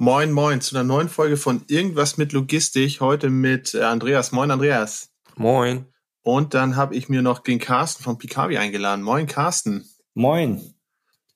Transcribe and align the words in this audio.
Moin, 0.00 0.30
moin 0.30 0.60
zu 0.60 0.76
einer 0.76 0.84
neuen 0.84 1.08
Folge 1.08 1.36
von 1.36 1.64
Irgendwas 1.66 2.18
mit 2.18 2.32
Logistik. 2.32 3.00
Heute 3.00 3.30
mit 3.30 3.74
äh, 3.74 3.82
Andreas. 3.82 4.30
Moin, 4.30 4.48
Andreas. 4.52 5.10
Moin. 5.34 5.86
Und 6.22 6.54
dann 6.54 6.76
habe 6.76 6.94
ich 6.94 7.08
mir 7.08 7.20
noch 7.20 7.40
den 7.40 7.58
Carsten 7.58 8.04
von 8.04 8.16
Pikavi 8.16 8.58
eingeladen. 8.58 9.02
Moin, 9.02 9.26
Carsten. 9.26 9.88
Moin. 10.14 10.72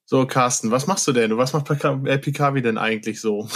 So, 0.04 0.26
Carsten, 0.26 0.70
was 0.70 0.86
machst 0.86 1.08
du 1.08 1.12
denn? 1.12 1.36
Was 1.36 1.52
macht 1.52 1.68
äh, 1.70 2.18
Pikavi 2.18 2.62
denn 2.62 2.78
eigentlich 2.78 3.20
so? 3.20 3.48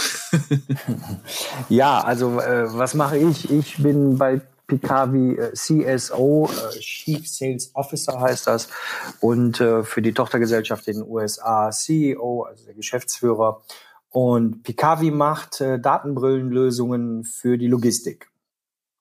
ja, 1.69 2.01
also 2.01 2.41
äh, 2.41 2.65
was 2.73 2.93
mache 2.93 3.17
ich? 3.17 3.49
Ich 3.49 3.77
bin 3.77 4.17
bei 4.17 4.41
Pikavi 4.67 5.35
äh, 5.35 5.53
CSO, 5.53 6.49
äh, 6.49 6.79
Chief 6.79 7.25
Sales 7.25 7.71
Officer 7.73 8.19
heißt 8.19 8.47
das, 8.47 8.67
und 9.21 9.61
äh, 9.61 9.83
für 9.83 10.01
die 10.01 10.13
Tochtergesellschaft 10.13 10.85
in 10.89 10.95
den 10.95 11.07
USA 11.07 11.71
CEO, 11.71 12.43
also 12.43 12.65
der 12.65 12.73
Geschäftsführer 12.73 13.61
und 14.09 14.63
Picavi 14.63 15.11
macht 15.11 15.61
äh, 15.61 15.79
Datenbrillenlösungen 15.79 17.23
für 17.23 17.57
die 17.57 17.67
Logistik. 17.67 18.31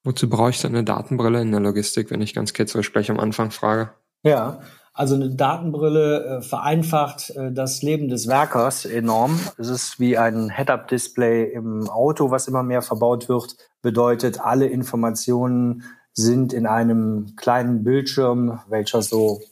Wozu 0.05 0.29
brauche 0.29 0.51
ich 0.51 0.61
denn 0.61 0.75
eine 0.75 0.85
Datenbrille 0.85 1.41
in 1.41 1.51
der 1.51 1.61
Logistik, 1.61 2.11
wenn 2.11 2.23
ich 2.23 2.35
ganz 2.35 2.53
ketzerisch 2.53 2.93
gleich 2.93 3.11
am 3.11 3.19
Anfang 3.19 3.51
frage? 3.51 3.91
Ja, 4.23 4.61
also 4.97 5.15
eine 5.15 5.29
Datenbrille 5.29 6.25
äh, 6.25 6.43
vereinfacht 6.43 7.31
äh, 7.31 7.53
das 7.53 7.83
Leben 7.83 8.09
des 8.09 8.29
Werkers 8.29 8.87
enorm. 8.87 9.39
Es 9.59 9.69
ist 9.69 10.01
wie 10.01 10.17
ein 10.17 10.49
Head-Up-Display 10.49 11.53
im 11.53 11.89
Auto, 11.91 12.31
was 12.31 12.49
immer 12.49 12.63
mehr 12.63 12.83
verbaut 12.83 13.29
wird. 13.29 13.57
Bedeutet, 13.83 14.41
alle 14.41 14.67
Informationen 14.67 15.83
sind 16.15 16.55
in 16.55 16.67
einem 16.67 17.37
kleinen 17.37 17.85
Bildschirm, 17.85 18.61
welcher 18.69 19.03
so 19.03 19.43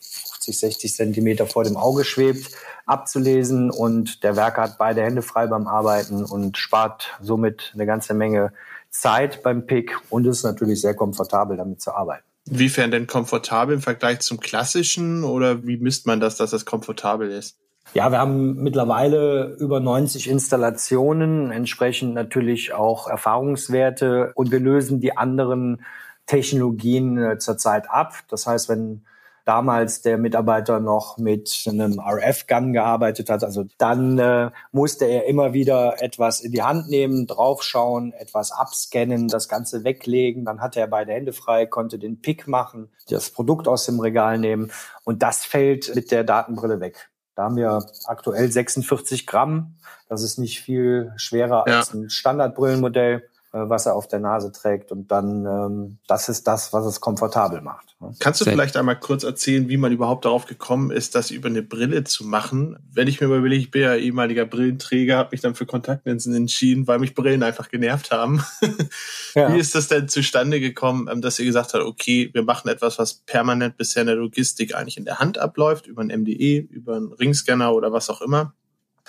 50, 0.45 0.59
60 0.59 0.95
Zentimeter 0.95 1.47
vor 1.47 1.64
dem 1.64 1.77
Auge 1.77 2.05
schwebt, 2.05 2.50
abzulesen 2.87 3.70
und 3.70 4.23
der 4.23 4.37
Werker 4.37 4.62
hat 4.62 4.78
beide 4.78 5.03
Hände 5.03 5.23
frei 5.23 5.47
beim 5.47 5.67
Arbeiten 5.67 6.25
und 6.25 6.59
spart 6.59 7.12
somit 7.23 7.73
eine 7.75 7.87
ganze 7.87 8.14
Menge 8.14 8.53
Zeit 8.91 9.42
beim 9.42 9.67
Pick 9.67 9.97
und 10.11 10.27
ist 10.27 10.45
natürlich 10.45 10.81
sehr 10.81 10.95
komfortabel 10.95 11.56
damit 11.56 11.81
zu 11.81 11.92
arbeiten. 11.92 12.25
Inwiefern 12.47 12.91
denn 12.91 13.06
komfortabel 13.06 13.77
im 13.77 13.81
Vergleich 13.81 14.20
zum 14.20 14.39
klassischen 14.39 15.25
oder 15.25 15.67
wie 15.67 15.78
misst 15.78 16.06
man 16.06 16.20
das, 16.20 16.37
dass 16.37 16.50
das 16.50 16.67
komfortabel 16.67 17.31
ist? 17.31 17.56
Ja, 17.95 18.11
wir 18.11 18.19
haben 18.19 18.62
mittlerweile 18.62 19.56
über 19.59 19.81
90 19.81 20.28
Installationen, 20.28 21.50
entsprechend 21.50 22.15
natürlich 22.15 22.75
auch 22.75 23.09
Erfahrungswerte 23.09 24.33
und 24.34 24.50
wir 24.50 24.61
lösen 24.61 25.00
die 25.00 25.17
anderen 25.17 25.83
Technologien 26.27 27.19
äh, 27.19 27.39
zurzeit 27.39 27.91
ab. 27.91 28.15
Das 28.28 28.47
heißt, 28.47 28.69
wenn 28.69 29.05
damals 29.45 30.00
der 30.00 30.19
Mitarbeiter 30.19 30.81
noch 30.81 31.19
mit 31.19 31.64
einem 31.69 32.00
RF-Gun 32.00 32.73
gearbeitet 32.73 33.28
hat. 33.31 33.45
Also 33.45 33.64
dann 33.78 34.19
äh, 34.19 34.50
musste 34.73 35.05
er 35.05 35.27
immer 35.27 35.53
wieder 35.53 36.03
etwas 36.03 36.41
in 36.41 36.53
die 36.53 36.62
Hand 36.62 36.89
nehmen, 36.89 37.27
draufschauen, 37.27 38.12
etwas 38.12 38.53
abscannen, 38.53 39.28
das 39.28 39.48
Ganze 39.48 39.84
weglegen. 39.84 40.44
Dann 40.44 40.60
hatte 40.60 40.81
er 40.81 40.87
beide 40.87 41.12
Hände 41.12 41.32
frei, 41.32 41.66
konnte 41.66 41.99
den 41.99 42.21
Pick 42.21 42.49
machen, 42.49 42.88
das 43.09 43.31
Produkt 43.31 43.69
aus 43.69 43.87
dem 43.87 44.00
Regal 44.00 44.38
nehmen. 44.38 44.71
Und 45.05 45.22
das 45.22 45.44
fällt 45.44 45.94
mit 45.94 46.11
der 46.11 46.25
Datenbrille 46.25 46.81
weg. 46.81 47.11
Da 47.34 47.44
haben 47.44 47.56
wir 47.56 47.84
aktuell 48.06 48.50
46 48.50 49.26
Gramm. 49.26 49.76
Das 50.09 50.22
ist 50.22 50.38
nicht 50.38 50.61
viel 50.61 51.12
schwerer 51.16 51.65
ja. 51.66 51.78
als 51.78 51.93
ein 51.93 52.09
Standardbrillenmodell. 52.09 53.28
Äh, 53.54 53.69
was 53.70 53.87
er 53.87 53.94
auf 53.94 54.09
der 54.09 54.19
Nase 54.19 54.50
trägt. 54.50 54.91
Und 54.91 55.12
dann, 55.12 55.47
ähm, 55.47 55.98
das 56.09 56.28
ist 56.28 56.48
das, 56.48 56.72
was 56.72 56.87
es 56.87 57.00
komfortabel 57.00 57.60
macht. 57.60 57.94
Ne? 58.00 58.10
Kannst 58.19 58.41
du 58.41 58.44
vielleicht 58.44 58.76
einmal 58.76 58.98
kurz 58.98 59.22
erzählen, 59.22 59.69
wie 59.69 59.76
man 59.76 59.92
überhaupt 59.92 60.25
darauf 60.25 60.47
gekommen 60.47 60.91
ist, 60.91 61.15
das 61.15 61.31
über 61.31 61.48
eine 61.48 61.62
Brille 61.62 62.03
zu 62.03 62.25
machen? 62.25 62.76
Wenn 62.93 63.06
ich 63.06 63.20
mir 63.20 63.28
überlege, 63.28 63.62
ich 63.62 63.70
bin 63.70 63.82
ja 63.82 63.94
ehemaliger 63.94 64.44
Brillenträger, 64.44 65.19
habe 65.19 65.28
mich 65.31 65.41
dann 65.41 65.54
für 65.54 65.66
Kontaktlinsen 65.66 66.34
entschieden, 66.34 66.88
weil 66.88 66.98
mich 66.98 67.14
Brillen 67.14 67.44
einfach 67.44 67.69
genervt 67.69 68.10
haben. 68.10 68.44
ja. 69.37 69.54
Wie 69.54 69.60
ist 69.60 69.76
das 69.76 69.87
denn 69.87 70.09
zustande 70.09 70.59
gekommen, 70.59 71.09
ähm, 71.09 71.22
dass 71.22 71.38
ihr 71.38 71.44
gesagt 71.44 71.75
habt, 71.75 71.84
okay, 71.84 72.31
wir 72.32 72.43
machen 72.43 72.66
etwas, 72.66 72.98
was 72.98 73.14
permanent 73.14 73.76
bisher 73.76 74.00
in 74.00 74.09
der 74.09 74.16
Logistik 74.16 74.75
eigentlich 74.75 74.97
in 74.97 75.04
der 75.04 75.20
Hand 75.20 75.38
abläuft, 75.38 75.87
über 75.87 76.03
ein 76.03 76.09
MDE, 76.09 76.59
über 76.59 76.97
einen 76.97 77.12
Ringscanner 77.12 77.72
oder 77.72 77.93
was 77.93 78.10
auch 78.10 78.20
immer? 78.20 78.53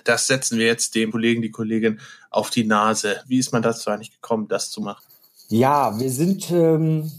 Das 0.04 0.28
setzen 0.28 0.60
wir 0.60 0.66
jetzt 0.66 0.96
dem 0.96 1.12
Kollegen, 1.12 1.42
die 1.42 1.52
Kollegin 1.52 2.00
auf 2.30 2.50
die 2.50 2.66
Nase. 2.66 3.22
Wie 3.28 3.40
ist 3.40 3.52
man 3.52 3.62
dazu 3.62 3.90
eigentlich 3.90 4.12
gekommen, 4.12 4.48
das 4.48 4.70
zu 4.70 4.82
machen? 4.82 5.04
Ja, 5.48 5.98
wir 6.00 6.10
sind 6.10 6.52
ähm, 6.52 7.12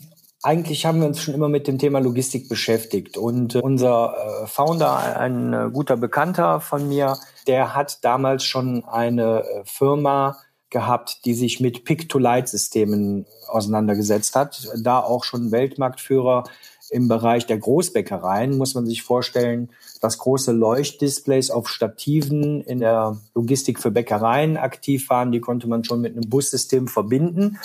eigentlich 0.47 0.87
haben 0.87 1.01
wir 1.01 1.09
uns 1.09 1.21
schon 1.21 1.35
immer 1.35 1.49
mit 1.49 1.67
dem 1.67 1.79
Thema 1.79 1.99
Logistik 1.99 2.49
beschäftigt 2.49 3.17
und 3.17 3.57
äh, 3.57 3.59
unser 3.59 4.15
äh, 4.15 4.47
Founder, 4.47 5.19
ein 5.19 5.53
äh, 5.53 5.71
guter 5.73 5.97
Bekannter 5.97 6.61
von 6.61 6.89
mir, 6.89 7.19
der 7.49 7.75
hat 7.75 8.05
damals 8.05 8.45
schon 8.45 8.85
eine 8.85 9.45
Firma 9.65 10.39
gehabt, 10.71 11.25
die 11.25 11.35
sich 11.35 11.59
mit 11.59 11.85
Pick-to-Light-Systemen 11.85 13.27
auseinandergesetzt 13.49 14.37
hat, 14.37 14.69
da 14.77 15.01
auch 15.01 15.25
schon 15.25 15.51
Weltmarktführer 15.51 16.45
im 16.91 17.09
Bereich 17.09 17.47
der 17.47 17.59
Großbäckereien 17.59 18.57
muss 18.57 18.75
man 18.75 18.87
sich 18.87 19.03
vorstellen, 19.03 19.71
dass 20.03 20.19
große 20.19 20.53
Leuchtdisplays 20.53 21.51
auf 21.51 21.69
Stativen 21.69 22.61
in 22.61 22.81
der 22.81 23.19
Logistik 23.35 23.81
für 23.81 23.91
Bäckereien 23.91 24.57
aktiv 24.57 25.09
waren. 25.11 25.33
Die 25.33 25.41
konnte 25.41 25.69
man 25.69 25.85
schon 25.85 26.01
mit 26.01 26.13
einem 26.13 26.29
Bussystem 26.29 26.89
verbinden 26.89 27.59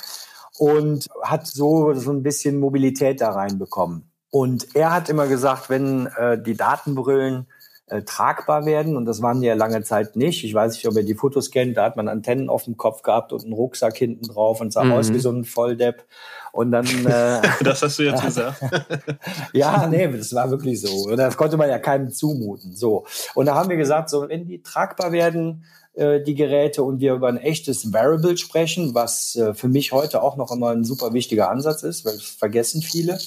und 0.58 1.08
hat 1.24 1.48
so, 1.48 1.94
so 1.94 2.12
ein 2.12 2.24
bisschen 2.24 2.60
Mobilität 2.60 3.22
da 3.22 3.32
reinbekommen. 3.32 4.12
Und 4.30 4.76
er 4.76 4.94
hat 4.94 5.10
immer 5.10 5.28
gesagt, 5.28 5.70
wenn 5.70 6.08
äh, 6.18 6.42
die 6.42 6.56
Datenbrillen 6.56 7.48
äh, 7.92 8.04
tragbar 8.04 8.66
werden. 8.66 8.96
Und 8.96 9.06
das 9.06 9.22
waren 9.22 9.42
die 9.42 9.48
ja 9.48 9.54
lange 9.54 9.84
Zeit 9.84 10.16
nicht. 10.16 10.46
Ich 10.46 10.54
weiß 10.54 10.74
nicht, 10.74 10.88
ob 10.88 10.96
ihr 10.96 11.04
die 11.04 11.16
Fotos 11.16 11.52
kennt. 11.52 11.76
Da 11.76 11.84
hat 11.84 11.98
man 11.98 12.08
Antennen 12.08 12.50
auf 12.50 12.64
dem 12.64 12.78
Kopf 12.78 13.02
gehabt 13.02 13.34
und 13.34 13.44
einen 13.44 13.52
Rucksack 13.52 13.98
hinten 13.98 14.26
drauf 14.28 14.62
und 14.62 14.72
sah 14.72 14.86
mhm. 14.86 14.94
aus 14.94 15.12
wie 15.12 15.20
so 15.20 15.30
ein 15.30 15.44
Volldepp. 15.44 16.06
Und 16.54 16.72
dann. 16.72 16.86
Äh, 17.12 17.42
das 17.64 17.82
hast 17.82 18.00
du 18.00 18.04
jetzt 18.04 18.24
gesagt. 18.24 18.62
ja, 19.54 19.88
nee, 19.88 20.08
das 20.08 20.34
war 20.34 20.50
wirklich 20.50 20.80
so. 20.80 21.10
Und 21.10 21.18
das 21.18 21.36
konnte 21.36 21.58
man 21.58 21.68
ja 21.68 21.80
keinem 21.80 22.10
zumuten. 22.10 22.76
So. 22.76 23.06
Und 23.36 23.48
da 23.48 23.56
haben 23.56 23.70
wir 23.70 23.76
gesagt, 23.76 24.10
so, 24.10 24.30
wenn 24.30 24.46
die 24.46 24.62
tragbar 24.62 25.12
werden, 25.12 25.66
äh, 25.94 26.22
die 26.22 26.36
Geräte 26.36 26.84
und 26.84 27.02
wir 27.02 27.16
über 27.16 27.28
ein 27.28 27.38
echtes 27.38 27.92
Variable 27.92 28.38
sprechen, 28.38 28.94
was 28.94 29.36
äh, 29.36 29.54
für 29.54 29.68
mich 29.68 29.92
heute 29.92 30.22
auch 30.22 30.38
noch 30.38 30.52
immer 30.52 30.70
ein 30.70 30.86
super 30.86 31.12
wichtiger 31.14 31.50
Ansatz 31.50 31.84
ist, 31.84 32.06
weil 32.06 32.14
das 32.14 32.24
vergessen 32.24 32.82
viele, 32.82 33.20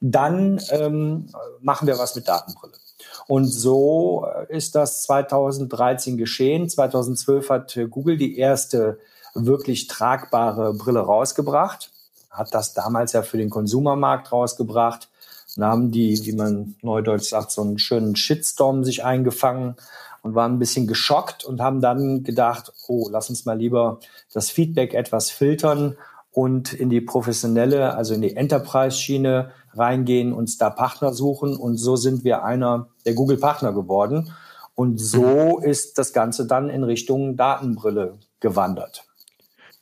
dann 0.00 0.60
ähm, 0.70 1.26
machen 1.60 1.86
wir 1.86 1.98
was 1.98 2.14
mit 2.14 2.26
Datenbrille. 2.26 2.85
Und 3.26 3.46
so 3.46 4.26
äh, 4.26 4.56
ist 4.56 4.74
das 4.74 5.02
2013 5.02 6.16
geschehen. 6.16 6.68
2012 6.68 7.50
hat 7.50 7.78
Google 7.90 8.16
die 8.16 8.38
erste 8.38 8.98
wirklich 9.34 9.86
tragbare 9.86 10.72
Brille 10.74 11.00
rausgebracht, 11.00 11.90
hat 12.30 12.54
das 12.54 12.74
damals 12.74 13.12
ja 13.12 13.22
für 13.22 13.36
den 13.36 13.50
Konsumermarkt 13.50 14.32
rausgebracht. 14.32 15.08
Und 15.56 15.64
haben 15.64 15.90
die, 15.90 16.20
wie 16.26 16.32
man 16.32 16.74
neudeutsch 16.82 17.30
sagt, 17.30 17.50
so 17.50 17.62
einen 17.62 17.78
schönen 17.78 18.14
Shitstorm 18.14 18.84
sich 18.84 19.04
eingefangen 19.04 19.76
und 20.20 20.34
waren 20.34 20.54
ein 20.54 20.58
bisschen 20.58 20.86
geschockt 20.86 21.44
und 21.44 21.62
haben 21.62 21.80
dann 21.80 22.24
gedacht, 22.24 22.72
oh, 22.88 23.08
lass 23.10 23.30
uns 23.30 23.46
mal 23.46 23.56
lieber 23.56 24.00
das 24.34 24.50
Feedback 24.50 24.92
etwas 24.92 25.30
filtern 25.30 25.96
und 26.32 26.74
in 26.74 26.90
die 26.90 27.00
professionelle, 27.00 27.94
also 27.94 28.12
in 28.12 28.20
die 28.20 28.36
Enterprise-Schiene 28.36 29.52
reingehen, 29.78 30.32
uns 30.32 30.58
da 30.58 30.70
Partner 30.70 31.12
suchen. 31.12 31.56
Und 31.56 31.76
so 31.76 31.96
sind 31.96 32.24
wir 32.24 32.44
einer 32.44 32.88
der 33.04 33.14
Google-Partner 33.14 33.72
geworden. 33.72 34.32
Und 34.74 34.98
so 34.98 35.58
ist 35.58 35.98
das 35.98 36.12
Ganze 36.12 36.46
dann 36.46 36.68
in 36.68 36.84
Richtung 36.84 37.36
Datenbrille 37.36 38.18
gewandert. 38.40 39.04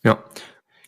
Ja. 0.03 0.19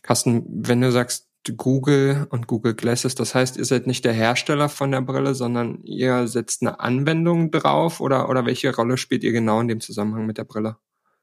Carsten, 0.01 0.45
wenn 0.47 0.81
du 0.81 0.91
sagst 0.91 1.27
Google 1.55 2.27
und 2.29 2.47
Google 2.47 2.73
Glasses, 2.73 3.15
das 3.15 3.35
heißt, 3.35 3.57
ihr 3.57 3.65
seid 3.65 3.87
nicht 3.87 4.05
der 4.05 4.13
Hersteller 4.13 4.69
von 4.69 4.91
der 4.91 5.01
Brille, 5.01 5.35
sondern 5.35 5.83
ihr 5.83 6.27
setzt 6.27 6.61
eine 6.61 6.79
Anwendung 6.79 7.51
drauf 7.51 7.99
oder, 8.01 8.29
oder 8.29 8.45
welche 8.45 8.73
Rolle 8.75 8.97
spielt 8.97 9.23
ihr 9.23 9.31
genau 9.31 9.59
in 9.59 9.67
dem 9.67 9.81
Zusammenhang 9.81 10.25
mit 10.25 10.37
der 10.37 10.43
Brille? 10.43 10.77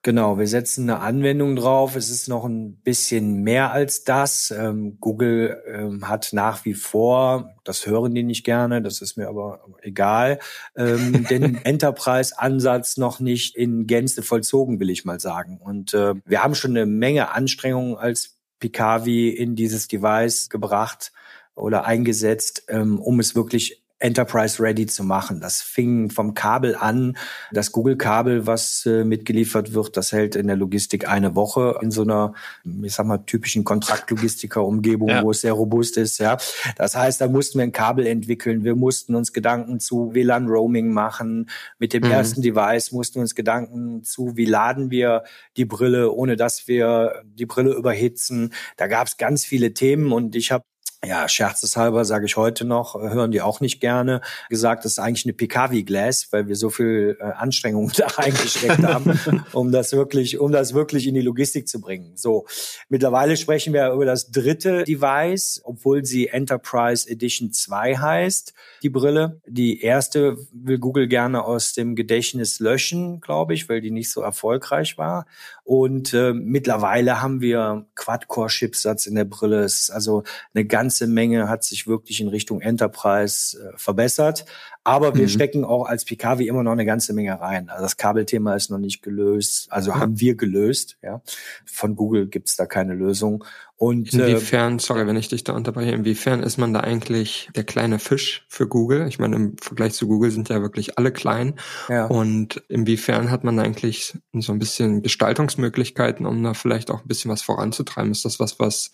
Genau, 0.04 0.38
wir 0.38 0.46
setzen 0.46 0.90
eine 0.90 1.00
Anwendung 1.00 1.56
drauf. 1.56 1.96
Es 1.96 2.10
ist 2.10 2.28
noch 2.28 2.44
ein 2.44 2.76
bisschen 2.82 3.42
mehr 3.42 3.72
als 3.72 4.04
das. 4.04 4.50
Ähm, 4.50 4.98
Google 5.00 5.62
ähm, 5.66 6.06
hat 6.06 6.28
nach 6.34 6.66
wie 6.66 6.74
vor, 6.74 7.54
das 7.64 7.86
hören 7.86 8.14
die 8.14 8.22
nicht 8.22 8.44
gerne, 8.44 8.82
das 8.82 9.00
ist 9.00 9.16
mir 9.16 9.28
aber 9.28 9.64
egal, 9.80 10.40
ähm, 10.76 11.24
den 11.30 11.54
Enterprise-Ansatz 11.56 12.98
noch 12.98 13.18
nicht 13.18 13.56
in 13.56 13.86
Gänze 13.86 14.22
vollzogen, 14.22 14.78
will 14.78 14.90
ich 14.90 15.06
mal 15.06 15.20
sagen. 15.20 15.56
Und 15.56 15.94
äh, 15.94 16.12
wir 16.26 16.44
haben 16.44 16.54
schon 16.54 16.72
eine 16.72 16.84
Menge 16.84 17.30
Anstrengungen 17.30 17.96
als 17.96 18.36
Picavi 18.60 19.30
in 19.30 19.56
dieses 19.56 19.88
Device 19.88 20.50
gebracht 20.50 21.12
oder 21.54 21.86
eingesetzt, 21.86 22.64
ähm, 22.68 22.98
um 22.98 23.20
es 23.20 23.34
wirklich 23.34 23.83
Enterprise 23.98 24.62
Ready 24.62 24.86
zu 24.86 25.04
machen. 25.04 25.40
Das 25.40 25.62
fing 25.62 26.10
vom 26.10 26.34
Kabel 26.34 26.76
an. 26.76 27.16
Das 27.52 27.72
Google-Kabel, 27.72 28.46
was 28.46 28.84
äh, 28.86 29.04
mitgeliefert 29.04 29.72
wird, 29.72 29.96
das 29.96 30.12
hält 30.12 30.36
in 30.36 30.46
der 30.46 30.56
Logistik 30.56 31.08
eine 31.08 31.34
Woche 31.34 31.78
in 31.80 31.90
so 31.90 32.02
einer, 32.02 32.34
ich 32.82 32.92
sag 32.92 33.06
mal, 33.06 33.18
typischen 33.18 33.64
Kontraktlogistiker-Umgebung, 33.64 35.08
ja. 35.08 35.22
wo 35.22 35.30
es 35.30 35.40
sehr 35.40 35.52
robust 35.52 35.96
ist. 35.96 36.18
Ja, 36.18 36.36
das 36.76 36.96
heißt, 36.96 37.20
da 37.20 37.28
mussten 37.28 37.58
wir 37.58 37.62
ein 37.62 37.72
Kabel 37.72 38.06
entwickeln. 38.06 38.64
Wir 38.64 38.74
mussten 38.74 39.14
uns 39.14 39.32
Gedanken 39.32 39.80
zu 39.80 40.12
WLAN-Roaming 40.12 40.92
machen. 40.92 41.48
Mit 41.78 41.92
dem 41.92 42.04
mhm. 42.04 42.10
ersten 42.10 42.42
Device 42.42 42.92
mussten 42.92 43.16
wir 43.16 43.22
uns 43.22 43.34
Gedanken 43.34 44.02
zu, 44.02 44.36
wie 44.36 44.46
laden 44.46 44.90
wir 44.90 45.22
die 45.56 45.64
Brille, 45.64 46.12
ohne 46.12 46.36
dass 46.36 46.68
wir 46.68 47.22
die 47.24 47.46
Brille 47.46 47.72
überhitzen. 47.72 48.52
Da 48.76 48.86
gab 48.86 49.06
es 49.06 49.16
ganz 49.16 49.44
viele 49.44 49.72
Themen 49.72 50.12
und 50.12 50.34
ich 50.36 50.50
habe 50.50 50.64
ja, 51.04 51.28
scherzeshalber 51.28 52.04
sage 52.04 52.26
ich 52.26 52.36
heute 52.36 52.64
noch, 52.64 52.96
äh, 52.96 53.10
hören 53.10 53.30
die 53.30 53.40
auch 53.40 53.60
nicht 53.60 53.80
gerne, 53.80 54.20
gesagt, 54.48 54.84
das 54.84 54.92
ist 54.92 54.98
eigentlich 54.98 55.26
eine 55.26 55.34
Pikavi-Glass, 55.34 56.28
weil 56.30 56.48
wir 56.48 56.56
so 56.56 56.70
viel 56.70 57.16
äh, 57.20 57.24
Anstrengung 57.24 57.90
da 57.96 58.06
reingesteckt 58.06 58.82
haben, 58.82 59.18
um 59.52 59.72
das 59.72 59.92
wirklich, 59.92 60.38
um 60.38 60.52
das 60.52 60.74
wirklich 60.74 61.06
in 61.06 61.14
die 61.14 61.20
Logistik 61.20 61.68
zu 61.68 61.80
bringen. 61.80 62.12
So, 62.16 62.46
mittlerweile 62.88 63.36
sprechen 63.36 63.72
wir 63.72 63.92
über 63.92 64.04
das 64.04 64.30
dritte 64.30 64.84
Device, 64.84 65.60
obwohl 65.64 66.04
sie 66.04 66.28
Enterprise 66.28 67.08
Edition 67.08 67.52
2 67.52 67.96
heißt, 67.96 68.54
die 68.82 68.90
Brille. 68.90 69.40
Die 69.46 69.80
erste 69.80 70.36
will 70.52 70.78
Google 70.78 71.08
gerne 71.08 71.44
aus 71.44 71.72
dem 71.72 71.94
Gedächtnis 71.96 72.60
löschen, 72.60 73.20
glaube 73.20 73.54
ich, 73.54 73.68
weil 73.68 73.80
die 73.80 73.90
nicht 73.90 74.10
so 74.10 74.20
erfolgreich 74.20 74.98
war. 74.98 75.26
Und 75.64 76.12
äh, 76.12 76.34
mittlerweile 76.34 77.22
haben 77.22 77.40
wir 77.40 77.86
Quad-Core-Chipsatz 77.94 79.06
in 79.06 79.14
der 79.14 79.24
Brille. 79.24 79.60
Es 79.60 79.84
ist 79.84 79.90
also 79.90 80.22
eine 80.52 80.66
ganze 80.66 81.06
Menge 81.06 81.48
hat 81.48 81.64
sich 81.64 81.86
wirklich 81.86 82.20
in 82.20 82.28
Richtung 82.28 82.60
Enterprise 82.60 83.58
äh, 83.58 83.78
verbessert. 83.78 84.44
Aber 84.86 85.14
wir 85.14 85.22
mhm. 85.22 85.28
stecken 85.28 85.64
auch 85.64 85.86
als 85.86 86.04
Pikavi 86.04 86.46
immer 86.46 86.62
noch 86.62 86.72
eine 86.72 86.84
ganze 86.84 87.14
Menge 87.14 87.40
rein. 87.40 87.70
Also 87.70 87.82
das 87.82 87.96
Kabelthema 87.96 88.54
ist 88.54 88.70
noch 88.70 88.78
nicht 88.78 89.02
gelöst. 89.02 89.68
Also 89.72 89.94
haben 89.94 90.20
wir 90.20 90.34
gelöst. 90.34 90.98
Ja, 91.02 91.22
Von 91.64 91.96
Google 91.96 92.26
gibt's 92.26 92.56
da 92.56 92.66
keine 92.66 92.92
Lösung. 92.92 93.42
Und, 93.76 94.14
äh, 94.14 94.30
inwiefern, 94.30 94.76
äh, 94.76 94.80
sorry, 94.80 95.06
wenn 95.06 95.16
ich 95.16 95.28
dich 95.28 95.42
da 95.42 95.52
unterbreche, 95.52 95.90
inwiefern 95.90 96.44
ist 96.44 96.58
man 96.58 96.72
da 96.72 96.80
eigentlich 96.80 97.48
der 97.56 97.64
kleine 97.64 97.98
Fisch 97.98 98.46
für 98.48 98.68
Google? 98.68 99.08
Ich 99.08 99.18
meine, 99.18 99.34
im 99.34 99.56
Vergleich 99.60 99.94
zu 99.94 100.06
Google 100.06 100.30
sind 100.30 100.48
ja 100.48 100.62
wirklich 100.62 100.96
alle 100.96 101.10
klein. 101.10 101.54
Ja. 101.88 102.06
Und 102.06 102.62
inwiefern 102.68 103.32
hat 103.32 103.42
man 103.42 103.58
eigentlich 103.58 104.16
so 104.32 104.52
ein 104.52 104.60
bisschen 104.60 105.02
Gestaltungsmöglichkeiten, 105.02 106.24
um 106.24 106.40
da 106.44 106.54
vielleicht 106.54 106.92
auch 106.92 107.02
ein 107.02 107.08
bisschen 107.08 107.32
was 107.32 107.42
voranzutreiben? 107.42 108.12
Ist 108.12 108.24
das 108.24 108.38
was, 108.38 108.60
was 108.60 108.92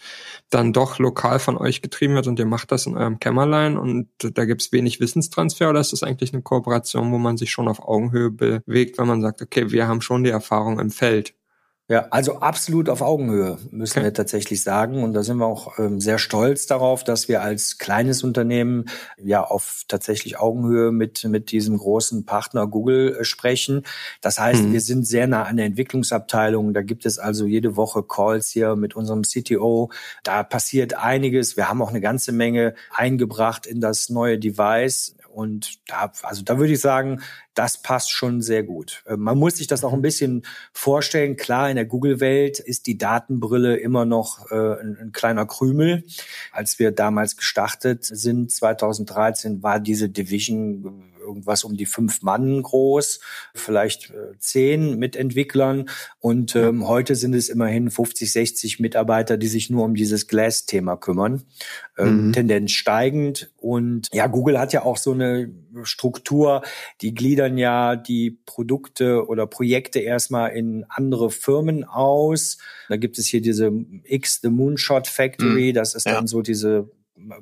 dann 0.48 0.72
doch 0.72 0.98
lokal 0.98 1.40
von 1.40 1.58
euch 1.58 1.82
getrieben 1.82 2.14
wird 2.14 2.26
und 2.26 2.38
ihr 2.38 2.46
macht 2.46 2.72
das 2.72 2.86
in 2.86 2.96
eurem 2.96 3.18
Kämmerlein 3.18 3.76
und 3.76 4.08
da 4.18 4.46
gibt's 4.46 4.72
wenig 4.72 4.98
Wissenstransfer 4.98 5.68
oder 5.68 5.80
ist 5.80 5.92
das 5.92 6.02
eigentlich 6.02 6.32
eine 6.32 6.42
Kooperation, 6.42 7.12
wo 7.12 7.18
man 7.18 7.36
sich 7.36 7.50
schon 7.50 7.68
auf 7.68 7.86
Augenhöhe 7.86 8.30
bewegt, 8.30 8.96
wenn 8.98 9.08
man 9.08 9.20
sagt, 9.20 9.42
okay, 9.42 9.70
wir 9.70 9.86
haben 9.86 10.00
schon 10.00 10.24
die 10.24 10.30
Erfahrung 10.30 10.80
im 10.80 10.90
Feld? 10.90 11.34
Ja, 11.90 12.06
also 12.10 12.36
absolut 12.38 12.88
auf 12.88 13.02
Augenhöhe, 13.02 13.58
müssen 13.72 13.98
okay. 13.98 14.04
wir 14.04 14.14
tatsächlich 14.14 14.62
sagen. 14.62 15.02
Und 15.02 15.12
da 15.12 15.24
sind 15.24 15.38
wir 15.38 15.46
auch 15.46 15.76
ähm, 15.80 16.00
sehr 16.00 16.18
stolz 16.18 16.68
darauf, 16.68 17.02
dass 17.02 17.26
wir 17.26 17.42
als 17.42 17.78
kleines 17.78 18.22
Unternehmen 18.22 18.84
ja 19.20 19.42
auf 19.42 19.82
tatsächlich 19.88 20.38
Augenhöhe 20.38 20.92
mit, 20.92 21.24
mit 21.24 21.50
diesem 21.50 21.76
großen 21.76 22.24
Partner 22.26 22.68
Google 22.68 23.16
äh, 23.16 23.24
sprechen. 23.24 23.82
Das 24.20 24.38
heißt, 24.38 24.62
mhm. 24.62 24.72
wir 24.72 24.80
sind 24.80 25.04
sehr 25.04 25.26
nah 25.26 25.42
an 25.42 25.56
der 25.56 25.66
Entwicklungsabteilung. 25.66 26.74
Da 26.74 26.82
gibt 26.82 27.06
es 27.06 27.18
also 27.18 27.44
jede 27.44 27.74
Woche 27.74 28.04
Calls 28.04 28.50
hier 28.50 28.76
mit 28.76 28.94
unserem 28.94 29.22
CTO. 29.22 29.90
Da 30.22 30.44
passiert 30.44 30.94
einiges. 30.94 31.56
Wir 31.56 31.68
haben 31.68 31.82
auch 31.82 31.90
eine 31.90 32.00
ganze 32.00 32.30
Menge 32.30 32.74
eingebracht 32.94 33.66
in 33.66 33.80
das 33.80 34.10
neue 34.10 34.38
Device. 34.38 35.16
Und 35.28 35.80
da, 35.88 36.12
also 36.22 36.42
da 36.42 36.58
würde 36.58 36.72
ich 36.72 36.80
sagen, 36.80 37.20
das 37.54 37.82
passt 37.82 38.10
schon 38.10 38.42
sehr 38.42 38.62
gut. 38.62 39.02
Äh, 39.06 39.16
man 39.16 39.38
muss 39.38 39.56
sich 39.56 39.66
das 39.66 39.84
auch 39.84 39.92
ein 39.92 40.02
bisschen 40.02 40.42
vorstellen. 40.72 41.36
Klar, 41.36 41.70
in 41.70 41.76
der 41.76 41.84
Google-Welt 41.84 42.58
ist 42.58 42.86
die 42.86 42.98
Datenbrille 42.98 43.76
immer 43.76 44.04
noch 44.04 44.50
äh, 44.50 44.54
ein, 44.54 44.96
ein, 45.00 45.12
kleiner 45.12 45.46
Krümel. 45.46 46.04
Als 46.52 46.78
wir 46.78 46.92
damals 46.92 47.36
gestartet 47.36 48.04
sind, 48.04 48.50
2013, 48.52 49.62
war 49.62 49.80
diese 49.80 50.08
Division 50.08 51.10
irgendwas 51.20 51.64
um 51.64 51.76
die 51.76 51.86
fünf 51.86 52.22
Mann 52.22 52.62
groß, 52.62 53.20
vielleicht 53.54 54.10
äh, 54.10 54.36
zehn 54.38 54.98
Mitentwicklern. 54.98 55.88
Und 56.18 56.56
ähm, 56.56 56.88
heute 56.88 57.14
sind 57.14 57.34
es 57.34 57.48
immerhin 57.48 57.90
50, 57.90 58.32
60 58.32 58.80
Mitarbeiter, 58.80 59.36
die 59.36 59.46
sich 59.46 59.70
nur 59.70 59.84
um 59.84 59.94
dieses 59.94 60.26
Glass-Thema 60.26 60.96
kümmern. 60.96 61.44
Ähm, 61.98 62.28
mhm. 62.28 62.32
Tendenz 62.32 62.72
steigend. 62.72 63.52
Und 63.58 64.08
ja, 64.12 64.26
Google 64.26 64.58
hat 64.58 64.72
ja 64.72 64.82
auch 64.82 64.96
so 64.96 65.12
eine 65.12 65.50
Struktur, 65.82 66.62
die 67.00 67.14
gliedern 67.40 67.58
ja 67.58 67.96
die 67.96 68.38
Produkte 68.44 69.26
oder 69.26 69.46
Projekte 69.46 70.00
erstmal 70.00 70.50
in 70.52 70.84
andere 70.88 71.30
Firmen 71.30 71.84
aus. 71.84 72.58
Da 72.88 72.96
gibt 72.96 73.18
es 73.18 73.26
hier 73.26 73.40
diese 73.40 73.72
X, 74.04 74.40
The 74.42 74.50
Moonshot 74.50 75.06
Factory, 75.06 75.70
mhm. 75.70 75.74
das 75.74 75.94
ist 75.94 76.06
ja. 76.06 76.14
dann 76.14 76.26
so 76.26 76.42
diese 76.42 76.90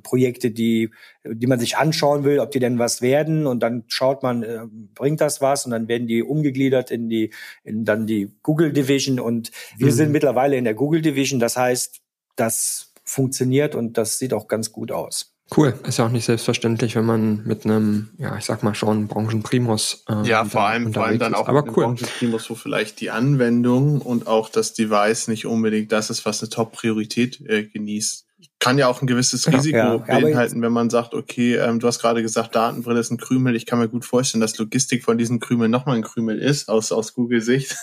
Projekte, 0.03 0.51
die, 0.51 0.91
die 1.25 1.47
man 1.47 1.61
sich 1.61 1.77
anschauen 1.77 2.25
will, 2.25 2.41
ob 2.41 2.51
die 2.51 2.59
denn 2.59 2.79
was 2.79 3.01
werden 3.01 3.47
und 3.47 3.63
dann 3.63 3.85
schaut 3.87 4.23
man, 4.23 4.43
äh, 4.43 4.61
bringt 4.95 5.21
das 5.21 5.41
was 5.41 5.67
und 5.67 5.71
dann 5.71 5.87
werden 5.87 6.09
die 6.09 6.23
umgegliedert 6.23 6.91
in 6.91 7.09
die, 7.09 7.33
in 7.63 7.85
dann 7.85 8.07
die 8.07 8.31
Google 8.43 8.73
Division 8.73 9.21
und 9.21 9.51
wir 9.77 9.89
mhm. 9.89 9.93
sind 9.93 10.13
mittlerweile 10.13 10.57
in 10.57 10.65
der 10.65 10.75
Google 10.75 11.01
Division. 11.01 11.39
Das 11.39 11.57
heißt, 11.57 12.01
das 12.35 12.93
funktioniert 13.05 13.75
und 13.75 13.99
das 13.99 14.19
sieht 14.19 14.33
auch 14.33 14.49
ganz 14.49 14.73
gut 14.73 14.91
aus. 14.91 15.38
Cool, 15.57 15.75
ist 15.87 15.99
ja 15.99 16.07
auch 16.07 16.11
nicht 16.11 16.27
selbstverständlich, 16.27 16.95
wenn 16.95 17.07
man 17.07 17.45
mit 17.45 17.65
einem, 17.65 18.11
ja, 18.19 18.37
ich 18.37 18.45
sag 18.45 18.63
mal 18.63 18.75
schon 18.75 19.09
Branchenprimus. 19.09 20.05
Äh, 20.09 20.29
ja, 20.29 20.45
vor 20.45 20.63
allem, 20.63 20.93
vor 20.93 21.07
allem 21.07 21.19
dann 21.19 21.35
auch 21.35 21.49
Aber 21.49 21.63
mit 21.63 21.77
cool. 21.77 21.85
Branchenprimus, 21.85 22.51
wo 22.51 22.55
vielleicht 22.55 23.01
die 23.01 23.11
Anwendung 23.11 24.03
und 24.03 24.27
auch 24.27 24.51
das 24.51 24.75
Device 24.75 25.29
nicht 25.29 25.47
unbedingt 25.47 25.91
das 25.91 26.11
ist, 26.11 26.27
was 26.27 26.43
eine 26.43 26.51
Top-Priorität 26.51 27.41
äh, 27.49 27.65
genießt 27.65 28.29
kann 28.61 28.79
ja 28.79 28.89
auch 28.89 29.01
ein 29.01 29.07
gewisses 29.07 29.47
Risiko 29.47 29.77
ja, 29.77 29.97
beinhalten, 29.99 30.63
wenn 30.63 30.73
man 30.73 30.91
sagt, 30.91 31.15
okay, 31.15 31.57
ähm, 31.57 31.79
du 31.79 31.87
hast 31.87 32.01
gerade 32.01 32.23
gesagt, 32.23 32.57
Datenbrille 32.57 32.99
ist 32.99 33.11
ein 33.11 33.17
Krümel. 33.17 33.55
Ich 33.55 33.67
kann 33.67 33.79
mir 33.79 33.89
gut 33.89 34.05
vorstellen, 34.05 34.41
dass 34.41 34.59
Logistik 34.59 35.05
von 35.05 35.17
diesen 35.17 35.39
Krümel 35.39 35.69
nochmal 35.69 35.97
ein 35.97 36.03
Krümel 36.03 36.39
ist, 36.39 36.69
aus, 36.69 36.91
aus 36.91 37.15
Google-Sicht. 37.15 37.77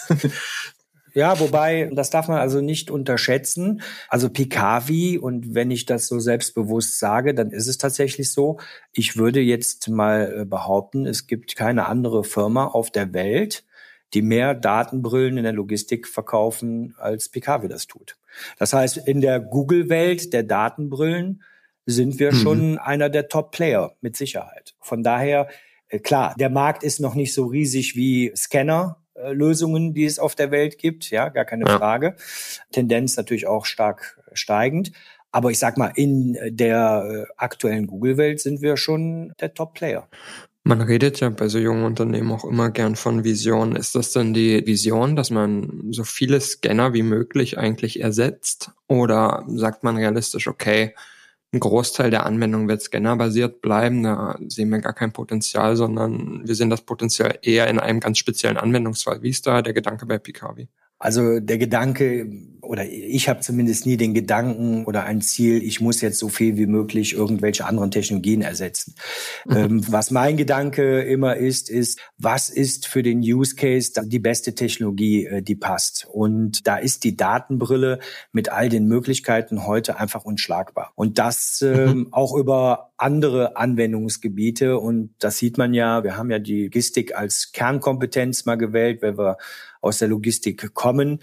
Ja, 1.16 1.40
wobei, 1.40 1.90
das 1.94 2.10
darf 2.10 2.28
man 2.28 2.40
also 2.40 2.60
nicht 2.60 2.92
unterschätzen. 2.92 3.82
Also 4.10 4.30
Pikavi, 4.30 5.18
und 5.18 5.56
wenn 5.56 5.72
ich 5.72 5.86
das 5.86 6.08
so 6.08 6.20
selbstbewusst 6.20 7.00
sage, 7.00 7.34
dann 7.34 7.52
ist 7.52 7.68
es 7.68 7.78
tatsächlich 7.78 8.34
so. 8.34 8.60
Ich 8.92 9.16
würde 9.16 9.40
jetzt 9.40 9.88
mal 9.88 10.42
äh, 10.42 10.46
behaupten, 10.46 11.06
es 11.06 11.26
gibt 11.26 11.56
keine 11.56 11.88
andere 11.88 12.26
Firma 12.26 12.66
auf 12.66 12.92
der 12.92 13.14
Welt, 13.14 13.64
die 14.14 14.22
mehr 14.22 14.54
Datenbrillen 14.56 15.38
in 15.38 15.46
der 15.46 15.54
Logistik 15.54 16.06
verkaufen, 16.06 16.96
als 16.98 17.30
Pikavi 17.30 17.70
das 17.70 17.88
tut. 17.88 18.18
Das 18.60 18.74
heißt, 18.74 18.98
in 19.08 19.22
der 19.22 19.40
Google-Welt 19.40 20.34
der 20.34 20.44
Datenbrillen 20.44 21.44
sind 21.86 22.20
wir 22.20 22.34
mhm. 22.34 22.38
schon 22.38 22.78
einer 22.78 23.10
der 23.10 23.30
Top-Player 23.30 23.96
mit 24.02 24.18
Sicherheit. 24.18 24.76
Von 24.82 25.02
daher, 25.02 25.48
äh, 25.88 26.00
klar, 26.00 26.36
der 26.38 26.50
Markt 26.50 26.84
ist 26.84 27.00
noch 27.00 27.16
nicht 27.16 27.34
so 27.34 27.46
riesig 27.46 27.96
wie 27.96 28.34
Scanner, 28.36 28.98
Lösungen, 29.32 29.94
die 29.94 30.06
es 30.06 30.20
auf 30.20 30.36
der 30.36 30.52
Welt 30.52 30.78
gibt, 30.78 31.10
ja, 31.10 31.30
gar 31.30 31.46
keine 31.46 31.66
ja. 31.66 31.78
Frage. 31.78 32.16
Tendenz 32.72 33.18
natürlich 33.18 33.48
auch 33.48 33.66
stark 33.66 34.20
steigend. 34.34 34.92
Aber 35.32 35.52
ich 35.52 35.60
sag 35.60 35.78
mal, 35.78 35.92
in 35.96 36.38
der 36.50 37.26
äh, 37.28 37.34
aktuellen 37.36 37.88
Google-Welt 37.88 38.40
sind 38.40 38.62
wir 38.62 38.78
schon 38.78 39.34
der 39.42 39.54
Top-Player. 39.54 40.08
Man 40.64 40.82
redet 40.82 41.20
ja 41.20 41.30
bei 41.30 41.48
so 41.48 41.60
jungen 41.60 41.84
Unternehmen 41.84 42.32
auch 42.32 42.46
immer 42.46 42.72
gern 42.72 42.96
von 42.96 43.24
Vision. 43.24 43.76
Ist 43.76 43.96
das 43.96 44.14
denn 44.14 44.34
die 44.34 44.66
Vision, 44.66 45.16
dass 45.16 45.30
man 45.30 45.92
so 45.92 46.04
viele 46.04 46.40
Scanner 46.42 46.94
wie 46.94 47.04
möglich 47.04 47.58
eigentlich 47.58 48.00
ersetzt? 48.00 48.72
Oder 48.88 49.44
sagt 49.48 49.84
man 49.84 49.98
realistisch, 49.98 50.48
okay, 50.48 50.96
ein 51.56 51.60
Großteil 51.60 52.12
der 52.12 52.26
Anwendung 52.26 52.68
wird 52.68 52.82
scannerbasiert 52.82 53.62
bleiben, 53.62 54.04
da 54.04 54.38
sehen 54.48 54.70
wir 54.70 54.80
gar 54.80 54.94
kein 54.94 55.14
Potenzial, 55.14 55.76
sondern 55.76 56.48
wir 56.48 56.56
sehen 56.56 56.70
das 56.70 56.82
Potenzial 56.82 57.40
eher 57.42 57.68
in 57.68 57.80
einem 57.80 58.00
ganz 58.00 58.20
speziellen 58.20 58.58
Anwendungsfall. 58.58 59.22
Wie 59.22 59.30
ist 59.30 59.48
da 59.48 59.62
der 59.62 59.74
Gedanke 59.74 60.06
bei 60.06 60.20
Pikavi? 60.20 60.68
Also 60.98 61.40
der 61.40 61.58
Gedanke, 61.58 62.30
oder 62.62 62.86
ich 62.86 63.28
habe 63.28 63.42
zumindest 63.42 63.86
nie 63.86 63.98
den 63.98 64.14
Gedanken 64.14 64.86
oder 64.86 65.04
ein 65.04 65.22
Ziel, 65.22 65.62
ich 65.62 65.82
muss 65.82 66.02
jetzt 66.02 66.20
so 66.20 66.30
viel 66.30 66.58
wie 66.58 66.68
möglich 66.68 67.14
irgendwelche 67.14 67.66
anderen 67.66 67.92
Technologien 67.92 68.42
ersetzen. 68.42 68.96
Mhm. 69.46 69.56
Ähm, 69.56 69.92
was 69.92 70.10
mein 70.10 70.38
Gedanke 70.38 71.02
immer 71.02 71.36
ist, 71.36 71.70
ist, 71.70 72.00
was 72.18 72.50
ist 72.50 72.88
für 72.88 73.04
den 73.04 73.20
Use 73.20 73.56
Case 73.56 73.92
die 74.06 74.20
beste 74.20 74.56
Technologie, 74.56 75.26
äh, 75.26 75.42
die 75.42 75.56
passt? 75.56 76.08
Und 76.12 76.66
da 76.66 76.78
ist 76.78 77.04
die 77.04 77.18
Datenbrille 77.18 78.00
mit 78.32 78.50
all 78.50 78.70
den 78.70 78.88
Möglichkeiten 78.88 79.68
heute 79.68 80.00
einfach 80.00 80.24
unschlagbar. 80.24 80.94
Und 80.96 81.20
das 81.20 81.62
ähm, 81.62 81.98
mhm. 81.98 82.08
auch 82.14 82.36
über 82.36 82.92
andere 82.98 83.58
Anwendungsgebiete. 83.58 84.80
Und 84.80 85.14
das 85.20 85.38
sieht 85.38 85.58
man 85.58 85.74
ja, 85.74 86.04
wir 86.04 86.18
haben 86.18 86.32
ja 86.32 86.40
die 86.40 86.64
Logistik 86.64 87.16
als 87.16 87.52
Kernkompetenz 87.52 88.46
mal 88.46 88.56
gewählt, 88.56 89.02
weil 89.02 89.18
wir 89.18 89.38
aus 89.86 90.00
der 90.00 90.08
Logistik 90.08 90.74
kommen. 90.74 91.20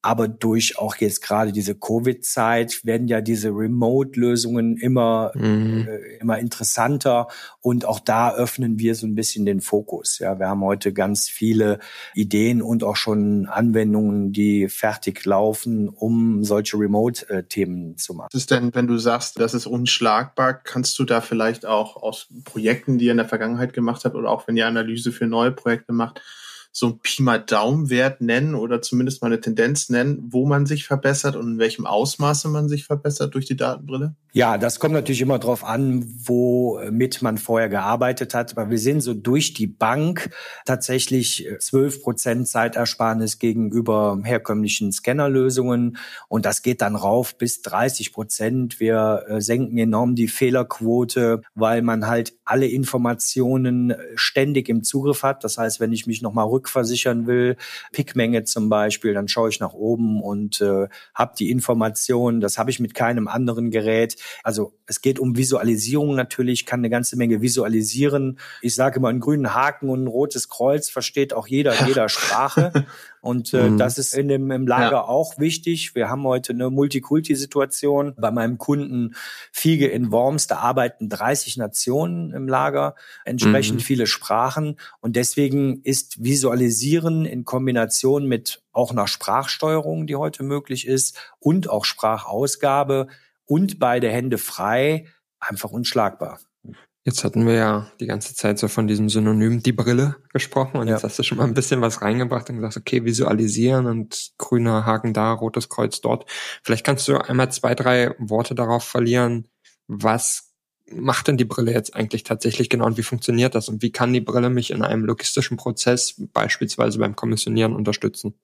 Aber 0.00 0.28
durch 0.28 0.78
auch 0.78 0.94
jetzt 0.96 1.22
gerade 1.22 1.50
diese 1.50 1.74
Covid-Zeit 1.74 2.84
werden 2.84 3.08
ja 3.08 3.20
diese 3.20 3.48
Remote-Lösungen 3.48 4.76
immer, 4.76 5.32
mhm. 5.34 5.88
äh, 5.88 6.18
immer 6.20 6.38
interessanter. 6.38 7.26
Und 7.60 7.84
auch 7.84 7.98
da 7.98 8.32
öffnen 8.32 8.78
wir 8.78 8.94
so 8.94 9.08
ein 9.08 9.16
bisschen 9.16 9.44
den 9.44 9.60
Fokus. 9.60 10.20
Ja, 10.20 10.38
wir 10.38 10.46
haben 10.46 10.62
heute 10.62 10.92
ganz 10.92 11.28
viele 11.28 11.80
Ideen 12.14 12.62
und 12.62 12.84
auch 12.84 12.94
schon 12.94 13.46
Anwendungen, 13.46 14.32
die 14.32 14.68
fertig 14.68 15.24
laufen, 15.24 15.88
um 15.88 16.44
solche 16.44 16.78
Remote-Themen 16.78 17.98
zu 17.98 18.14
machen. 18.14 18.28
Was 18.32 18.40
ist 18.40 18.52
denn, 18.52 18.72
wenn 18.76 18.86
du 18.86 18.98
sagst, 18.98 19.40
das 19.40 19.52
ist 19.52 19.66
unschlagbar, 19.66 20.54
kannst 20.54 20.96
du 21.00 21.04
da 21.04 21.20
vielleicht 21.20 21.66
auch 21.66 21.96
aus 21.96 22.28
Projekten, 22.44 22.98
die 22.98 23.06
ihr 23.06 23.10
in 23.10 23.18
der 23.18 23.28
Vergangenheit 23.28 23.72
gemacht 23.72 24.04
habt 24.04 24.14
oder 24.14 24.30
auch 24.30 24.46
wenn 24.46 24.56
ihr 24.56 24.68
Analyse 24.68 25.10
für 25.10 25.26
neue 25.26 25.50
Projekte 25.50 25.92
macht, 25.92 26.22
so 26.72 26.86
ein 26.86 26.98
Pi 27.00 27.22
mal 27.22 27.38
Daumenwert 27.38 28.20
nennen 28.20 28.54
oder 28.54 28.80
zumindest 28.82 29.22
mal 29.22 29.28
eine 29.28 29.40
Tendenz 29.40 29.88
nennen, 29.88 30.18
wo 30.30 30.46
man 30.46 30.66
sich 30.66 30.84
verbessert 30.86 31.36
und 31.36 31.52
in 31.52 31.58
welchem 31.58 31.86
Ausmaße 31.86 32.48
man 32.48 32.68
sich 32.68 32.84
verbessert 32.84 33.34
durch 33.34 33.46
die 33.46 33.56
Datenbrille? 33.56 34.14
Ja, 34.32 34.58
das 34.58 34.78
kommt 34.78 34.92
natürlich 34.92 35.22
immer 35.22 35.38
darauf 35.38 35.64
an, 35.64 36.04
womit 36.26 37.22
man 37.22 37.38
vorher 37.38 37.68
gearbeitet 37.68 38.34
hat. 38.34 38.56
Aber 38.56 38.70
wir 38.70 38.78
sehen 38.78 39.00
so 39.00 39.14
durch 39.14 39.54
die 39.54 39.66
Bank 39.66 40.30
tatsächlich 40.66 41.48
zwölf 41.58 42.02
Prozent 42.02 42.46
Zeitersparnis 42.46 43.38
gegenüber 43.38 44.20
herkömmlichen 44.22 44.92
Scannerlösungen. 44.92 45.96
Und 46.28 46.44
das 46.44 46.62
geht 46.62 46.82
dann 46.82 46.94
rauf 46.94 47.38
bis 47.38 47.62
30 47.62 48.12
Prozent. 48.12 48.80
Wir 48.80 49.24
äh, 49.28 49.40
senken 49.40 49.78
enorm 49.78 50.14
die 50.14 50.28
Fehlerquote, 50.28 51.40
weil 51.54 51.80
man 51.82 52.06
halt 52.06 52.34
alle 52.48 52.66
Informationen 52.66 53.94
ständig 54.14 54.68
im 54.68 54.82
Zugriff 54.82 55.22
hat. 55.22 55.44
Das 55.44 55.58
heißt, 55.58 55.80
wenn 55.80 55.92
ich 55.92 56.06
mich 56.06 56.22
nochmal 56.22 56.46
rückversichern 56.46 57.26
will, 57.26 57.56
Pickmenge 57.92 58.44
zum 58.44 58.68
Beispiel, 58.68 59.14
dann 59.14 59.28
schaue 59.28 59.50
ich 59.50 59.60
nach 59.60 59.74
oben 59.74 60.22
und 60.22 60.60
äh, 60.60 60.88
habe 61.14 61.34
die 61.38 61.50
Informationen. 61.50 62.40
Das 62.40 62.56
habe 62.58 62.70
ich 62.70 62.80
mit 62.80 62.94
keinem 62.94 63.28
anderen 63.28 63.70
Gerät. 63.70 64.16
Also 64.42 64.72
es 64.86 65.02
geht 65.02 65.18
um 65.18 65.36
Visualisierung 65.36 66.14
natürlich, 66.14 66.64
kann 66.64 66.80
eine 66.80 66.90
ganze 66.90 67.16
Menge 67.16 67.42
visualisieren. 67.42 68.38
Ich 68.62 68.74
sage 68.74 68.98
immer, 68.98 69.08
einen 69.08 69.20
grünen 69.20 69.54
Haken 69.54 69.90
und 69.90 70.04
ein 70.04 70.08
rotes 70.08 70.48
Kreuz 70.48 70.88
versteht 70.88 71.34
auch 71.34 71.46
jeder 71.46 71.78
in 71.78 71.86
jeder 71.86 72.08
Sprache. 72.08 72.86
Und 73.20 73.52
äh, 73.54 73.70
mhm. 73.70 73.78
das 73.78 73.98
ist 73.98 74.14
in 74.14 74.28
dem, 74.28 74.50
im 74.50 74.66
Lager 74.66 74.92
ja. 74.92 75.04
auch 75.04 75.38
wichtig. 75.38 75.94
Wir 75.94 76.08
haben 76.08 76.24
heute 76.24 76.52
eine 76.52 76.70
Multikulti-Situation. 76.70 78.14
Bei 78.16 78.30
meinem 78.30 78.58
Kunden 78.58 79.14
Fiege 79.52 79.86
in 79.86 80.12
Worms, 80.12 80.46
da 80.46 80.58
arbeiten 80.58 81.08
30 81.08 81.56
Nationen 81.56 82.32
im 82.32 82.48
Lager, 82.48 82.94
entsprechend 83.24 83.76
mhm. 83.76 83.84
viele 83.84 84.06
Sprachen. 84.06 84.76
Und 85.00 85.16
deswegen 85.16 85.82
ist 85.82 86.22
Visualisieren 86.22 87.24
in 87.24 87.44
Kombination 87.44 88.26
mit 88.26 88.62
auch 88.72 88.90
einer 88.90 89.06
Sprachsteuerung, 89.06 90.06
die 90.06 90.16
heute 90.16 90.42
möglich 90.42 90.86
ist, 90.86 91.18
und 91.40 91.68
auch 91.68 91.84
Sprachausgabe 91.84 93.08
und 93.44 93.78
beide 93.78 94.08
Hände 94.10 94.38
frei, 94.38 95.06
einfach 95.40 95.70
unschlagbar. 95.70 96.38
Jetzt 97.08 97.24
hatten 97.24 97.46
wir 97.46 97.54
ja 97.54 97.90
die 98.00 98.06
ganze 98.06 98.34
Zeit 98.34 98.58
so 98.58 98.68
von 98.68 98.86
diesem 98.86 99.08
Synonym 99.08 99.62
die 99.62 99.72
Brille 99.72 100.16
gesprochen 100.30 100.76
und 100.76 100.88
ja. 100.88 100.92
jetzt 100.92 101.04
hast 101.04 101.18
du 101.18 101.22
schon 101.22 101.38
mal 101.38 101.44
ein 101.44 101.54
bisschen 101.54 101.80
was 101.80 102.02
reingebracht 102.02 102.50
und 102.50 102.56
gesagt, 102.56 102.76
okay, 102.76 103.02
visualisieren 103.02 103.86
und 103.86 104.32
grüner 104.36 104.84
Haken 104.84 105.14
da, 105.14 105.32
rotes 105.32 105.70
Kreuz 105.70 106.02
dort. 106.02 106.30
Vielleicht 106.62 106.84
kannst 106.84 107.08
du 107.08 107.16
einmal 107.16 107.50
zwei, 107.50 107.74
drei 107.74 108.14
Worte 108.18 108.54
darauf 108.54 108.84
verlieren, 108.84 109.48
was 109.86 110.52
macht 110.90 111.28
denn 111.28 111.38
die 111.38 111.46
Brille 111.46 111.72
jetzt 111.72 111.96
eigentlich 111.96 112.24
tatsächlich 112.24 112.68
genau 112.68 112.84
und 112.84 112.98
wie 112.98 113.02
funktioniert 113.02 113.54
das 113.54 113.70
und 113.70 113.80
wie 113.80 113.90
kann 113.90 114.12
die 114.12 114.20
Brille 114.20 114.50
mich 114.50 114.70
in 114.70 114.82
einem 114.82 115.06
logistischen 115.06 115.56
Prozess 115.56 116.14
beispielsweise 116.34 116.98
beim 116.98 117.16
Kommissionieren 117.16 117.74
unterstützen? 117.74 118.34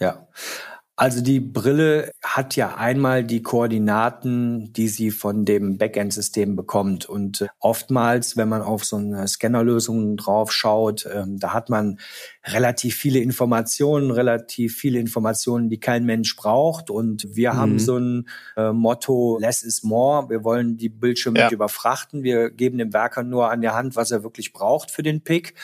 Ja, 0.00 0.28
also 0.96 1.22
die 1.22 1.40
Brille 1.40 2.12
hat 2.22 2.54
ja 2.54 2.76
einmal 2.76 3.24
die 3.24 3.42
Koordinaten, 3.42 4.72
die 4.72 4.86
sie 4.86 5.10
von 5.10 5.44
dem 5.44 5.76
Backend-System 5.76 6.54
bekommt. 6.54 7.06
Und 7.06 7.40
äh, 7.40 7.48
oftmals, 7.58 8.36
wenn 8.36 8.48
man 8.48 8.62
auf 8.62 8.84
so 8.84 8.96
eine 8.96 9.26
Scannerlösung 9.26 10.16
drauf 10.16 10.52
schaut, 10.52 11.04
ähm, 11.12 11.40
da 11.40 11.52
hat 11.52 11.68
man 11.68 11.98
relativ 12.44 12.94
viele 12.94 13.18
Informationen, 13.18 14.12
relativ 14.12 14.76
viele 14.76 15.00
Informationen, 15.00 15.68
die 15.68 15.80
kein 15.80 16.04
Mensch 16.04 16.36
braucht. 16.36 16.90
Und 16.90 17.26
wir 17.34 17.54
mhm. 17.54 17.56
haben 17.56 17.78
so 17.80 17.96
ein 17.98 18.28
äh, 18.56 18.70
Motto, 18.70 19.38
less 19.40 19.62
is 19.62 19.82
more. 19.82 20.28
Wir 20.30 20.44
wollen 20.44 20.76
die 20.76 20.90
Bildschirme 20.90 21.40
ja. 21.40 21.46
nicht 21.46 21.54
überfrachten. 21.54 22.22
Wir 22.22 22.50
geben 22.50 22.78
dem 22.78 22.92
Werker 22.92 23.24
nur 23.24 23.50
an 23.50 23.62
der 23.62 23.74
Hand, 23.74 23.96
was 23.96 24.12
er 24.12 24.22
wirklich 24.22 24.52
braucht 24.52 24.92
für 24.92 25.02
den 25.02 25.22
Pick. 25.22 25.54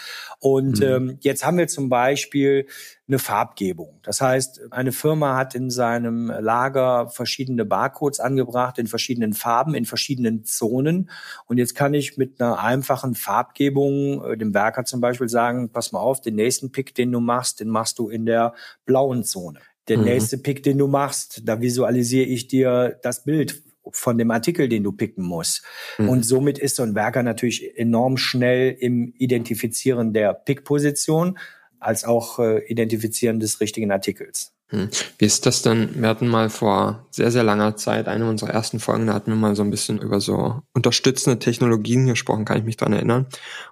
Und 0.41 0.81
mhm. 0.81 0.87
ähm, 0.87 1.19
jetzt 1.21 1.47
haben 1.47 1.59
wir 1.59 1.69
zum 1.69 1.89
Beispiel 1.89 2.67
eine 3.11 3.19
Farbgebung. 3.19 3.99
Das 4.03 4.21
heißt, 4.21 4.73
eine 4.73 4.93
Firma 4.93 5.37
hat 5.37 5.55
in 5.55 5.69
seinem 5.69 6.29
Lager 6.29 7.09
verschiedene 7.09 7.65
Barcodes 7.65 8.21
angebracht 8.21 8.79
in 8.79 8.87
verschiedenen 8.87 9.33
Farben, 9.33 9.75
in 9.75 9.85
verschiedenen 9.85 10.45
Zonen. 10.45 11.11
Und 11.47 11.59
jetzt 11.59 11.75
kann 11.75 11.93
ich 11.93 12.17
mit 12.17 12.41
einer 12.41 12.61
einfachen 12.61 13.17
Farbgebung 13.17 14.25
äh, 14.25 14.37
dem 14.37 14.55
Werker 14.55 14.85
zum 14.85 15.01
Beispiel 15.01 15.29
sagen, 15.29 15.71
pass 15.71 15.93
mal 15.93 15.99
auf, 15.99 16.21
den 16.21 16.37
nächsten 16.37 16.71
Pick, 16.71 16.95
den 16.95 17.11
du 17.11 17.21
machst, 17.21 17.61
den 17.61 17.69
machst 17.69 17.99
du 17.99 18.09
in 18.09 18.27
der 18.27 18.55
blauen 18.87 19.25
Zone. 19.25 19.59
Der 19.89 19.99
mhm. 19.99 20.05
nächste 20.05 20.39
Pick, 20.39 20.63
den 20.63 20.79
du 20.79 20.87
machst, 20.87 21.43
da 21.45 21.61
visualisiere 21.61 22.27
ich 22.27 22.47
dir 22.47 22.99
das 23.03 23.25
Bild 23.25 23.63
von 23.93 24.19
dem 24.19 24.31
Artikel, 24.31 24.69
den 24.69 24.85
du 24.85 24.93
picken 24.93 25.25
musst. 25.25 25.65
Mhm. 25.99 26.09
Und 26.09 26.23
somit 26.25 26.59
ist 26.59 26.77
so 26.77 26.85
ein 26.85 26.95
Werker 26.95 27.25
natürlich 27.25 27.77
enorm 27.77 28.17
schnell 28.17 28.77
im 28.79 29.13
Identifizieren 29.19 30.13
der 30.13 30.33
Pickposition 30.33 31.39
als 31.81 32.05
auch 32.05 32.39
äh, 32.39 32.65
Identifizieren 32.67 33.41
des 33.41 33.61
richtigen 33.61 33.91
Artikels. 33.91 34.53
Hm. 34.73 34.89
Wie 35.19 35.25
ist 35.25 35.47
das 35.47 35.63
denn? 35.63 36.01
Wir 36.01 36.09
hatten 36.09 36.29
mal 36.29 36.49
vor 36.49 37.05
sehr, 37.11 37.33
sehr 37.33 37.43
langer 37.43 37.75
Zeit, 37.75 38.07
eine 38.07 38.29
unserer 38.29 38.51
ersten 38.51 38.79
Folgen, 38.79 39.09
da 39.09 39.15
hatten 39.15 39.33
wir 39.33 39.37
mal 39.37 39.57
so 39.57 39.65
ein 39.65 39.71
bisschen 39.71 39.99
über 39.99 40.21
so 40.21 40.63
unterstützende 40.75 41.41
Technologien 41.41 42.07
gesprochen, 42.07 42.45
kann 42.45 42.59
ich 42.59 42.63
mich 42.63 42.77
dran 42.77 42.93
erinnern. 42.93 43.27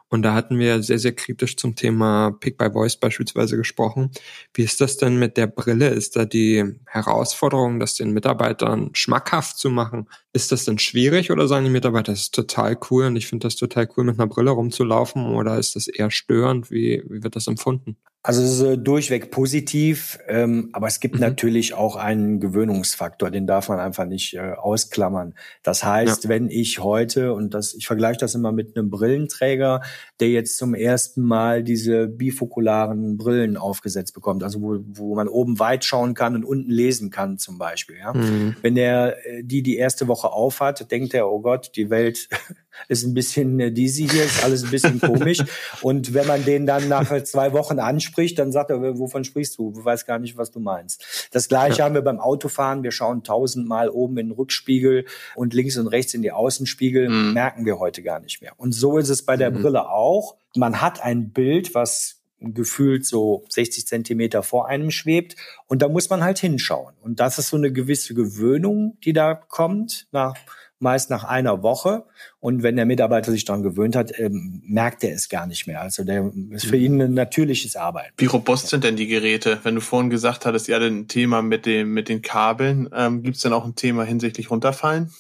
Und 0.09 0.23
da 0.23 0.35
hatten 0.35 0.59
wir 0.59 0.83
sehr, 0.83 0.99
sehr 0.99 1.13
kritisch 1.13 1.57
zum 1.57 1.77
Thema 1.77 2.33
Pick 2.41 2.59
by 2.59 2.71
Voice 2.73 2.97
beispielsweise 2.97 3.57
gesprochen. 3.57 4.11
Wie 4.55 4.65
ist 4.65 4.81
das 4.81 4.97
denn 4.97 5.21
mit 5.21 5.37
der 5.37 5.47
Brille? 5.47 5.89
Ist 5.89 6.17
da 6.17 6.25
die 6.25 6.65
Herausforderung, 6.87 7.79
das 7.79 7.95
den 7.95 8.11
Mitarbeitern 8.11 8.91
schmackhaft 8.95 9.57
zu 9.57 9.71
machen? 9.71 10.09
Ist 10.33 10.51
das 10.51 10.65
denn 10.65 10.81
schwierig 10.81 11.31
oder 11.31 11.47
sagen 11.47 11.65
die 11.65 11.71
Mitarbeiter, 11.71 12.11
das 12.13 12.23
ist 12.23 12.35
total 12.35 12.77
cool 12.91 13.05
und 13.07 13.15
ich 13.15 13.29
finde 13.29 13.47
das 13.47 13.55
total 13.55 13.89
cool, 13.97 14.03
mit 14.03 14.19
einer 14.19 14.27
Brille 14.27 14.51
rumzulaufen 14.51 15.27
oder 15.27 15.59
ist 15.59 15.77
das 15.77 15.87
eher 15.87 16.11
störend? 16.11 16.73
Wie, 16.73 17.05
wie 17.09 17.23
wird 17.23 17.37
das 17.37 17.47
empfunden? 17.47 17.97
Also 18.25 18.43
es 18.43 18.51
ist 18.51 18.63
äh, 18.63 18.77
durchweg 18.77 19.31
positiv, 19.31 20.19
ähm, 20.27 20.71
aber 20.73 20.89
es 20.89 20.99
gibt 20.99 21.15
mhm. 21.15 21.21
natürlich 21.21 21.75
auch 21.75 21.95
einen 21.95 22.41
Gewöhnungsfaktor, 22.41 23.31
den 23.31 23.47
darf 23.47 23.69
man 23.69 23.79
einfach 23.79 24.07
nicht 24.07 24.35
äh, 24.35 24.53
ausklammern. 24.53 25.35
Das 25.63 25.85
heißt, 25.85 26.25
ja. 26.25 26.31
wenn 26.31 26.51
ich 26.51 26.81
heute, 26.81 27.33
und 27.33 27.55
das, 27.55 27.75
ich 27.75 27.87
vergleiche 27.87 28.19
das 28.19 28.35
immer 28.35 28.51
mit 28.51 28.77
einem 28.77 28.91
Brillenträger, 28.91 29.83
der 30.19 30.31
jetzt 30.31 30.59
zum 30.59 30.75
ersten 30.75 31.23
Mal 31.23 31.63
diese 31.63 32.09
bifokularen 32.09 33.17
Brillen 33.19 33.57
aufgesetzt 33.57 34.15
bekommt, 34.15 34.43
also 34.43 34.61
wo, 34.61 34.79
wo 34.89 35.15
man 35.15 35.29
oben 35.29 35.61
weit 35.61 35.85
schauen 35.85 36.15
kann 36.15 36.35
und 36.35 36.45
unten 36.45 36.71
lesen 36.73 37.11
kann 37.11 37.39
zum 37.39 37.57
Beispiel. 37.57 37.99
Ja? 37.99 38.13
Mhm. 38.13 38.57
Wenn 38.63 38.75
der 38.75 39.17
äh, 39.27 39.45
die 39.45 39.63
die 39.63 39.77
erste 39.77 40.09
Woche 40.09 40.33
aufhat, 40.33 40.91
denkt 40.91 41.15
er, 41.15 41.31
oh 41.31 41.41
Gott, 41.41 41.71
die 41.77 41.89
Welt 41.89 42.29
ist 42.87 43.05
ein 43.05 43.15
bisschen 43.15 43.59
äh, 43.61 43.73
dizzy 43.73 44.09
hier, 44.09 44.25
ist 44.25 44.45
alles 44.45 44.65
ein 44.65 44.71
bisschen 44.71 45.01
komisch. 45.01 45.39
und 45.83 46.15
wenn 46.15 46.27
man 46.27 46.45
den 46.45 46.67
dann 46.67 46.89
nach 46.89 47.23
zwei 47.25 47.53
Wochen 47.53 47.79
anspricht, 47.79 48.39
dann 48.39 48.53
sagt 48.53 48.71
er, 48.71 48.81
wovon 48.99 49.25
sprichst 49.25 49.59
du? 49.59 49.73
Du 49.73 49.85
weißt 49.85 50.07
gar 50.07 50.19
nicht, 50.19 50.37
was 50.37 50.51
du 50.51 50.61
meinst. 50.61 51.29
Das 51.33 51.49
gleiche 51.49 51.79
ja. 51.79 51.85
haben 51.85 51.95
wir 51.95 52.03
beim 52.03 52.21
Autofahren. 52.21 52.83
Wir 52.83 52.93
schauen 52.93 53.25
tausendmal 53.25 53.89
oben 53.89 54.19
in 54.19 54.29
den 54.29 54.33
Rückspiegel 54.33 55.05
und 55.35 55.55
links 55.55 55.77
und 55.77 55.89
rechts 55.89 56.15
in 56.15 56.23
die 56.23 56.33
Außenspiegel, 56.33 57.09
mhm. 57.09 57.33
merken 57.33 57.65
wir 57.65 57.79
heute 57.79 58.03
gar 58.03 58.21
nicht 58.21 58.41
mehr. 58.41 58.53
Und 58.57 58.73
so 58.73 58.99
ist 58.99 59.09
es 59.09 59.25
bei 59.25 59.37
der 59.37 59.51
mhm. 59.51 59.63
Brille 59.63 59.91
auch. 59.91 60.37
Man 60.57 60.81
hat 60.81 61.03
ein 61.03 61.31
Bild, 61.31 61.75
was 61.75 62.19
gefühlt 62.41 63.05
so 63.05 63.45
60 63.49 63.87
Zentimeter 63.87 64.43
vor 64.43 64.69
einem 64.69 64.91
schwebt. 64.91 65.37
Und 65.67 65.83
da 65.83 65.89
muss 65.89 66.09
man 66.09 66.23
halt 66.23 66.39
hinschauen. 66.39 66.95
Und 67.01 67.21
das 67.21 67.39
ist 67.39 67.49
so 67.49 67.57
eine 67.57 67.73
gewisse 67.73 68.15
Gewöhnung, 68.15 68.97
die 69.05 69.13
da 69.13 69.35
kommt 69.35 70.07
nach 70.13 70.37
meist 70.81 71.11
nach 71.11 71.25
einer 71.25 71.63
Woche. 71.63 72.05
Und 72.41 72.63
wenn 72.63 72.77
der 72.77 72.87
Mitarbeiter 72.87 73.31
sich 73.33 73.45
daran 73.45 73.63
gewöhnt 73.63 73.97
hat, 73.97 74.19
ähm, 74.19 74.63
merkt 74.67 75.03
er 75.05 75.15
es 75.15 75.29
gar 75.29 75.47
nicht 75.47 75.67
mehr. 75.67 75.81
Also 75.81 76.05
der 76.05 76.31
ist 76.51 76.67
für 76.67 76.77
ihn 76.77 77.01
ein 77.03 77.15
natürliches 77.15 77.77
Arbeiten. 77.77 78.15
Wie 78.17 78.27
robust 78.27 78.69
sind 78.69 78.85
denn 78.85 78.97
die 78.97 79.07
Geräte? 79.09 79.59
Wenn 79.63 79.75
du 79.75 79.81
vorhin 79.81 80.11
gesagt 80.11 80.47
hattest, 80.47 80.69
ihr 80.69 80.77
hattet 80.77 80.93
ein 80.93 81.09
Thema 81.09 81.43
mit 81.43 81.67
dem 81.67 81.93
mit 81.93 82.09
den 82.09 82.23
Kabeln, 82.23 82.89
ähm, 82.95 83.23
gibt 83.23 83.37
es 83.37 83.43
denn 83.43 83.53
auch 83.53 83.65
ein 83.65 83.75
Thema 83.75 84.05
hinsichtlich 84.05 84.51
runterfallen? 84.51 85.11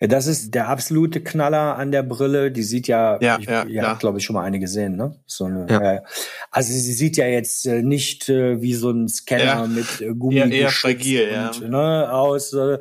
Ja, 0.00 0.06
das 0.06 0.28
ist 0.28 0.54
der 0.54 0.68
absolute 0.68 1.20
Knaller 1.20 1.76
an 1.76 1.90
der 1.90 2.04
Brille. 2.04 2.52
Die 2.52 2.62
sieht 2.62 2.86
ja, 2.86 3.18
ja, 3.20 3.36
ich, 3.40 3.46
ja, 3.46 3.64
ihr 3.64 3.82
ja. 3.82 3.88
habt, 3.88 3.98
glaube 3.98 4.18
ich, 4.18 4.24
schon 4.24 4.34
mal 4.34 4.44
eine 4.44 4.60
gesehen, 4.60 4.94
ne? 4.96 5.16
So 5.26 5.46
eine, 5.46 5.66
Ja. 5.68 5.92
äh, 5.94 6.00
also 6.52 6.72
sie 6.72 6.92
sieht 6.92 7.16
ja 7.16 7.26
jetzt 7.26 7.66
äh, 7.66 7.82
nicht 7.82 8.28
äh, 8.28 8.62
wie 8.62 8.74
so 8.74 8.90
ein 8.90 9.08
Scanner 9.08 9.44
Ja. 9.44 9.66
mit 9.66 10.00
äh, 10.00 10.14
Gummi 10.14 10.36
Eher- 10.36 10.50
eher 10.52 10.66
geschützt 10.66 10.80
fragil, 10.82 11.28
ja. 11.32 11.48
und, 11.50 11.68
ne, 11.70 12.12
aus 12.12 12.52
äh, 12.52 12.78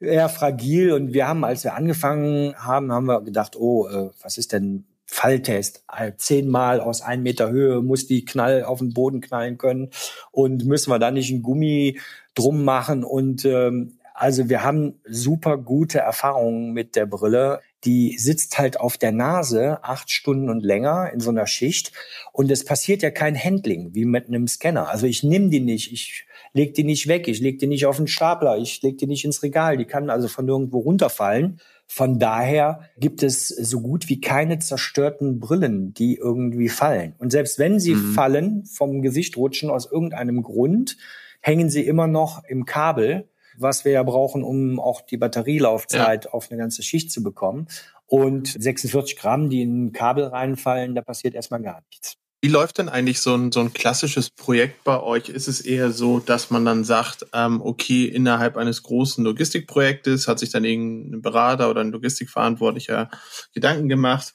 eher 0.00 0.28
fragil. 0.28 0.92
Und 0.92 1.12
wir 1.12 1.28
haben, 1.28 1.44
als 1.44 1.64
wir 1.64 1.74
angefangen 1.74 2.54
haben, 2.56 2.92
haben 2.92 3.06
wir 3.06 3.20
gedacht, 3.22 3.56
oh, 3.56 3.86
äh, 3.88 4.10
was 4.22 4.38
ist 4.38 4.52
denn 4.52 4.84
Falltest. 5.12 5.84
Äh, 5.92 6.12
Zehnmal 6.16 6.80
aus 6.80 7.02
einem 7.02 7.24
Meter 7.24 7.50
Höhe 7.50 7.82
muss 7.82 8.06
die 8.06 8.24
Knall 8.24 8.62
auf 8.62 8.78
den 8.78 8.94
Boden 8.94 9.20
knallen 9.20 9.58
können. 9.58 9.90
Und 10.30 10.64
müssen 10.66 10.90
wir 10.90 11.00
da 11.00 11.10
nicht 11.10 11.32
ein 11.32 11.42
Gummi 11.42 11.98
drum 12.36 12.64
machen? 12.64 13.02
Und 13.02 13.44
ähm, 13.44 13.98
also 14.14 14.48
wir 14.48 14.62
haben 14.62 15.00
super 15.04 15.58
gute 15.58 15.98
Erfahrungen 15.98 16.72
mit 16.72 16.94
der 16.94 17.06
Brille. 17.06 17.60
Die 17.84 18.18
sitzt 18.18 18.56
halt 18.56 18.78
auf 18.78 18.98
der 18.98 19.10
Nase 19.10 19.82
acht 19.82 20.12
Stunden 20.12 20.48
und 20.48 20.62
länger 20.62 21.10
in 21.12 21.18
so 21.18 21.30
einer 21.30 21.48
Schicht. 21.48 21.92
Und 22.32 22.48
es 22.50 22.64
passiert 22.64 23.02
ja 23.02 23.10
kein 23.10 23.36
Handling 23.36 23.94
wie 23.94 24.04
mit 24.04 24.28
einem 24.28 24.46
Scanner. 24.46 24.90
Also 24.90 25.06
ich 25.06 25.24
nehme 25.24 25.48
die 25.48 25.60
nicht, 25.60 25.92
ich 25.92 26.24
leg 26.52 26.74
die 26.74 26.84
nicht 26.84 27.06
weg, 27.08 27.28
ich 27.28 27.40
leg 27.40 27.58
die 27.58 27.66
nicht 27.66 27.86
auf 27.86 27.96
den 27.96 28.06
Stapler, 28.08 28.58
ich 28.58 28.82
leg 28.82 28.98
die 28.98 29.06
nicht 29.06 29.24
ins 29.24 29.42
Regal. 29.42 29.76
Die 29.76 29.84
kann 29.84 30.10
also 30.10 30.28
von 30.28 30.46
irgendwo 30.48 30.78
runterfallen. 30.80 31.60
Von 31.86 32.18
daher 32.18 32.80
gibt 32.98 33.22
es 33.22 33.48
so 33.48 33.80
gut 33.80 34.08
wie 34.08 34.20
keine 34.20 34.58
zerstörten 34.58 35.38
Brillen, 35.40 35.92
die 35.94 36.16
irgendwie 36.16 36.68
fallen. 36.68 37.14
Und 37.18 37.30
selbst 37.32 37.58
wenn 37.58 37.80
sie 37.80 37.94
Mhm. 37.94 38.12
fallen, 38.14 38.64
vom 38.64 39.02
Gesicht 39.02 39.36
rutschen 39.36 39.70
aus 39.70 39.90
irgendeinem 39.90 40.42
Grund, 40.42 40.96
hängen 41.40 41.70
sie 41.70 41.86
immer 41.86 42.06
noch 42.06 42.44
im 42.44 42.64
Kabel, 42.64 43.28
was 43.58 43.84
wir 43.84 43.92
ja 43.92 44.02
brauchen, 44.02 44.42
um 44.44 44.78
auch 44.78 45.00
die 45.00 45.16
Batterielaufzeit 45.16 46.32
auf 46.32 46.50
eine 46.50 46.58
ganze 46.58 46.82
Schicht 46.82 47.10
zu 47.10 47.22
bekommen. 47.22 47.66
Und 48.06 48.48
46 48.48 49.16
Gramm, 49.16 49.50
die 49.50 49.62
in 49.62 49.86
ein 49.86 49.92
Kabel 49.92 50.24
reinfallen, 50.24 50.94
da 50.94 51.02
passiert 51.02 51.34
erstmal 51.34 51.62
gar 51.62 51.82
nichts. 51.90 52.16
Wie 52.42 52.48
läuft 52.48 52.78
denn 52.78 52.88
eigentlich 52.88 53.20
so 53.20 53.34
ein, 53.34 53.52
so 53.52 53.60
ein 53.60 53.74
klassisches 53.74 54.30
Projekt 54.30 54.82
bei 54.82 54.98
euch? 54.98 55.28
Ist 55.28 55.46
es 55.46 55.60
eher 55.60 55.92
so, 55.92 56.20
dass 56.20 56.50
man 56.50 56.64
dann 56.64 56.84
sagt, 56.84 57.26
ähm, 57.34 57.60
okay, 57.60 58.06
innerhalb 58.06 58.56
eines 58.56 58.82
großen 58.82 59.22
Logistikprojektes 59.24 60.26
hat 60.26 60.38
sich 60.38 60.50
dann 60.50 60.64
irgendein 60.64 61.20
Berater 61.20 61.68
oder 61.68 61.82
ein 61.82 61.92
Logistikverantwortlicher 61.92 63.10
Gedanken 63.52 63.90
gemacht, 63.90 64.32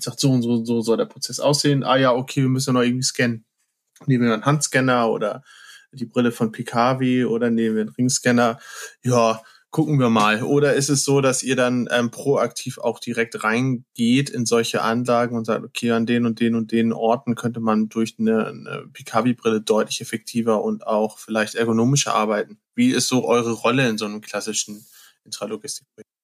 sagt, 0.00 0.18
so 0.18 0.32
und 0.32 0.42
so, 0.42 0.64
so 0.64 0.80
soll 0.80 0.96
der 0.96 1.04
Prozess 1.04 1.38
aussehen. 1.38 1.84
Ah 1.84 1.96
ja, 1.96 2.12
okay, 2.12 2.42
wir 2.42 2.48
müssen 2.48 2.74
noch 2.74 2.82
irgendwie 2.82 3.04
scannen. 3.04 3.44
Nehmen 4.06 4.24
wir 4.26 4.34
einen 4.34 4.44
Handscanner 4.44 5.08
oder 5.08 5.44
die 5.92 6.06
Brille 6.06 6.32
von 6.32 6.50
PKW 6.50 7.24
oder 7.24 7.50
nehmen 7.50 7.76
wir 7.76 7.82
einen 7.82 7.94
Ringscanner. 7.96 8.58
Ja, 9.02 9.40
gucken 9.70 9.98
wir 9.98 10.10
mal. 10.10 10.42
Oder 10.42 10.74
ist 10.74 10.88
es 10.88 11.04
so, 11.04 11.20
dass 11.20 11.42
ihr 11.42 11.56
dann 11.56 11.88
ähm, 11.90 12.10
proaktiv 12.10 12.78
auch 12.78 12.98
direkt 12.98 13.44
reingeht 13.44 14.30
in 14.30 14.46
solche 14.46 14.82
Anlagen 14.82 15.36
und 15.36 15.44
sagt, 15.44 15.64
okay, 15.64 15.90
an 15.92 16.06
den 16.06 16.26
und 16.26 16.40
den 16.40 16.54
und 16.54 16.72
den 16.72 16.92
Orten 16.92 17.34
könnte 17.34 17.60
man 17.60 17.88
durch 17.88 18.16
eine, 18.18 18.46
eine 18.46 18.88
PKW-Brille 18.92 19.60
deutlich 19.60 20.00
effektiver 20.00 20.62
und 20.62 20.86
auch 20.86 21.18
vielleicht 21.18 21.54
ergonomischer 21.54 22.14
arbeiten? 22.14 22.58
Wie 22.74 22.90
ist 22.90 23.08
so 23.08 23.26
eure 23.26 23.52
Rolle 23.52 23.88
in 23.88 23.98
so 23.98 24.06
einem 24.06 24.20
klassischen 24.20 24.86
Intralogistikprojekt? 25.24 26.17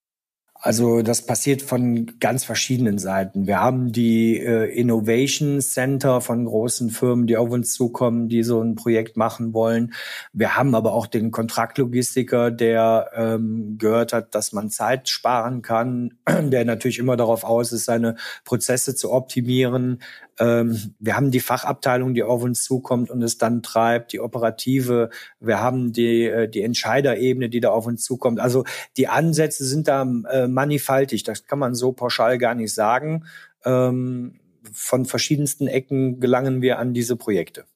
Also 0.65 1.03
das 1.03 1.27
passiert 1.27 1.61
von 1.61 2.19
ganz 2.21 2.43
verschiedenen 2.43 2.97
Seiten. 2.97 3.47
Wir 3.47 3.61
haben 3.61 3.93
die 3.93 4.41
äh, 4.41 4.65
Innovation 4.65 5.61
Center 5.61 6.23
von 6.23 6.47
großen 6.47 6.89
Firmen, 6.89 7.27
die 7.27 7.37
auf 7.37 7.51
uns 7.51 7.75
zukommen, 7.75 8.31
die 8.31 8.43
so 8.43 8.63
ein 8.63 8.75
Projekt 8.75 9.19
machen 9.19 9.53
wollen. 9.53 9.93
Wir 10.33 10.57
haben 10.57 10.75
aber 10.75 10.95
auch 10.95 11.07
den 11.07 11.31
Kontraktlogistiker, 11.33 12.51
der 12.51 13.11
ähm, 13.15 13.77
gehört 13.77 14.15
hat, 14.15 14.35
dass 14.35 14.55
man 14.55 14.71
Zeit 14.71 15.11
sparen 15.11 15.61
kann, 15.61 16.15
der 16.27 16.65
natürlich 16.65 16.99
immer 16.99 17.19
darauf 17.19 17.45
aus 17.45 17.71
ist, 17.71 17.85
seine 17.85 18.17
Prozesse 18.47 18.97
zu 18.97 19.13
optimieren. 19.13 19.99
Ähm, 20.39 20.95
wir 20.99 21.17
haben 21.17 21.31
die 21.31 21.41
Fachabteilung, 21.41 22.15
die 22.15 22.23
auf 22.23 22.43
uns 22.43 22.65
zukommt 22.65 23.11
und 23.11 23.23
es 23.23 23.39
dann 23.39 23.63
treibt, 23.63 24.13
die 24.13 24.21
operative. 24.21 25.11
Wir 25.41 25.61
haben 25.61 25.93
die, 25.93 26.25
äh, 26.25 26.49
die 26.49 26.63
Entscheiderebene, 26.63 27.49
die 27.49 27.61
da 27.61 27.71
auf 27.71 27.87
uns 27.87 28.03
zukommt. 28.03 28.41
Also 28.41 28.65
die 28.97 29.09
Ansätze 29.09 29.65
sind 29.65 29.89
da 29.89 30.03
äh, 30.31 30.49
mannigfaltig. 30.55 31.23
Das 31.25 31.47
kann 31.47 31.59
man 31.59 31.75
so 31.75 31.93
pauschal 31.93 32.39
gar 32.39 32.55
nicht 32.55 32.73
sagen. 32.73 33.27
Ähm, 33.65 34.41
von 34.73 35.05
verschiedensten 35.05 35.67
Ecken 35.67 36.21
gelangen 36.21 36.63
wir 36.63 36.79
an 36.79 36.95
diese 36.95 37.17
Projekte. 37.17 37.67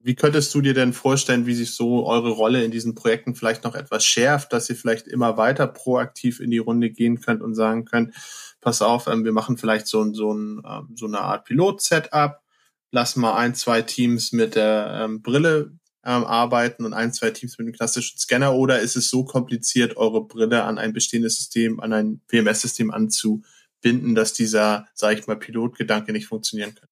Wie 0.00 0.14
könntest 0.14 0.54
du 0.54 0.60
dir 0.60 0.74
denn 0.74 0.92
vorstellen, 0.92 1.46
wie 1.46 1.54
sich 1.54 1.74
so 1.74 2.06
eure 2.06 2.28
Rolle 2.28 2.62
in 2.62 2.70
diesen 2.70 2.94
Projekten 2.94 3.34
vielleicht 3.34 3.64
noch 3.64 3.74
etwas 3.74 4.04
schärft, 4.04 4.52
dass 4.52 4.68
ihr 4.68 4.76
vielleicht 4.76 5.08
immer 5.08 5.38
weiter 5.38 5.66
proaktiv 5.66 6.40
in 6.40 6.50
die 6.50 6.58
Runde 6.58 6.90
gehen 6.90 7.22
könnt 7.22 7.40
und 7.40 7.54
sagen 7.54 7.86
könnt, 7.86 8.14
pass 8.60 8.82
auf, 8.82 9.06
ähm, 9.06 9.24
wir 9.24 9.32
machen 9.32 9.56
vielleicht 9.56 9.86
so, 9.86 10.12
so, 10.12 10.34
ein, 10.34 10.60
ähm, 10.68 10.94
so 10.94 11.06
eine 11.06 11.20
Art 11.20 11.46
Pilot-Setup, 11.46 12.42
lassen 12.90 13.20
mal 13.22 13.34
ein, 13.36 13.54
zwei 13.54 13.80
Teams 13.80 14.32
mit 14.32 14.56
der 14.56 15.04
ähm, 15.04 15.22
Brille 15.22 15.72
ähm, 16.04 16.24
arbeiten 16.24 16.84
und 16.84 16.92
ein, 16.92 17.12
zwei 17.12 17.30
Teams 17.30 17.58
mit 17.58 17.66
dem 17.66 17.74
klassischen 17.74 18.18
Scanner 18.18 18.54
oder 18.54 18.80
ist 18.80 18.96
es 18.96 19.08
so 19.08 19.24
kompliziert, 19.24 19.96
eure 19.96 20.26
Brille 20.26 20.64
an 20.64 20.78
ein 20.78 20.92
bestehendes 20.92 21.36
System, 21.36 21.80
an 21.80 21.92
ein 21.92 22.20
WMS-System 22.28 22.90
anzubinden, 22.90 24.14
dass 24.14 24.32
dieser, 24.32 24.86
sage 24.94 25.18
ich 25.18 25.26
mal, 25.26 25.38
Pilotgedanke 25.38 26.12
nicht 26.12 26.26
funktionieren 26.26 26.74
kann? 26.74 26.88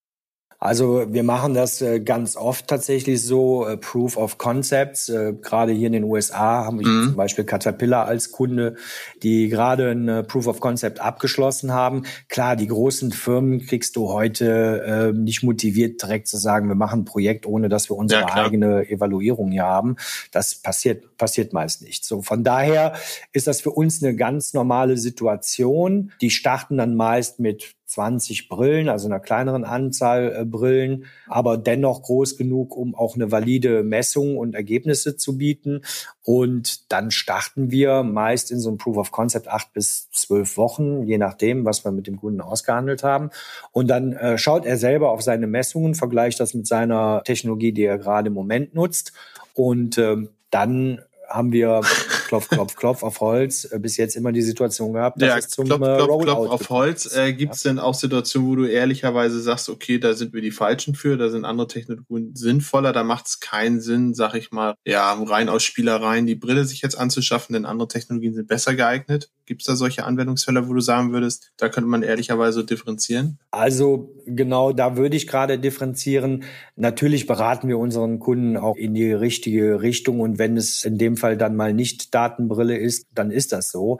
Also 0.64 1.06
wir 1.12 1.24
machen 1.24 1.54
das 1.54 1.82
äh, 1.82 1.98
ganz 1.98 2.36
oft 2.36 2.68
tatsächlich 2.68 3.20
so, 3.20 3.66
äh, 3.66 3.76
Proof 3.76 4.16
of 4.16 4.38
Concepts. 4.38 5.08
Äh, 5.08 5.32
gerade 5.42 5.72
hier 5.72 5.88
in 5.88 5.92
den 5.92 6.04
USA 6.04 6.64
haben 6.64 6.78
wir 6.78 6.86
Mhm. 6.86 7.06
zum 7.08 7.16
Beispiel 7.16 7.42
Caterpillar 7.42 8.06
als 8.06 8.30
Kunde, 8.30 8.76
die 9.24 9.48
gerade 9.48 9.90
ein 9.90 10.24
Proof 10.28 10.46
of 10.46 10.60
Concept 10.60 11.00
abgeschlossen 11.00 11.72
haben. 11.72 12.04
Klar, 12.28 12.54
die 12.54 12.68
großen 12.68 13.10
Firmen 13.10 13.66
kriegst 13.66 13.96
du 13.96 14.10
heute 14.10 15.12
nicht 15.16 15.42
motiviert, 15.42 16.00
direkt 16.00 16.28
zu 16.28 16.36
sagen, 16.36 16.68
wir 16.68 16.74
machen 16.76 17.00
ein 17.00 17.04
Projekt, 17.04 17.44
ohne 17.44 17.68
dass 17.68 17.90
wir 17.90 17.96
unsere 17.96 18.20
Ja, 18.20 18.34
eigene 18.34 18.88
Evaluierung 18.88 19.50
hier 19.50 19.64
haben. 19.64 19.96
Das 20.30 20.54
passiert, 20.54 21.16
passiert 21.16 21.52
meist 21.52 21.82
nicht. 21.82 22.04
So, 22.04 22.22
von 22.22 22.44
daher 22.44 22.94
ist 23.32 23.48
das 23.48 23.60
für 23.60 23.70
uns 23.72 24.02
eine 24.02 24.14
ganz 24.14 24.54
normale 24.54 24.96
Situation. 24.96 26.12
Die 26.20 26.30
starten 26.30 26.76
dann 26.76 26.94
meist 26.94 27.40
mit 27.40 27.74
20 27.92 28.48
Brillen, 28.48 28.88
also 28.88 29.06
einer 29.06 29.20
kleineren 29.20 29.64
Anzahl 29.64 30.34
äh, 30.34 30.44
Brillen, 30.44 31.04
aber 31.26 31.58
dennoch 31.58 32.02
groß 32.02 32.38
genug, 32.38 32.74
um 32.74 32.94
auch 32.94 33.14
eine 33.14 33.30
valide 33.30 33.82
Messung 33.82 34.38
und 34.38 34.54
Ergebnisse 34.54 35.16
zu 35.16 35.36
bieten. 35.36 35.82
Und 36.24 36.90
dann 36.90 37.10
starten 37.10 37.70
wir 37.70 38.02
meist 38.02 38.50
in 38.50 38.60
so 38.60 38.70
einem 38.70 38.78
Proof 38.78 38.96
of 38.96 39.10
Concept 39.10 39.48
acht 39.48 39.72
bis 39.74 40.10
zwölf 40.10 40.56
Wochen, 40.56 41.02
je 41.02 41.18
nachdem, 41.18 41.64
was 41.64 41.84
wir 41.84 41.92
mit 41.92 42.06
dem 42.06 42.16
Kunden 42.16 42.40
ausgehandelt 42.40 43.02
haben. 43.02 43.30
Und 43.72 43.88
dann 43.88 44.14
äh, 44.14 44.38
schaut 44.38 44.64
er 44.64 44.78
selber 44.78 45.10
auf 45.10 45.20
seine 45.20 45.46
Messungen, 45.46 45.94
vergleicht 45.94 46.40
das 46.40 46.54
mit 46.54 46.66
seiner 46.66 47.22
Technologie, 47.24 47.72
die 47.72 47.84
er 47.84 47.98
gerade 47.98 48.28
im 48.28 48.34
Moment 48.34 48.74
nutzt. 48.74 49.12
Und 49.54 49.98
ähm, 49.98 50.30
dann 50.50 51.02
haben 51.32 51.52
wir 51.52 51.80
klopf, 52.28 52.48
klopf, 52.48 52.76
klopf 52.76 53.02
auf 53.02 53.20
Holz 53.20 53.64
äh, 53.70 53.78
bis 53.78 53.96
jetzt 53.96 54.16
immer 54.16 54.32
die 54.32 54.42
Situation 54.42 54.92
gehabt, 54.92 55.20
dass 55.20 55.28
Ja, 55.28 55.38
es 55.38 55.48
zum 55.48 55.66
klopf, 55.66 55.82
äh, 55.82 55.96
klopf, 55.96 56.08
Rollout 56.08 56.24
klopf 56.24 56.50
auf 56.50 56.70
Holz. 56.70 57.14
Äh, 57.14 57.32
Gibt 57.32 57.54
es 57.54 57.62
denn 57.62 57.78
auch 57.78 57.94
Situationen, 57.94 58.48
wo 58.48 58.56
du 58.56 58.64
ehrlicherweise 58.64 59.40
sagst, 59.40 59.68
okay, 59.68 59.98
da 59.98 60.14
sind 60.14 60.32
wir 60.32 60.40
die 60.40 60.50
Falschen 60.50 60.94
für, 60.94 61.16
da 61.16 61.28
sind 61.28 61.44
andere 61.44 61.68
Technologien 61.68 62.34
sinnvoller, 62.34 62.92
da 62.92 63.04
macht 63.04 63.26
es 63.26 63.40
keinen 63.40 63.80
Sinn, 63.80 64.14
sag 64.14 64.34
ich 64.34 64.50
mal, 64.50 64.74
ja, 64.84 65.12
rein 65.12 65.48
aus 65.48 65.62
Spielereien 65.62 66.26
die 66.26 66.34
Brille 66.34 66.64
sich 66.64 66.82
jetzt 66.82 66.96
anzuschaffen, 66.96 67.54
denn 67.54 67.66
andere 67.66 67.88
Technologien 67.88 68.34
sind 68.34 68.48
besser 68.48 68.74
geeignet? 68.74 69.30
Gibt 69.46 69.62
es 69.62 69.66
da 69.66 69.76
solche 69.76 70.04
Anwendungsfälle, 70.04 70.68
wo 70.68 70.74
du 70.74 70.80
sagen 70.80 71.12
würdest, 71.12 71.52
da 71.56 71.68
könnte 71.68 71.88
man 71.88 72.02
ehrlicherweise 72.02 72.64
differenzieren? 72.64 73.38
Also 73.50 74.14
genau, 74.26 74.72
da 74.72 74.96
würde 74.96 75.16
ich 75.16 75.26
gerade 75.26 75.58
differenzieren. 75.58 76.44
Natürlich 76.76 77.26
beraten 77.26 77.68
wir 77.68 77.78
unseren 77.78 78.18
Kunden 78.18 78.56
auch 78.56 78.76
in 78.76 78.94
die 78.94 79.12
richtige 79.12 79.82
Richtung 79.82 80.20
und 80.20 80.38
wenn 80.38 80.56
es 80.56 80.84
in 80.84 80.98
dem 80.98 81.16
Fall 81.16 81.36
dann 81.36 81.54
mal 81.54 81.72
nicht 81.72 82.14
Datenbrille 82.14 82.76
ist, 82.76 83.06
dann 83.14 83.30
ist 83.30 83.52
das 83.52 83.70
so. 83.70 83.98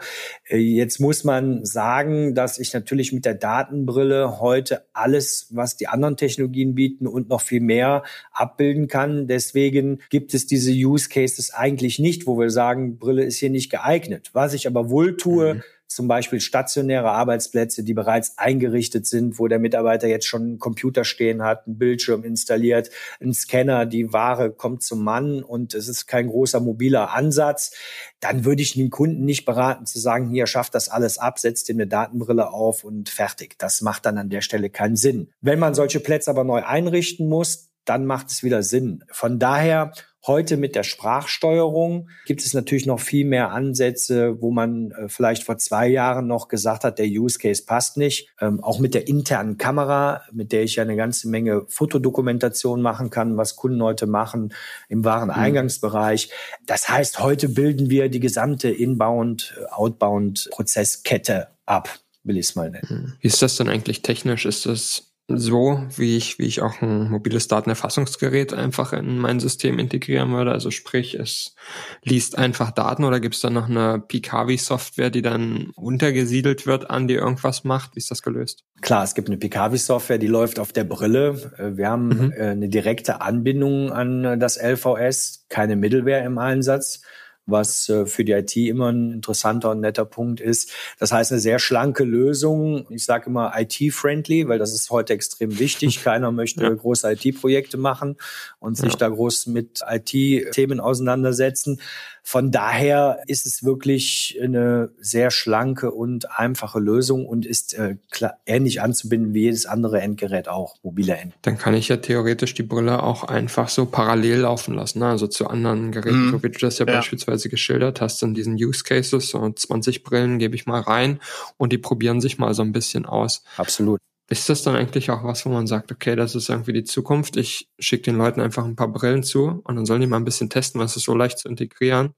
Äh, 0.49 0.73
Jetzt 0.73 1.01
muss 1.01 1.23
man 1.23 1.65
sagen, 1.65 2.35
dass 2.35 2.59
ich 2.59 2.73
natürlich 2.73 3.13
mit 3.13 3.25
der 3.25 3.35
Datenbrille 3.35 4.41
heute 4.41 4.85
alles, 4.93 5.49
was 5.51 5.77
die 5.77 5.87
anderen 5.87 6.17
Technologien 6.17 6.75
bieten 6.75 7.07
und 7.07 7.29
noch 7.29 7.41
viel 7.41 7.61
mehr 7.61 8.03
abbilden 8.33 8.89
kann. 8.89 9.27
Deswegen 9.27 10.01
gibt 10.11 10.35
es 10.35 10.47
diese 10.47 10.73
Use 10.73 11.09
Cases 11.09 11.53
eigentlich 11.53 11.99
nicht, 11.99 12.27
wo 12.27 12.39
wir 12.39 12.51
sagen, 12.51 12.99
Brille 12.99 13.25
ist 13.25 13.37
hier 13.37 13.51
nicht 13.51 13.71
geeignet. 13.71 14.31
Was 14.33 14.55
ich 14.55 14.67
aber 14.67 14.91
wohl 14.91 15.17
tue, 15.17 15.42
Mhm. 15.43 15.63
zum 15.87 16.09
Beispiel 16.09 16.41
stationäre 16.41 17.11
Arbeitsplätze, 17.11 17.85
die 17.85 17.93
bereits 17.93 18.39
eingerichtet 18.39 19.07
sind, 19.07 19.39
wo 19.39 19.47
der 19.47 19.59
Mitarbeiter 19.59 20.09
jetzt 20.09 20.27
schon 20.27 20.43
einen 20.43 20.59
Computer 20.59 21.05
stehen 21.05 21.43
hat, 21.43 21.67
einen 21.67 21.77
Bildschirm 21.77 22.25
installiert, 22.25 22.91
einen 23.21 23.35
Scanner, 23.35 23.85
die 23.85 24.13
Ware 24.13 24.51
kommt 24.53 24.83
zum 24.83 25.05
Mann 25.05 25.43
und 25.43 25.75
es 25.75 25.89
ist 25.89 26.07
kein 26.07 26.29
großer 26.29 26.61
mobiler 26.61 27.13
Ansatz, 27.13 27.77
dann 28.21 28.45
würde 28.47 28.63
ich 28.63 28.73
den 28.73 28.89
Kunden 28.89 29.25
nicht 29.25 29.45
beraten 29.45 29.85
zu 29.85 29.99
sagen, 29.99 30.31
hier 30.31 30.47
schafft 30.47 30.75
das 30.75 30.89
alles 30.89 31.19
ab, 31.19 31.39
setzt 31.39 31.69
ihm 31.69 31.77
eine 31.77 31.87
Datenbrille 31.87 32.51
auf 32.51 32.85
und 32.85 33.11
fertig. 33.11 33.57
Das 33.59 33.83
macht 33.83 34.07
dann 34.07 34.17
an 34.17 34.31
der 34.31 34.41
Stelle 34.41 34.71
keinen 34.71 34.97
Sinn. 34.97 35.31
Wenn 35.43 35.59
man 35.59 35.75
solche 35.75 36.01
Plätze 36.01 36.31
aber 36.31 36.45
neu 36.45 36.63
einrichten 36.63 37.29
muss, 37.29 37.69
dann 37.85 38.07
macht 38.07 38.31
es 38.31 38.43
wieder 38.43 38.63
Sinn. 38.63 39.05
Von 39.11 39.39
daher 39.39 39.93
Heute 40.25 40.57
mit 40.57 40.77
der 40.77 40.85
Sprachsteuerung 40.85 42.09
gibt 42.27 42.43
es 42.43 42.55
natürlich 42.55 42.87
noch 42.87 43.01
viel 43.01 43.25
mehr 43.25 43.51
Ansätze, 43.51 44.41
wo 44.41 44.53
man 44.53 44.93
äh, 44.93 45.09
vielleicht 45.09 45.43
vor 45.43 45.59
zwei 45.59 45.89
Jahren 45.89 46.29
noch 46.29 46.47
gesagt 46.47 46.85
hat, 46.85 47.01
der 47.01 47.07
Use 47.07 47.41
Case 47.41 47.65
passt 47.65 47.97
nicht. 47.97 48.29
Ähm, 48.41 48.63
auch 48.63 48.79
mit 48.79 48.95
der 48.95 49.09
internen 49.09 49.59
Kamera, 49.59 50.23
mit 50.31 50.53
der 50.53 50.63
ich 50.63 50.77
ja 50.77 50.85
eine 50.85 50.95
ganze 50.95 51.29
Menge 51.29 51.65
Fotodokumentation 51.67 52.83
machen 52.83 53.11
kann, 53.11 53.37
was 53.37 53.57
Kunden 53.57 53.83
heute 53.83 54.07
machen 54.07 54.55
im 54.89 55.05
Wareneingangsbereich. 55.05 56.29
Mhm. 56.29 56.67
Das 56.67 56.89
heißt, 56.89 57.19
heute 57.19 57.49
bilden 57.49 57.91
wir 57.91 58.09
die 58.09 58.21
gesamte 58.21 58.71
Inbound, 58.71 59.55
äh, 59.61 59.65
Outbound 59.73 60.51
Prozesskette 60.53 61.49
ab, 61.67 61.89
will 62.23 62.37
ich 62.37 62.47
es 62.47 62.55
mal 62.55 62.71
nennen. 62.71 62.89
Hm. 62.89 63.13
Wie 63.21 63.27
ist 63.27 63.43
das 63.43 63.57
denn 63.57 63.69
eigentlich 63.69 64.03
technisch? 64.03 64.47
Ist 64.47 64.67
das 64.67 65.12
so, 65.39 65.85
wie 65.97 66.17
ich, 66.17 66.39
wie 66.39 66.47
ich 66.47 66.63
auch 66.63 66.81
ein 66.83 67.11
mobiles 67.11 67.49
Datenerfassungsgerät 67.49 68.53
einfach 68.53 68.93
in 68.93 69.19
mein 69.19 69.41
System 69.41 69.79
integrieren 69.79 70.33
würde. 70.33 70.53
Also 70.53 70.71
sprich, 70.71 71.15
es 71.15 71.55
liest 72.03 72.39
einfach 72.39 72.71
Daten 72.71 73.05
oder 73.05 73.21
gibt 73.21 73.35
es 73.35 73.41
dann 73.41 73.53
noch 73.53 73.69
eine 73.69 74.01
Pikavi-Software, 74.01 75.11
die 75.11 75.23
dann 75.23 75.71
untergesiedelt 75.75 76.67
wird 76.67 76.91
an, 76.91 77.09
die 77.09 77.15
irgendwas 77.15 77.65
macht? 77.65 77.95
Wie 77.95 77.99
ist 77.99 78.11
das 78.11 78.23
gelöst? 78.23 78.65
Klar, 78.81 79.05
es 79.05 79.15
gibt 79.15 79.29
eine 79.29 79.39
Pikavi-Software, 79.39 80.19
die 80.19 80.27
läuft 80.27 80.59
auf 80.59 80.73
der 80.73 80.85
Brille. 80.85 81.53
Äh, 81.59 81.77
wir 81.77 81.89
haben 81.89 82.09
mhm. 82.09 82.33
Äh, 82.33 82.51
eine 82.51 82.69
direkte 82.69 83.21
Anbindung 83.21 83.93
an 83.93 84.39
das 84.39 84.57
LVS, 84.57 85.47
keine 85.49 85.77
Middleware 85.77 86.25
im 86.25 86.39
Einsatz 86.39 87.03
was 87.47 87.89
äh, 87.89 88.07
für 88.07 88.25
die 88.25 88.33
IT 88.33 88.57
immer 88.57 88.91
ein 88.93 89.13
interessanter 89.13 89.71
und 89.71 89.81
netter 89.81 90.05
Punkt 90.05 90.41
ist. 90.41 90.73
Das 90.99 91.13
heißt, 91.13 91.33
eine 91.33 91.41
sehr 91.41 91.59
schlanke 91.59 92.05
Lösung. 92.05 92.87
Ich 92.91 93.05
sage 93.05 93.27
immer 93.27 93.53
IT-friendly, 93.57 94.49
weil 94.49 94.59
das 94.59 94.73
ist 94.73 94.91
heute 94.91 95.13
extrem 95.15 95.59
wichtig. 95.59 96.03
Keiner 96.05 96.31
möchte 96.31 96.63
ja. 96.63 96.71
große 96.71 97.11
IT-Projekte 97.13 97.77
machen 97.77 98.17
und 98.59 98.77
sich 98.77 98.93
ja. 98.93 98.99
da 98.99 99.09
groß 99.09 99.47
mit 99.47 99.81
IT-Themen 99.87 100.81
auseinandersetzen. 100.81 101.81
Von 102.25 102.53
daher 102.53 103.21
ist 103.27 103.47
es 103.47 103.65
wirklich 103.65 104.39
eine 104.41 104.91
sehr 104.99 105.31
schlanke 105.31 105.91
und 105.91 106.31
einfache 106.39 106.79
Lösung 106.79 107.27
und 107.27 107.45
ist 107.45 107.75
äh, 107.75 107.97
klar, 108.11 108.39
ähnlich 108.47 108.81
anzubinden 108.81 109.35
wie 109.35 109.43
jedes 109.43 109.67
andere 109.67 110.01
Endgerät 110.01 110.49
auch, 110.49 110.77
mobile 110.83 111.17
End. 111.17 111.35
Dann 111.43 111.59
kann 111.59 111.75
ich 111.75 111.89
ja 111.89 111.97
theoretisch 111.97 112.55
die 112.55 112.63
Brille 112.63 113.03
auch 113.03 113.25
einfach 113.25 113.69
so 113.69 113.87
parallel 113.87 114.41
laufen 114.41 114.75
lassen, 114.75 115.01
ne? 115.01 115.09
also 115.09 115.27
zu 115.27 115.49
anderen 115.49 115.91
Geräten, 115.91 116.27
mhm. 116.27 116.31
so 116.31 116.43
wie 116.43 116.51
du 116.51 116.59
das 116.59 116.79
ja, 116.79 116.87
ja, 116.87 116.95
beispielsweise 116.95 117.49
geschildert 117.49 118.01
hast 118.01 118.23
in 118.23 118.35
diesen 118.35 118.55
Use 118.55 118.85
Cases. 118.85 119.29
So 119.29 119.51
20 119.51 120.05
Brillen 120.05 120.39
gebe 120.39 120.55
ich 120.55 120.67
mal 120.67 120.81
rein 120.81 121.19
und 121.57 121.73
die 121.73 121.79
probieren 121.79 122.21
sich 122.21 122.39
mal 122.39 122.55
so 122.55 122.63
ein 122.63 122.73
bisschen 122.73 123.05
aus. 123.05 123.43
Absolut. 123.57 123.99
Ist 124.33 124.49
das 124.49 124.63
dann 124.63 124.77
eigentlich 124.77 125.11
auch 125.11 125.25
was, 125.25 125.45
wo 125.45 125.51
man 125.51 125.67
sagt, 125.67 125.93
okay, 125.93 126.17
das 126.17 126.35
ist 126.35 126.49
irgendwie 126.49 126.73
die 126.73 126.85
Zukunft, 126.85 127.37
ich 127.37 127.69
schicke 127.79 128.05
den 128.05 128.17
Leuten 128.17 128.41
einfach 128.41 128.65
ein 128.65 128.77
paar 128.77 128.89
Brillen 128.89 129.23
zu 129.23 129.61
und 129.63 129.77
dann 129.77 129.85
sollen 129.85 130.01
die 130.01 130.07
mal 130.07 130.17
ein 130.17 130.25
bisschen 130.25 130.49
testen, 130.49 130.81
was 130.81 130.97
ist 130.97 131.05
so 131.05 131.15
leicht 131.15 131.39
zu 131.39 131.51
integrieren. 131.51 132.15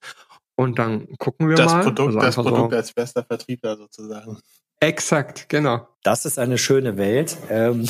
Und 0.55 0.79
dann 0.79 1.09
gucken 1.19 1.49
wir 1.49 1.57
das 1.57 1.73
mal. 1.73 1.83
Produkt, 1.83 2.15
also 2.15 2.21
das 2.21 2.35
Produkt 2.37 2.71
so. 2.71 2.77
als 2.77 2.93
bester 2.93 3.25
Vertriebler 3.25 3.77
sozusagen. 3.77 4.39
Exakt, 4.85 5.49
genau. 5.49 5.89
Das 6.03 6.27
ist 6.27 6.39
eine 6.39 6.59
schöne 6.59 6.99
Welt. 6.99 7.39
Ähm 7.49 7.89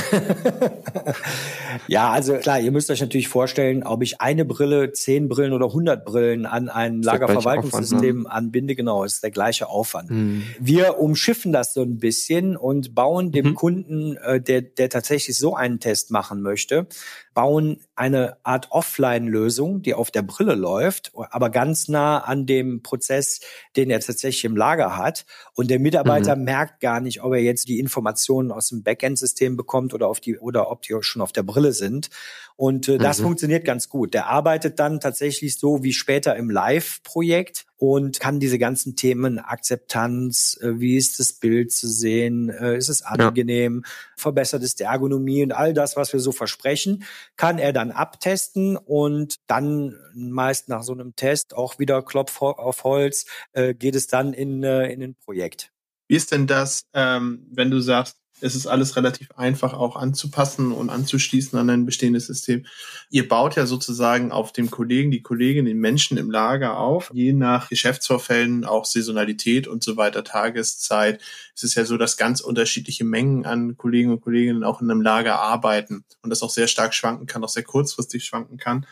ja, 1.88 2.12
also 2.12 2.34
klar, 2.34 2.60
ihr 2.60 2.70
müsst 2.70 2.88
euch 2.88 3.00
natürlich 3.00 3.26
vorstellen, 3.26 3.82
ob 3.82 4.04
ich 4.04 4.20
eine 4.20 4.44
Brille, 4.44 4.92
zehn 4.92 5.28
Brillen 5.28 5.52
oder 5.52 5.72
hundert 5.72 6.04
Brillen 6.04 6.46
an 6.46 6.68
ein 6.68 7.02
Lagerverwaltungssystem 7.02 8.22
ne? 8.22 8.30
anbinde, 8.30 8.76
genau, 8.76 9.02
ist 9.02 9.24
der 9.24 9.32
gleiche 9.32 9.68
Aufwand. 9.68 10.10
Mhm. 10.10 10.44
Wir 10.60 11.00
umschiffen 11.00 11.52
das 11.52 11.74
so 11.74 11.82
ein 11.82 11.98
bisschen 11.98 12.56
und 12.56 12.94
bauen 12.94 13.32
dem 13.32 13.48
mhm. 13.48 13.54
Kunden, 13.56 14.16
äh, 14.18 14.40
der, 14.40 14.62
der 14.62 14.90
tatsächlich 14.90 15.36
so 15.36 15.56
einen 15.56 15.80
Test 15.80 16.12
machen 16.12 16.40
möchte, 16.40 16.86
bauen 17.34 17.80
eine 17.96 18.36
Art 18.44 18.70
Offline-Lösung, 18.70 19.82
die 19.82 19.94
auf 19.94 20.12
der 20.12 20.22
Brille 20.22 20.54
läuft, 20.54 21.10
aber 21.30 21.50
ganz 21.50 21.88
nah 21.88 22.18
an 22.18 22.46
dem 22.46 22.82
Prozess, 22.82 23.40
den 23.76 23.90
er 23.90 23.98
tatsächlich 23.98 24.44
im 24.44 24.56
Lager 24.56 24.96
hat. 24.96 25.26
Und 25.54 25.68
der 25.68 25.80
Mitarbeiter 25.80 26.36
mhm. 26.36 26.44
merkt 26.44 26.80
gar 26.84 27.00
nicht, 27.00 27.22
ob 27.22 27.32
er 27.32 27.40
jetzt 27.40 27.68
die 27.68 27.78
Informationen 27.78 28.52
aus 28.52 28.68
dem 28.68 28.82
Backend-System 28.82 29.56
bekommt 29.56 29.94
oder 29.94 30.06
auf 30.06 30.20
die 30.20 30.38
oder 30.38 30.70
ob 30.70 30.82
die 30.82 30.94
schon 31.00 31.22
auf 31.22 31.32
der 31.32 31.42
Brille 31.42 31.72
sind. 31.72 32.10
Und 32.56 32.90
äh, 32.90 32.98
das 32.98 33.20
mhm. 33.20 33.24
funktioniert 33.24 33.64
ganz 33.64 33.88
gut. 33.88 34.12
Der 34.12 34.26
arbeitet 34.26 34.78
dann 34.78 35.00
tatsächlich 35.00 35.58
so 35.58 35.82
wie 35.82 35.94
später 35.94 36.36
im 36.36 36.50
Live-Projekt 36.50 37.64
und 37.78 38.20
kann 38.20 38.38
diese 38.38 38.58
ganzen 38.58 38.96
Themen 38.96 39.38
Akzeptanz, 39.38 40.58
äh, 40.60 40.78
wie 40.78 40.98
ist 40.98 41.18
das 41.18 41.32
Bild 41.32 41.72
zu 41.72 41.88
sehen, 41.88 42.50
äh, 42.50 42.76
ist 42.76 42.90
es 42.90 43.00
angenehm, 43.00 43.82
ja. 43.82 43.90
verbessert 44.18 44.62
ist 44.62 44.78
die 44.78 44.84
Ergonomie 44.84 45.42
und 45.42 45.52
all 45.52 45.72
das, 45.72 45.96
was 45.96 46.12
wir 46.12 46.20
so 46.20 46.32
versprechen, 46.32 47.04
kann 47.36 47.58
er 47.58 47.72
dann 47.72 47.92
abtesten 47.92 48.76
und 48.76 49.36
dann 49.46 49.96
meist 50.14 50.68
nach 50.68 50.82
so 50.82 50.92
einem 50.92 51.16
Test 51.16 51.54
auch 51.56 51.78
wieder 51.78 52.02
Klopf 52.02 52.42
auf 52.42 52.84
Holz 52.84 53.24
äh, 53.52 53.72
geht 53.72 53.94
es 53.94 54.06
dann 54.06 54.34
in, 54.34 54.62
äh, 54.62 54.92
in 54.92 55.02
ein 55.02 55.14
Projekt. 55.14 55.73
Wie 56.08 56.16
ist 56.16 56.32
denn 56.32 56.46
das, 56.46 56.84
ähm, 56.92 57.46
wenn 57.50 57.70
du 57.70 57.80
sagst, 57.80 58.16
es 58.40 58.54
ist 58.54 58.66
alles 58.66 58.96
relativ 58.96 59.30
einfach 59.36 59.72
auch 59.72 59.96
anzupassen 59.96 60.72
und 60.72 60.90
anzuschließen 60.90 61.58
an 61.58 61.70
ein 61.70 61.86
bestehendes 61.86 62.26
System. 62.26 62.66
Ihr 63.08 63.28
baut 63.28 63.56
ja 63.56 63.64
sozusagen 63.64 64.32
auf 64.32 64.52
dem 64.52 64.70
Kollegen, 64.70 65.10
die 65.10 65.22
Kollegin, 65.22 65.64
den 65.64 65.78
Menschen 65.78 66.18
im 66.18 66.30
Lager 66.30 66.78
auf, 66.78 67.10
je 67.14 67.32
nach 67.32 67.68
Geschäftsvorfällen, 67.68 68.64
auch 68.64 68.84
Saisonalität 68.84 69.68
und 69.68 69.84
so 69.84 69.96
weiter, 69.96 70.24
Tageszeit. 70.24 71.22
Es 71.54 71.62
ist 71.62 71.74
ja 71.74 71.84
so, 71.84 71.96
dass 71.96 72.16
ganz 72.16 72.40
unterschiedliche 72.40 73.04
Mengen 73.04 73.46
an 73.46 73.76
Kollegen 73.76 74.10
und 74.10 74.20
Kolleginnen 74.20 74.64
auch 74.64 74.82
in 74.82 74.90
einem 74.90 75.00
Lager 75.00 75.38
arbeiten 75.38 76.04
und 76.22 76.30
das 76.30 76.42
auch 76.42 76.50
sehr 76.50 76.68
stark 76.68 76.92
schwanken 76.92 77.26
kann, 77.26 77.44
auch 77.44 77.48
sehr 77.48 77.62
kurzfristig 77.62 78.24
schwanken 78.24 78.58
kann. 78.58 78.84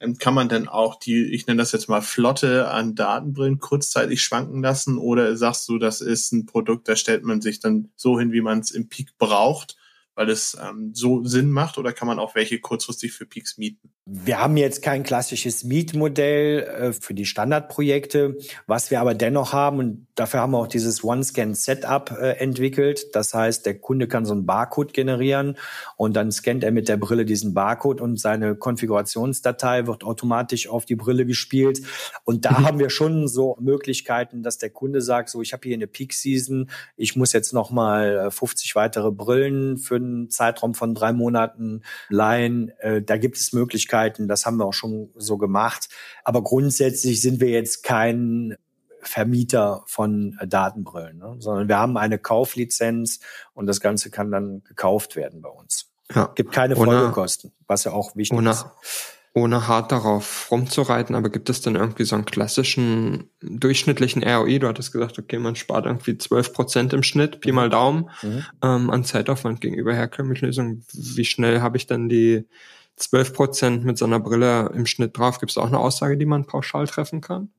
Ähm, 0.00 0.16
kann 0.16 0.34
man 0.34 0.48
denn 0.48 0.66
auch 0.66 0.96
die, 0.96 1.26
ich 1.26 1.46
nenne 1.46 1.58
das 1.58 1.72
jetzt 1.72 1.88
mal 1.88 2.02
Flotte 2.02 2.68
an 2.68 2.94
Datenbrillen 2.94 3.58
kurzzeitig 3.58 4.22
schwanken 4.22 4.62
lassen? 4.62 4.98
Oder 4.98 5.36
sagst 5.36 5.68
du, 5.68 5.78
das 5.78 6.00
ist 6.00 6.32
ein 6.32 6.46
Produkt, 6.46 6.88
da 6.88 6.96
stellt 6.96 7.22
man 7.24 7.40
sich 7.40 7.60
dann 7.60 7.90
so 7.96 8.18
hin, 8.18 8.32
wie 8.32 8.40
man 8.40 8.60
es 8.60 8.70
im 8.70 8.88
Peak 8.88 9.18
braucht 9.18 9.76
weil 10.14 10.28
es 10.28 10.56
ähm, 10.60 10.92
so 10.94 11.24
Sinn 11.24 11.50
macht 11.50 11.78
oder 11.78 11.92
kann 11.92 12.08
man 12.08 12.18
auch 12.18 12.34
welche 12.34 12.60
kurzfristig 12.60 13.12
für 13.12 13.26
Peaks 13.26 13.58
mieten? 13.58 13.90
Wir 14.04 14.40
haben 14.40 14.56
jetzt 14.56 14.82
kein 14.82 15.04
klassisches 15.04 15.62
Mietmodell 15.62 16.62
äh, 16.62 16.92
für 16.92 17.14
die 17.14 17.26
Standardprojekte. 17.26 18.36
Was 18.66 18.90
wir 18.90 19.00
aber 19.00 19.14
dennoch 19.14 19.52
haben, 19.52 19.78
und 19.78 20.06
dafür 20.16 20.40
haben 20.40 20.50
wir 20.50 20.58
auch 20.58 20.66
dieses 20.66 21.04
One-Scan-Setup 21.04 22.10
äh, 22.10 22.30
entwickelt. 22.38 23.14
Das 23.14 23.34
heißt, 23.34 23.64
der 23.66 23.78
Kunde 23.78 24.08
kann 24.08 24.26
so 24.26 24.32
einen 24.32 24.46
Barcode 24.46 24.92
generieren 24.92 25.56
und 25.96 26.16
dann 26.16 26.32
scannt 26.32 26.64
er 26.64 26.72
mit 26.72 26.88
der 26.88 26.96
Brille 26.96 27.24
diesen 27.24 27.54
Barcode 27.54 28.00
und 28.00 28.18
seine 28.18 28.56
Konfigurationsdatei 28.56 29.86
wird 29.86 30.02
automatisch 30.02 30.68
auf 30.68 30.86
die 30.86 30.96
Brille 30.96 31.24
gespielt. 31.24 31.82
Und 32.24 32.44
da 32.46 32.58
mhm. 32.58 32.66
haben 32.66 32.78
wir 32.80 32.90
schon 32.90 33.28
so 33.28 33.56
Möglichkeiten, 33.60 34.42
dass 34.42 34.58
der 34.58 34.70
Kunde 34.70 35.02
sagt, 35.02 35.30
so 35.30 35.40
ich 35.40 35.52
habe 35.52 35.68
hier 35.68 35.76
eine 35.76 35.86
Peak-Season, 35.86 36.68
ich 36.96 37.14
muss 37.14 37.32
jetzt 37.32 37.52
noch 37.52 37.70
mal 37.70 38.28
50 38.30 38.72
äh, 38.72 38.74
weitere 38.74 39.12
Brillen 39.12 39.78
für 39.78 39.99
einen 40.04 40.30
Zeitraum 40.30 40.74
von 40.74 40.94
drei 40.94 41.12
Monaten 41.12 41.82
leihen. 42.08 42.70
Äh, 42.78 43.02
da 43.02 43.16
gibt 43.16 43.36
es 43.36 43.52
Möglichkeiten, 43.52 44.28
das 44.28 44.46
haben 44.46 44.56
wir 44.56 44.66
auch 44.66 44.74
schon 44.74 45.10
so 45.16 45.38
gemacht. 45.38 45.88
Aber 46.24 46.42
grundsätzlich 46.42 47.20
sind 47.20 47.40
wir 47.40 47.50
jetzt 47.50 47.82
kein 47.82 48.56
Vermieter 49.02 49.82
von 49.86 50.38
Datenbrillen, 50.46 51.18
ne? 51.18 51.36
sondern 51.38 51.68
wir 51.68 51.78
haben 51.78 51.96
eine 51.96 52.18
Kauflizenz 52.18 53.20
und 53.54 53.66
das 53.66 53.80
Ganze 53.80 54.10
kann 54.10 54.30
dann 54.30 54.62
gekauft 54.64 55.16
werden 55.16 55.40
bei 55.40 55.48
uns. 55.48 55.90
Ja. 56.14 56.30
Gibt 56.34 56.52
keine 56.52 56.76
Folgekosten, 56.76 57.52
was 57.66 57.84
ja 57.84 57.92
auch 57.92 58.16
wichtig 58.16 58.38
ist 58.44 58.66
ohne 59.32 59.68
hart 59.68 59.92
darauf 59.92 60.50
rumzureiten, 60.50 61.14
aber 61.14 61.30
gibt 61.30 61.50
es 61.50 61.60
denn 61.60 61.76
irgendwie 61.76 62.04
so 62.04 62.16
einen 62.16 62.24
klassischen 62.24 63.30
durchschnittlichen 63.40 64.24
ROI? 64.24 64.58
Du 64.58 64.66
hattest 64.66 64.92
gesagt, 64.92 65.18
okay, 65.18 65.38
man 65.38 65.54
spart 65.54 65.86
irgendwie 65.86 66.18
12 66.18 66.52
Prozent 66.52 66.92
im 66.92 67.04
Schnitt, 67.04 67.40
Pi 67.40 67.52
mal 67.52 67.68
mhm. 67.68 67.70
Daumen, 67.70 68.10
mhm. 68.22 68.44
ähm, 68.62 68.90
an 68.90 69.04
Zeitaufwand 69.04 69.60
gegenüber 69.60 69.94
herkömmlichen 69.94 70.46
Lösungen. 70.46 70.84
Wie 70.92 71.24
schnell 71.24 71.60
habe 71.60 71.76
ich 71.76 71.86
dann 71.86 72.08
die 72.08 72.44
12 72.96 73.32
Prozent 73.32 73.84
mit 73.84 73.98
so 73.98 74.04
einer 74.04 74.18
Brille 74.18 74.72
im 74.74 74.86
Schnitt 74.86 75.16
drauf? 75.16 75.38
Gibt 75.38 75.52
es 75.52 75.58
auch 75.58 75.68
eine 75.68 75.78
Aussage, 75.78 76.16
die 76.16 76.26
man 76.26 76.46
pauschal 76.46 76.88
treffen 76.88 77.20
kann? 77.20 77.50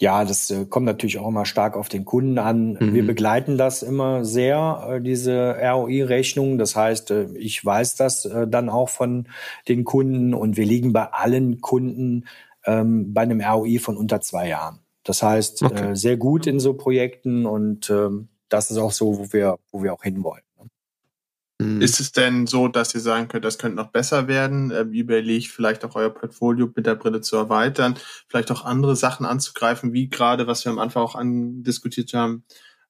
Ja, 0.00 0.24
das 0.24 0.50
äh, 0.50 0.64
kommt 0.64 0.86
natürlich 0.86 1.18
auch 1.18 1.28
immer 1.28 1.44
stark 1.44 1.76
auf 1.76 1.90
den 1.90 2.06
Kunden 2.06 2.38
an. 2.38 2.78
Mhm. 2.80 2.94
Wir 2.94 3.06
begleiten 3.06 3.58
das 3.58 3.82
immer 3.82 4.24
sehr, 4.24 4.88
äh, 4.88 5.00
diese 5.02 5.56
ROI-Rechnung. 5.60 6.56
Das 6.56 6.74
heißt, 6.74 7.10
äh, 7.10 7.26
ich 7.34 7.62
weiß 7.62 7.96
das 7.96 8.24
äh, 8.24 8.48
dann 8.48 8.70
auch 8.70 8.88
von 8.88 9.28
den 9.68 9.84
Kunden 9.84 10.32
und 10.32 10.56
wir 10.56 10.64
liegen 10.64 10.94
bei 10.94 11.04
allen 11.04 11.60
Kunden 11.60 12.24
ähm, 12.64 13.12
bei 13.12 13.20
einem 13.20 13.42
ROI 13.42 13.78
von 13.78 13.98
unter 13.98 14.22
zwei 14.22 14.48
Jahren. 14.48 14.78
Das 15.04 15.22
heißt, 15.22 15.62
okay. 15.62 15.90
äh, 15.90 15.96
sehr 15.96 16.16
gut 16.16 16.46
in 16.46 16.60
so 16.60 16.72
Projekten 16.72 17.44
und 17.44 17.90
ähm, 17.90 18.28
das 18.48 18.70
ist 18.70 18.78
auch 18.78 18.92
so, 18.92 19.18
wo 19.18 19.32
wir, 19.34 19.58
wo 19.70 19.82
wir 19.82 19.92
auch 19.92 20.02
hinwollen. 20.02 20.42
Mhm. 21.60 21.82
Ist 21.82 22.00
es 22.00 22.12
denn 22.12 22.46
so, 22.46 22.68
dass 22.68 22.94
ihr 22.94 23.00
sagen 23.00 23.28
könnt, 23.28 23.44
das 23.44 23.58
könnte 23.58 23.76
noch 23.76 23.90
besser 23.92 24.28
werden? 24.28 24.72
Ähm, 24.74 24.92
überlegt 24.92 25.48
vielleicht 25.48 25.84
auch 25.84 25.94
euer 25.94 26.10
Portfolio 26.10 26.70
mit 26.74 26.86
der 26.86 26.94
Brille 26.94 27.20
zu 27.20 27.36
erweitern, 27.36 27.98
vielleicht 28.28 28.50
auch 28.50 28.64
andere 28.64 28.96
Sachen 28.96 29.26
anzugreifen, 29.26 29.92
wie 29.92 30.08
gerade, 30.08 30.46
was 30.46 30.64
wir 30.64 30.72
am 30.72 30.78
Anfang 30.78 31.02
auch 31.02 31.14
andiskutiert 31.14 32.14
haben, 32.14 32.44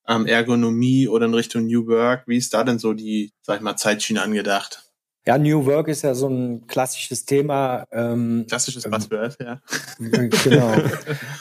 ähm, 0.07 0.27
Ergonomie 0.27 1.09
oder 1.09 1.27
in 1.27 1.35
Richtung 1.35 1.67
New 1.67 1.87
Work. 1.89 2.25
Wie 2.29 2.37
ist 2.37 2.55
da 2.55 2.63
denn 2.63 2.79
so 2.79 2.93
die, 2.93 3.33
sag 3.43 3.57
ich 3.57 3.63
mal, 3.63 3.77
Zeitschiene 3.77 4.23
angedacht? 4.23 4.90
Ja, 5.27 5.37
New 5.37 5.67
Work 5.67 5.89
ist 5.89 6.03
ja 6.03 6.15
so 6.15 6.29
ein 6.29 6.67
klassisches 6.67 7.27
Thema. 7.27 7.85
Ähm, 7.93 8.47
Klassisches 8.49 8.87
ähm, 8.87 8.93
Buzzword, 8.93 9.37
ja. 9.41 9.61
Genau. 9.99 10.75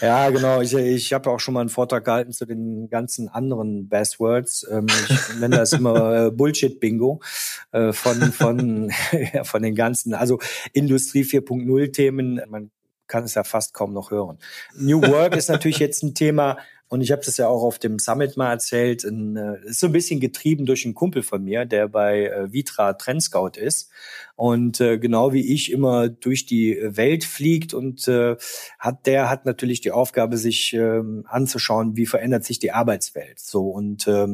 ja, 0.01 0.29
genau. 0.29 0.61
Ich, 0.61 0.73
ich 0.73 1.13
habe 1.13 1.29
auch 1.29 1.39
schon 1.39 1.53
mal 1.53 1.61
einen 1.61 1.69
Vortrag 1.69 2.03
gehalten 2.03 2.33
zu 2.33 2.45
den 2.45 2.89
ganzen 2.89 3.29
anderen 3.29 3.87
Buzzwords. 3.87 4.67
Ähm, 4.69 4.87
ich 4.87 5.39
nenne 5.39 5.57
das 5.57 5.71
immer 5.71 6.25
äh, 6.25 6.31
Bullshit-Bingo 6.31 7.21
äh, 7.71 7.93
von, 7.93 8.21
von, 8.33 8.91
ja, 9.33 9.45
von 9.45 9.63
den 9.63 9.75
ganzen, 9.75 10.13
also 10.13 10.39
Industrie 10.73 11.23
4.0-Themen. 11.23 12.41
Man 12.49 12.71
kann 13.07 13.23
es 13.23 13.33
ja 13.33 13.45
fast 13.45 13.73
kaum 13.73 13.93
noch 13.93 14.11
hören. 14.11 14.39
New 14.75 15.01
Work 15.01 15.37
ist 15.37 15.49
natürlich 15.49 15.79
jetzt 15.79 16.03
ein 16.03 16.13
Thema, 16.13 16.57
und 16.89 17.01
ich 17.01 17.11
habe 17.11 17.21
das 17.23 17.37
ja 17.37 17.47
auch 17.47 17.63
auf 17.63 17.77
dem 17.77 17.99
Summit 17.99 18.35
mal 18.35 18.51
erzählt. 18.51 19.03
In, 19.03 19.35
äh, 19.35 19.59
ist 19.65 19.79
so 19.79 19.85
ein 19.85 19.91
bisschen 19.91 20.19
getrieben 20.19 20.65
durch 20.65 20.85
einen 20.85 20.95
Kumpel 20.95 21.21
von 21.21 21.43
mir, 21.43 21.65
der 21.65 21.87
bei 21.87 22.25
äh, 22.25 22.51
Vitra 22.51 22.93
Trendscout 22.93 23.51
ist 23.57 23.91
und 24.35 24.81
äh, 24.81 24.97
genau 24.97 25.31
wie 25.31 25.53
ich 25.53 25.71
immer 25.71 26.09
durch 26.09 26.47
die 26.47 26.79
Welt 26.81 27.23
fliegt 27.23 27.75
und 27.75 28.07
äh, 28.07 28.37
hat 28.79 29.05
der 29.05 29.29
hat 29.29 29.45
natürlich 29.45 29.81
die 29.81 29.91
Aufgabe, 29.91 30.37
sich 30.37 30.73
äh, 30.73 31.01
anzuschauen, 31.25 31.95
wie 31.95 32.07
verändert 32.07 32.43
sich 32.43 32.57
die 32.57 32.71
Arbeitswelt. 32.71 33.39
So 33.39 33.69
und 33.69 34.07
äh, 34.07 34.27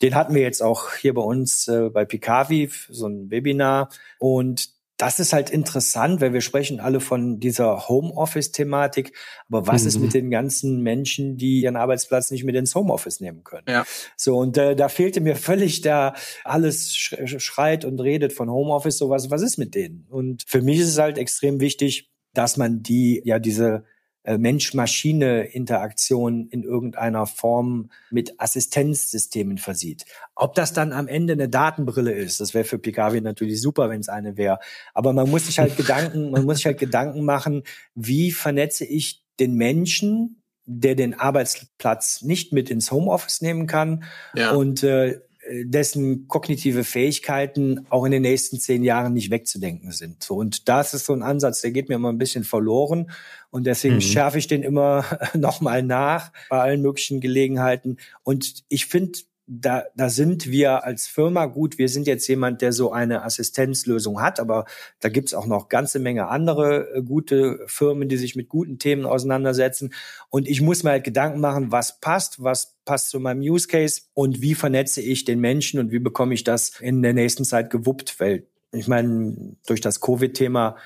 den 0.00 0.14
hatten 0.14 0.34
wir 0.34 0.42
jetzt 0.42 0.62
auch 0.62 0.94
hier 0.94 1.12
bei 1.12 1.22
uns 1.22 1.68
äh, 1.68 1.90
bei 1.90 2.06
Picavi 2.06 2.70
so 2.88 3.06
ein 3.06 3.30
Webinar 3.30 3.90
und 4.18 4.77
das 4.98 5.20
ist 5.20 5.32
halt 5.32 5.48
interessant, 5.48 6.20
weil 6.20 6.32
wir 6.32 6.40
sprechen 6.40 6.80
alle 6.80 6.98
von 6.98 7.38
dieser 7.38 7.88
Homeoffice-Thematik. 7.88 9.12
Aber 9.48 9.68
was 9.68 9.82
mhm. 9.82 9.88
ist 9.88 9.98
mit 10.00 10.12
den 10.12 10.30
ganzen 10.30 10.82
Menschen, 10.82 11.36
die 11.36 11.60
ihren 11.60 11.76
Arbeitsplatz 11.76 12.32
nicht 12.32 12.42
mit 12.42 12.56
ins 12.56 12.74
Homeoffice 12.74 13.20
nehmen 13.20 13.44
können? 13.44 13.64
Ja. 13.68 13.86
So, 14.16 14.36
und 14.36 14.58
äh, 14.58 14.74
da 14.74 14.88
fehlte 14.88 15.20
mir 15.20 15.36
völlig 15.36 15.82
da, 15.82 16.14
alles 16.42 16.92
schreit 16.96 17.84
und 17.84 18.00
redet 18.00 18.32
von 18.32 18.50
Homeoffice, 18.50 18.98
sowas. 18.98 19.30
Was 19.30 19.42
ist 19.42 19.56
mit 19.56 19.76
denen? 19.76 20.04
Und 20.10 20.42
für 20.46 20.62
mich 20.62 20.80
ist 20.80 20.88
es 20.88 20.98
halt 20.98 21.16
extrem 21.16 21.60
wichtig, 21.60 22.10
dass 22.34 22.56
man 22.56 22.82
die, 22.82 23.22
ja, 23.24 23.38
diese 23.38 23.84
Mensch-Maschine-Interaktion 24.24 26.48
in 26.48 26.62
irgendeiner 26.62 27.26
Form 27.26 27.90
mit 28.10 28.34
Assistenzsystemen 28.38 29.58
versieht. 29.58 30.04
Ob 30.34 30.54
das 30.54 30.72
dann 30.72 30.92
am 30.92 31.08
Ende 31.08 31.34
eine 31.34 31.48
Datenbrille 31.48 32.12
ist, 32.12 32.40
das 32.40 32.54
wäre 32.54 32.64
für 32.64 32.78
Picavi 32.78 33.20
natürlich 33.20 33.60
super, 33.62 33.90
wenn 33.90 34.00
es 34.00 34.08
eine 34.08 34.36
wäre. 34.36 34.58
Aber 34.92 35.12
man 35.12 35.30
muss 35.30 35.46
sich 35.46 35.58
halt 35.58 35.76
Gedanken, 35.76 36.30
man 36.30 36.44
muss 36.44 36.56
sich 36.56 36.66
halt 36.66 36.78
Gedanken 36.78 37.24
machen, 37.24 37.62
wie 37.94 38.32
vernetze 38.32 38.84
ich 38.84 39.22
den 39.40 39.54
Menschen, 39.54 40.42
der 40.66 40.94
den 40.94 41.14
Arbeitsplatz 41.14 42.20
nicht 42.22 42.52
mit 42.52 42.68
ins 42.68 42.92
Homeoffice 42.92 43.40
nehmen 43.40 43.66
kann 43.66 44.04
ja. 44.34 44.52
und 44.52 44.82
äh, 44.82 45.20
dessen 45.64 46.28
kognitive 46.28 46.84
Fähigkeiten 46.84 47.86
auch 47.90 48.04
in 48.04 48.12
den 48.12 48.22
nächsten 48.22 48.58
zehn 48.58 48.82
Jahren 48.82 49.14
nicht 49.14 49.30
wegzudenken 49.30 49.92
sind. 49.92 50.22
So, 50.22 50.36
und 50.36 50.68
das 50.68 50.94
ist 50.94 51.06
so 51.06 51.12
ein 51.12 51.22
Ansatz, 51.22 51.60
der 51.60 51.70
geht 51.70 51.88
mir 51.88 51.94
immer 51.94 52.12
ein 52.12 52.18
bisschen 52.18 52.44
verloren. 52.44 53.10
Und 53.50 53.66
deswegen 53.66 53.96
mhm. 53.96 54.00
schärfe 54.02 54.38
ich 54.38 54.46
den 54.46 54.62
immer 54.62 55.04
nochmal 55.34 55.82
nach 55.82 56.32
bei 56.50 56.60
allen 56.60 56.82
möglichen 56.82 57.20
Gelegenheiten. 57.20 57.96
Und 58.22 58.64
ich 58.68 58.86
finde, 58.86 59.18
da, 59.48 59.84
da 59.96 60.10
sind 60.10 60.50
wir 60.50 60.84
als 60.84 61.06
Firma 61.06 61.46
gut. 61.46 61.78
Wir 61.78 61.88
sind 61.88 62.06
jetzt 62.06 62.28
jemand, 62.28 62.60
der 62.60 62.72
so 62.72 62.92
eine 62.92 63.24
Assistenzlösung 63.24 64.20
hat, 64.20 64.38
aber 64.40 64.66
da 65.00 65.08
gibt's 65.08 65.32
auch 65.32 65.46
noch 65.46 65.68
ganze 65.68 65.98
Menge 65.98 66.28
andere 66.28 66.94
äh, 66.94 67.02
gute 67.02 67.60
Firmen, 67.66 68.08
die 68.08 68.18
sich 68.18 68.36
mit 68.36 68.50
guten 68.50 68.78
Themen 68.78 69.06
auseinandersetzen. 69.06 69.94
Und 70.28 70.46
ich 70.46 70.60
muss 70.60 70.82
mir 70.82 70.90
halt 70.90 71.04
Gedanken 71.04 71.40
machen, 71.40 71.72
was 71.72 71.98
passt, 72.00 72.42
was 72.44 72.76
passt 72.84 73.08
zu 73.08 73.20
meinem 73.20 73.40
Use 73.40 73.68
Case 73.68 74.02
und 74.12 74.42
wie 74.42 74.54
vernetze 74.54 75.00
ich 75.00 75.24
den 75.24 75.40
Menschen 75.40 75.80
und 75.80 75.90
wie 75.90 75.98
bekomme 75.98 76.34
ich 76.34 76.44
das 76.44 76.78
in 76.80 77.02
der 77.02 77.14
nächsten 77.14 77.44
Zeit 77.44 77.70
gewuppt, 77.70 78.20
weil 78.20 78.46
ich 78.72 78.86
meine, 78.86 79.56
durch 79.66 79.80
das 79.80 80.00
Covid-Thema 80.00 80.76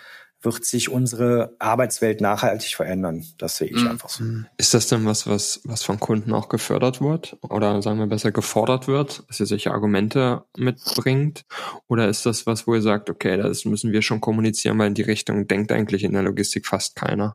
wird 0.42 0.64
sich 0.64 0.90
unsere 0.90 1.55
Arbeitswelt 1.59 2.20
nachhaltig 2.20 2.74
verändern. 2.74 3.24
Das 3.38 3.57
sehe 3.57 3.68
ich 3.68 3.83
mhm. 3.83 3.88
einfach 3.88 4.09
so. 4.09 4.24
Mhm. 4.24 4.46
Ist 4.57 4.74
das 4.74 4.88
denn 4.88 5.05
was, 5.07 5.26
was, 5.26 5.61
was 5.64 5.83
von 5.83 6.00
Kunden 6.00 6.33
auch 6.33 6.48
gefördert 6.48 7.00
wird? 7.00 7.37
Oder 7.42 7.81
sagen 7.83 7.98
wir 7.98 8.07
besser 8.07 8.33
gefordert 8.33 8.88
wird, 8.88 9.24
dass 9.28 9.40
ihr 9.40 9.46
solche 9.46 9.70
Argumente 9.72 10.44
mitbringt? 10.57 11.44
Oder 11.88 12.09
ist 12.09 12.26
das 12.26 12.46
was, 12.46 12.66
wo 12.66 12.74
ihr 12.74 12.83
sagt, 12.83 13.11
okay, 13.11 13.37
das 13.37 13.64
müssen 13.64 13.92
wir 13.92 14.02
schon 14.02 14.20
kommunizieren, 14.20 14.78
weil 14.78 14.88
in 14.88 14.94
die 14.94 15.02
Richtung 15.02 15.46
denkt 15.46 15.72
eigentlich 15.72 16.05
in 16.05 16.12
der 16.12 16.22
Logistik 16.22 16.66
fast 16.66 16.96
keiner? 16.96 17.35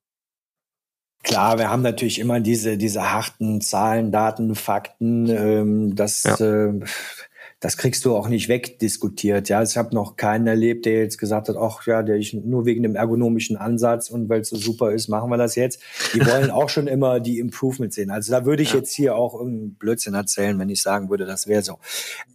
Klar, 1.24 1.58
wir 1.58 1.70
haben 1.70 1.82
natürlich 1.82 2.20
immer 2.20 2.40
diese, 2.40 2.78
diese 2.78 3.12
harten 3.12 3.60
Zahlen, 3.60 4.12
Daten, 4.12 4.56
Fakten. 4.56 5.28
Ähm, 5.30 5.96
das 5.96 6.24
ja. 6.24 6.36
äh, 6.40 6.80
das 7.60 7.76
kriegst 7.78 8.06
du 8.06 8.16
auch 8.16 8.30
nicht 8.30 8.50
wegdiskutiert. 8.50 9.50
Ja, 9.50 9.64
ich 9.64 9.78
habe 9.78 9.96
noch 9.96 10.16
keinen 10.16 10.46
erlebt, 10.46 10.86
der 10.86 11.00
jetzt 11.00 11.18
gesagt 11.18 11.50
hat, 11.50 11.56
ach 11.58 11.86
ja, 11.88 12.04
der 12.04 12.18
ich 12.18 12.34
nur 12.34 12.66
wegen 12.66 12.84
dem 12.84 12.96
ergonomischen 12.96 13.58
Ansatz 13.58 14.12
und 14.12 14.30
weil 14.30 14.42
es 14.42 14.50
so 14.50 14.58
super 14.58 14.92
ist, 14.92 15.08
machen 15.08 15.32
wir 15.32 15.38
das 15.38 15.56
jetzt. 15.56 15.82
Die 16.14 16.24
wollen 16.24 16.52
auch 16.52 16.70
schon 16.70 16.86
immer 16.86 17.20
die 17.20 17.40
Improvements 17.40 17.96
sehen. 17.96 18.12
Also 18.12 18.32
da 18.32 18.46
würde 18.46 18.62
ich 18.62 18.74
ja. 18.74 18.78
jetzt 18.78 18.94
hier 18.94 19.16
auch 19.16 19.34
irgendeinen 19.34 19.74
Blödsinn 19.74 20.14
erzählen, 20.14 20.60
wenn 20.60 20.70
ich 20.70 20.84
sagen 20.84 21.10
würde, 21.10 21.26
das 21.26 21.48
wäre 21.48 21.64
so. 21.64 21.80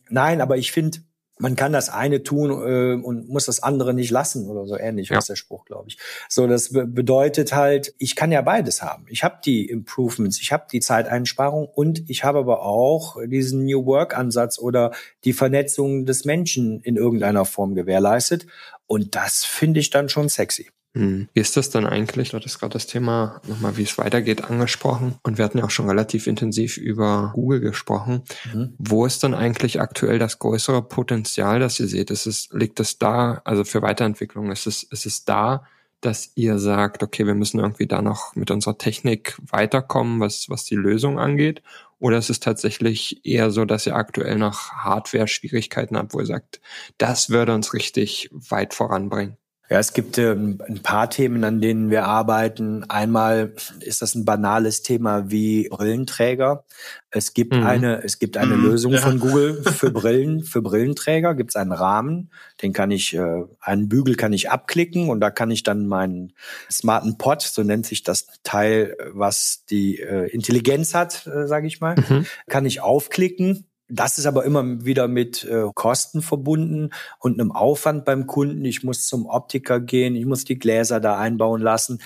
Nein, 0.08 0.40
aber 0.40 0.56
ich 0.56 0.72
finde, 0.72 0.98
man 1.42 1.57
kann 1.57 1.72
das 1.72 1.88
eine 1.90 2.22
tun 2.22 2.50
äh, 2.50 3.05
und 3.05 3.28
muss 3.28 3.46
das 3.46 3.61
andere 3.62 3.94
nicht 3.94 4.12
lassen 4.12 4.48
oder 4.48 4.64
so 4.64 4.78
ähnlich, 4.78 5.09
ja. 5.09 5.18
ist 5.18 5.28
der 5.28 5.35
Spruch, 5.35 5.64
glaube 5.64 5.88
ich. 5.88 5.98
So, 6.28 6.46
das 6.46 6.72
be 6.72 6.87
bedeutet 6.87 7.52
halt, 7.52 7.94
ich 7.98 8.14
kann 8.14 8.31
ja 8.31 8.42
beides 8.42 8.81
haben. 8.81 9.07
Ich 9.09 9.24
habe 9.24 9.38
die 9.44 9.68
Improvements, 9.68 10.40
ich 10.40 10.52
habe 10.52 10.66
die 10.70 10.78
Zeiteinsparung 10.78 11.66
und 11.66 12.09
ich 12.09 12.22
habe 12.22 12.38
aber 12.38 12.62
auch 12.62 13.16
diesen 13.26 13.64
New 13.64 13.85
Work 13.87 14.16
Ansatz 14.16 14.59
oder 14.59 14.92
die 15.24 15.33
Vernetzung 15.33 16.07
des 16.07 16.24
Menschen 16.24 16.81
in 16.81 16.96
irgendeiner 16.96 17.44
Form 17.44 17.74
gewährleistet. 17.74 18.46
Und 18.87 19.16
das 19.16 19.44
finde 19.44 19.81
ich 19.81 19.90
dann 19.90 20.09
schon 20.09 20.28
sexy. 20.28 20.70
Hm. 20.94 21.28
Wie 21.33 21.40
ist 21.40 21.57
das 21.57 21.70
dann 21.70 21.87
eigentlich? 21.87 22.31
Du 22.31 22.37
hattest 22.37 22.61
gerade 22.61 22.74
das 22.74 22.87
Thema 22.87 23.40
nochmal, 23.46 23.76
wie 23.76 23.83
es 23.83 23.96
weitergeht, 23.96 24.44
angesprochen. 24.44 25.14
Und 25.22 25.38
wir 25.38 25.44
hatten 25.44 25.59
ja 25.59 25.64
auch 25.64 25.70
schon 25.70 25.88
relativ 25.88 26.26
intensiv 26.26 26.76
über 26.76 27.33
Google 27.35 27.61
gesprochen. 27.61 28.22
Mhm. 28.52 28.74
Wo 28.78 29.07
ist 29.07 29.22
dann 29.22 29.35
eigentlich 29.35 29.81
aktuell 29.81 30.18
das 30.18 30.38
größere 30.38 30.83
Potenzial, 30.83 31.61
das 31.61 31.81
ihr 31.81 31.88
seht? 31.88 32.11
Ist 32.11 32.26
es, 32.26 32.48
liegt 32.52 32.78
es 32.78 32.98
da, 32.98 33.40
also 33.44 33.64
für 33.64 33.81
Weiterentwicklung, 33.81 34.50
ist 34.50 34.66
es, 34.66 34.83
ist 34.83 35.07
es 35.07 35.24
da, 35.24 35.64
dass 36.02 36.33
ihr 36.35 36.59
sagt, 36.59 37.02
okay, 37.02 37.26
wir 37.26 37.35
müssen 37.35 37.61
irgendwie 37.61 37.87
da 37.87 38.02
noch 38.02 38.35
mit 38.35 38.50
unserer 38.50 38.76
Technik 38.76 39.38
weiterkommen, 39.50 40.20
was, 40.20 40.50
was 40.50 40.64
die 40.64 40.74
Lösung 40.74 41.18
angeht? 41.18 41.62
Oder 42.00 42.18
ist 42.18 42.28
es 42.28 42.40
tatsächlich 42.40 43.24
eher 43.24 43.52
so, 43.52 43.64
dass 43.64 43.87
ihr 43.87 43.94
aktuell 43.94 44.37
noch 44.37 44.72
Hardware-Schwierigkeiten 44.72 45.96
habt, 45.96 46.12
wo 46.12 46.18
ihr 46.18 46.26
sagt, 46.26 46.61
das 46.98 47.31
würde 47.31 47.55
uns 47.55 47.72
richtig 47.72 48.28
weit 48.33 48.74
voranbringen? 48.74 49.37
Ja, 49.72 49.78
es 49.78 49.94
gibt 49.94 50.18
ähm, 50.18 50.58
ein 50.68 50.82
paar 50.82 51.08
Themen, 51.08 51.42
an 51.44 51.62
denen 51.62 51.88
wir 51.88 52.04
arbeiten. 52.04 52.85
Einmal 52.90 53.54
ist 53.80 54.02
das 54.02 54.14
ein 54.14 54.26
banales 54.26 54.82
Thema 54.82 55.30
wie 55.30 55.66
Brillenträger. 55.70 56.66
Es 57.11 57.32
gibt 57.32 57.54
mhm. 57.54 57.62
eine, 57.64 58.04
es 58.04 58.18
gibt 58.18 58.37
eine 58.37 58.54
mhm, 58.54 58.64
Lösung 58.64 58.92
ja. 58.92 59.00
von 59.00 59.18
Google 59.18 59.62
für 59.62 59.90
Brillen, 59.90 60.44
für 60.44 60.61
Brillenträger. 60.61 61.35
Gibt 61.35 61.52
es 61.52 61.56
einen 61.56 61.72
Rahmen, 61.72 62.30
den 62.61 62.74
kann 62.74 62.90
ich, 62.90 63.14
äh, 63.14 63.44
einen 63.62 63.88
Bügel 63.88 64.16
kann 64.16 64.35
ich 64.35 64.50
abklicken 64.50 65.08
und 65.08 65.20
da 65.20 65.30
kann 65.30 65.50
ich 65.50 65.62
dann 65.62 65.87
meinen 65.87 66.35
smarten 66.70 67.16
Pod, 67.16 67.40
so 67.40 67.62
nennt 67.62 67.87
sich 67.87 68.02
das 68.02 68.26
Teil, 68.42 68.94
was 69.14 69.64
die 69.70 70.00
äh, 70.00 70.26
Intelligenz 70.26 70.92
hat, 70.92 71.26
äh, 71.26 71.46
sage 71.46 71.66
ich 71.66 71.80
mal, 71.80 71.94
mhm. 71.96 72.26
kann 72.46 72.66
ich 72.66 72.82
aufklicken 72.82 73.64
das 73.94 74.16
ist 74.16 74.24
aber 74.24 74.44
immer 74.44 74.85
wieder 74.87 75.07
mit 75.07 75.44
äh, 75.44 75.66
Kosten 75.74 76.22
verbunden 76.22 76.90
und 77.18 77.38
einem 77.38 77.52
Aufwand 77.52 78.07
beim 78.07 78.26
Kunden. 78.26 78.64
Ich 78.64 78.83
muss 78.83 79.07
zum 79.07 79.26
Optiker 79.26 79.81
gehen, 79.81 80.16
ich 80.16 80.24
muss 80.24 80.44
die 80.44 80.59
Gläser 80.59 80.98
da 80.98 81.18
einbauen 81.18 81.61
lassen. 81.61 82.00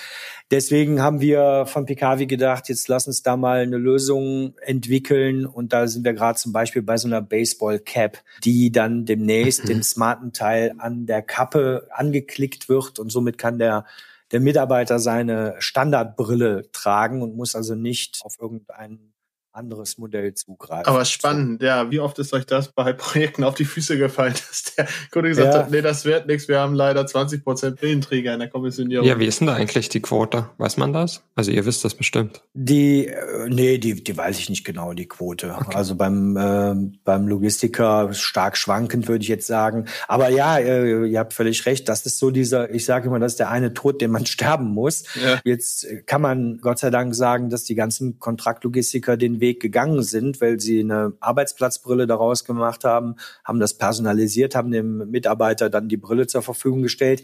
Deswegen 0.51 1.01
haben 1.01 1.20
wir 1.20 1.64
von 1.66 1.87
Picavi 1.87 2.27
gedacht, 2.27 2.68
jetzt 2.68 2.88
lass 2.88 3.07
uns 3.07 3.22
da 3.22 3.37
mal 3.37 3.61
eine 3.61 3.79
Lösung 3.79 4.55
entwickeln. 4.62 5.46
Und 5.46 5.72
da 5.72 5.87
sind 5.87 6.05
wir 6.05 6.12
gerade 6.12 6.38
zum 6.38 6.53
Beispiel 6.53 6.83
bei 6.83 6.96
so 6.96 7.07
einer 7.07 7.22
Baseball 7.22 7.79
Cap, 7.79 8.18
die 8.42 8.72
dann 8.72 9.05
demnächst 9.05 9.68
dem 9.68 9.85
smarten 9.85 10.33
Teil 10.33 10.75
an 10.79 11.07
der 11.07 11.22
Kappe 11.22 11.87
angeklickt 11.92 12.68
wird 12.68 12.99
und 12.99 13.11
somit 13.11 13.38
kann 13.38 13.59
der 13.59 13.85
der 14.33 14.40
Mitarbeiter 14.40 14.99
seine 14.99 15.55
Standardbrille 15.61 16.68
tragen 16.72 17.22
und 17.22 17.37
muss 17.37 17.55
also 17.55 17.77
nicht 17.77 18.22
auf 18.25 18.40
irgendeinen 18.40 19.12
anderes 19.57 19.99
Modell 19.99 20.35
zugreifen. 20.35 20.87
Aber 20.87 21.05
spannend, 21.05 21.61
so. 21.61 21.66
ja. 21.66 21.90
Wie 21.90 22.01
oft 22.01 22.19
ist 22.19 22.33
euch 22.33 22.47
das 22.47 22.69
bei 22.73 22.92
Projekten 22.92 23.42
auf 23.42 23.55
die 23.55 23.64
Füße 23.64 23.99
gefallen, 23.99 24.35
dass 24.49 24.75
der 24.77 24.87
Kunde 25.11 25.31
gesagt 25.31 25.55
ja. 25.55 25.61
hat, 25.61 25.71
nee, 25.71 25.83
das 25.83 26.05
wird 26.05 26.27
nichts, 26.27 26.49
wir 26.49 26.61
haben 26.61 26.75
leider 26.75 27.07
20 27.07 27.42
Prozent 27.42 27.81
Brillenträger 27.81 28.35
in 28.35 28.40
der 28.40 28.49
Kommissionierung. 28.49 29.07
Ja, 29.07 29.19
wie 29.19 29.27
ist 29.27 29.40
denn 29.40 29.47
da 29.47 29.55
eigentlich 29.55 29.88
die 29.88 30.01
Quote? 30.01 30.51
Weiß 30.59 30.77
man 30.77 30.92
das? 30.92 31.23
Also 31.35 31.51
ihr 31.51 31.64
wisst 31.64 31.85
das 31.85 31.95
bestimmt. 31.95 32.42
Die, 32.55 33.07
äh, 33.07 33.49
nee, 33.49 33.79
die, 33.79 34.03
die 34.03 34.16
weiß 34.16 34.38
ich 34.38 34.51
nicht 34.51 34.64
genau, 34.64 34.92
die 34.92 35.07
Quote. 35.07 35.55
Okay. 35.59 35.75
Also 35.75 35.95
beim, 35.95 36.37
äh, 36.37 36.75
beim 37.05 37.27
Logistiker 37.27 38.12
stark 38.12 38.57
schwankend, 38.57 39.09
würde 39.09 39.23
ich 39.23 39.29
jetzt 39.29 39.47
sagen. 39.47 39.87
Aber 40.07 40.29
ja, 40.29 40.59
äh, 40.59 41.07
ihr 41.07 41.19
habt 41.19 41.33
völlig 41.33 41.64
recht, 41.66 41.88
das 41.88 42.05
ist 42.05 42.19
so 42.19 42.31
dieser, 42.31 42.71
ich 42.71 42.85
sage 42.85 43.09
immer, 43.09 43.19
das 43.19 43.33
ist 43.33 43.40
der 43.40 43.51
eine 43.51 43.73
Tod, 43.75 44.01
den 44.01 44.11
man 44.11 44.27
sterben 44.27 44.66
muss. 44.66 45.05
Ja. 45.14 45.40
Jetzt 45.45 45.87
kann 46.07 46.21
man 46.21 46.59
Gott 46.61 46.79
sei 46.79 46.90
Dank 46.90 47.14
sagen, 47.14 47.49
dass 47.49 47.64
die 47.64 47.75
ganzen 47.75 48.19
Kontraktlogistiker 48.19 49.16
den 49.16 49.40
Weg 49.40 49.46
gegangen 49.55 50.03
sind, 50.03 50.41
weil 50.41 50.61
sie 50.61 50.81
eine 50.81 51.13
Arbeitsplatzbrille 51.21 52.07
daraus 52.07 52.45
gemacht 52.45 52.85
haben, 52.85 53.17
haben 53.45 53.61
das 53.61 53.79
personalisiert, 53.79 54.55
haben 54.55 54.71
dem 54.71 55.11
Mitarbeiter 55.11 55.71
dann 55.71 55.89
die 55.89 55.97
Brille 55.97 56.27
zur 56.27 56.43
Verfügung 56.43 56.83
gestellt. 56.83 57.23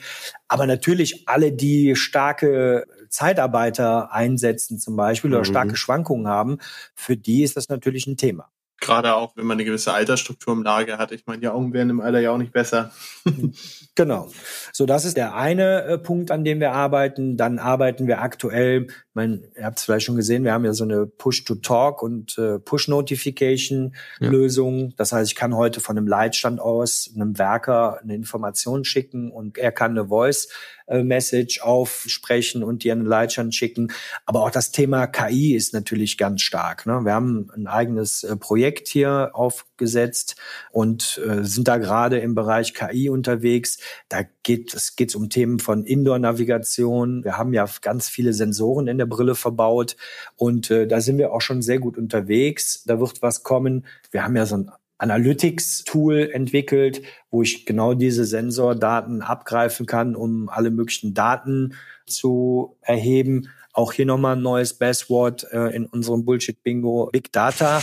Aber 0.49 0.67
natürlich 0.67 1.29
alle, 1.29 1.53
die 1.53 1.97
starke 1.97 2.87
Zeitarbeiter 3.09 4.13
einsetzen 4.13 4.79
zum 4.79 4.97
Beispiel 4.97 5.31
mhm. 5.31 5.37
oder 5.37 5.45
starke 5.45 5.77
Schwankungen 5.77 6.29
haben, 6.29 6.59
für 6.95 7.17
die 7.17 7.43
ist 7.43 7.57
das 7.57 7.69
natürlich 7.69 8.07
ein 8.07 8.17
Thema. 8.17 8.49
Gerade 8.83 9.15
auch, 9.15 9.37
wenn 9.37 9.47
man 9.47 9.55
eine 9.55 9.65
gewisse 9.65 9.93
Altersstruktur 9.93 10.53
im 10.55 10.65
Lager 10.65 10.99
hat. 10.99 11.13
Ich 11.13 11.25
meine, 11.27 11.39
die 11.39 11.47
Augen 11.47 11.73
werden 11.73 11.91
im 11.91 12.01
Alter 12.01 12.19
ja 12.19 12.33
auch 12.33 12.39
nicht 12.39 12.53
besser. 12.53 12.91
genau. 13.95 14.29
So, 14.73 14.87
das 14.87 15.05
ist 15.05 15.17
der 15.17 15.37
eine 15.37 15.85
äh, 15.85 15.99
Punkt, 15.99 16.33
an 16.33 16.43
dem 16.43 16.59
wir 16.59 16.73
arbeiten. 16.73 17.37
Dann 17.37 17.61
arbeiten 17.61 18.09
wir 18.09 18.21
aktuell, 18.21 18.89
meine, 19.15 19.43
ihr 19.57 19.65
habt 19.65 19.79
es 19.79 19.85
vielleicht 19.85 20.05
schon 20.07 20.17
gesehen, 20.17 20.43
wir 20.45 20.53
haben 20.53 20.65
ja 20.65 20.73
so 20.73 20.83
eine 20.85 21.07
Push-to-Talk 21.07 22.03
und 22.03 22.39
äh, 22.39 22.59
Push-Notification-Lösung. 22.59 24.79
Ja. 24.79 24.89
Das 24.97 25.13
heißt, 25.13 25.31
ich 25.31 25.37
kann 25.37 25.55
heute 25.57 25.81
von 25.81 25.99
einem 25.99 26.07
Leitstand 26.07 26.61
aus 26.61 27.11
einem 27.15 27.39
Werker 27.39 28.01
eine 28.03 28.15
Information 28.15 28.85
schicken 28.85 29.31
und 29.31 29.59
er 29.59 29.73
kann 29.73 29.91
eine 29.93 30.09
Voice 30.09 30.49
äh, 30.93 31.05
Message 31.05 31.63
aufsprechen 31.63 32.63
und 32.63 32.85
dir 32.85 32.93
einen 32.93 33.07
Leitstand 33.07 33.55
schicken. 33.55 33.93
Aber 34.27 34.43
auch 34.43 34.51
das 34.51 34.73
Thema 34.73 35.07
KI 35.07 35.55
ist 35.55 35.73
natürlich 35.73 36.19
ganz 36.19 36.43
stark. 36.43 36.87
Ne? 36.87 37.01
Wir 37.05 37.15
haben 37.15 37.51
ein 37.55 37.67
eigenes 37.67 38.25
äh, 38.25 38.37
Projekt 38.37 38.89
hier 38.89 39.31
aufgesetzt 39.33 40.37
und 40.71 41.21
äh, 41.27 41.45
sind 41.45 41.69
da 41.69 41.79
gerade 41.79 42.19
im 42.19 42.35
Bereich 42.35 42.75
KI 42.75 43.09
unterwegs. 43.09 43.79
Da 44.09 44.23
geht 44.43 44.75
es 44.75 44.97
geht 44.97 45.15
um 45.15 45.31
Themen 45.31 45.61
von 45.61 45.85
Indoor-Navigation. 45.85 47.25
Wir 47.25 47.39
haben 47.39 47.53
ja 47.53 47.67
ganz 47.81 48.09
viele 48.09 48.33
Sensoren 48.33 48.89
in 48.89 48.99
der 49.03 49.07
Brille 49.07 49.35
verbaut 49.35 49.97
und 50.37 50.71
äh, 50.71 50.87
da 50.87 51.01
sind 51.01 51.19
wir 51.19 51.33
auch 51.33 51.41
schon 51.41 51.61
sehr 51.61 51.81
gut 51.81 51.99
unterwegs. 51.99 52.85
Da 52.85 53.01
wird 53.01 53.21
was 53.21 53.43
kommen. 53.43 53.85
Wir 54.13 54.25
haben 54.25 54.37
ja 54.37 54.47
so 54.47 54.57
ein 54.57 54.71
Analytics-Tool 55.03 56.31
entwickelt, 56.33 57.03
wo 57.31 57.43
ich 57.43 57.67
genau 57.67 57.95
diese 57.95 58.25
Sensordaten 58.25 59.21
abgreifen 59.21 59.85
kann, 59.87 60.15
um 60.15 60.49
alle 60.49 60.71
möglichen 60.71 61.13
Daten 61.13 61.75
zu 62.07 62.77
erheben. 62.83 63.49
Auch 63.73 63.93
hier 63.93 64.07
nochmal 64.07 64.37
ein 64.37 64.43
neues 64.43 64.75
Passwort 64.75 65.47
äh, 65.51 65.75
in 65.75 65.87
unserem 65.87 66.25
Bullshit-Bingo, 66.25 67.11
Big 67.13 67.33
Data. 67.33 67.83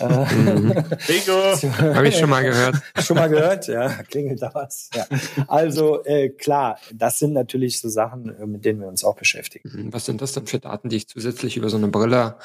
Mhm. 0.00 0.74
Bingo! 1.06 1.94
Habe 1.94 2.08
ich 2.08 2.16
schon 2.16 2.30
mal 2.30 2.42
gehört. 2.42 2.76
schon 3.02 3.16
mal 3.16 3.28
gehört? 3.28 3.68
Ja, 3.68 3.88
klingelt 4.02 4.42
da 4.42 4.50
was. 4.54 4.90
Ja. 4.94 5.06
Also 5.48 6.04
äh, 6.04 6.30
klar, 6.30 6.78
das 6.92 7.18
sind 7.18 7.32
natürlich 7.32 7.80
so 7.80 7.88
Sachen, 7.88 8.34
äh, 8.36 8.46
mit 8.46 8.64
denen 8.64 8.80
wir 8.80 8.88
uns 8.88 9.04
auch 9.04 9.16
beschäftigen. 9.16 9.86
Mhm. 9.86 9.92
Was 9.92 10.06
sind 10.06 10.22
das 10.22 10.32
denn 10.32 10.46
für 10.46 10.58
Daten, 10.58 10.88
die 10.88 10.96
ich 10.96 11.08
zusätzlich 11.08 11.56
über 11.56 11.68
so 11.68 11.76
eine 11.76 11.88
Brille 11.88 12.36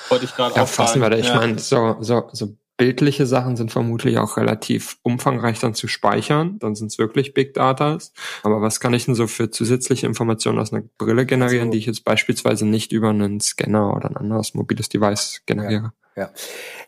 erfassen 0.56 1.02
werde? 1.02 1.18
Ich 1.18 1.28
ja. 1.28 1.36
meine, 1.36 1.60
so, 1.60 1.98
so, 2.00 2.30
so 2.32 2.56
Bildliche 2.78 3.26
Sachen 3.26 3.58
sind 3.58 3.72
vermutlich 3.72 4.20
auch 4.20 4.38
relativ 4.38 4.98
umfangreich 5.02 5.60
dann 5.60 5.74
zu 5.74 5.88
speichern. 5.88 6.60
Dann 6.60 6.76
sind 6.76 6.92
es 6.92 7.00
wirklich 7.00 7.34
Big 7.34 7.56
Datas. 7.56 8.14
Aber 8.44 8.62
was 8.62 8.80
kann 8.80 8.94
ich 8.94 9.06
denn 9.06 9.16
so 9.16 9.26
für 9.26 9.50
zusätzliche 9.50 10.06
Informationen 10.06 10.60
aus 10.60 10.72
einer 10.72 10.84
Brille 11.00 11.26
generieren, 11.26 11.70
also, 11.70 11.72
die 11.72 11.80
ich 11.80 11.88
jetzt 11.88 12.06
beispielsweise 12.06 12.68
nicht 12.68 12.92
über 12.92 13.10
einen 13.10 13.40
Scanner 13.40 13.96
oder 13.96 14.12
ein 14.12 14.16
anderes 14.18 14.54
mobiles 14.54 14.90
Device 14.90 15.42
generiere? 15.48 15.86
Ja. 15.86 16.07
Ja. 16.18 16.32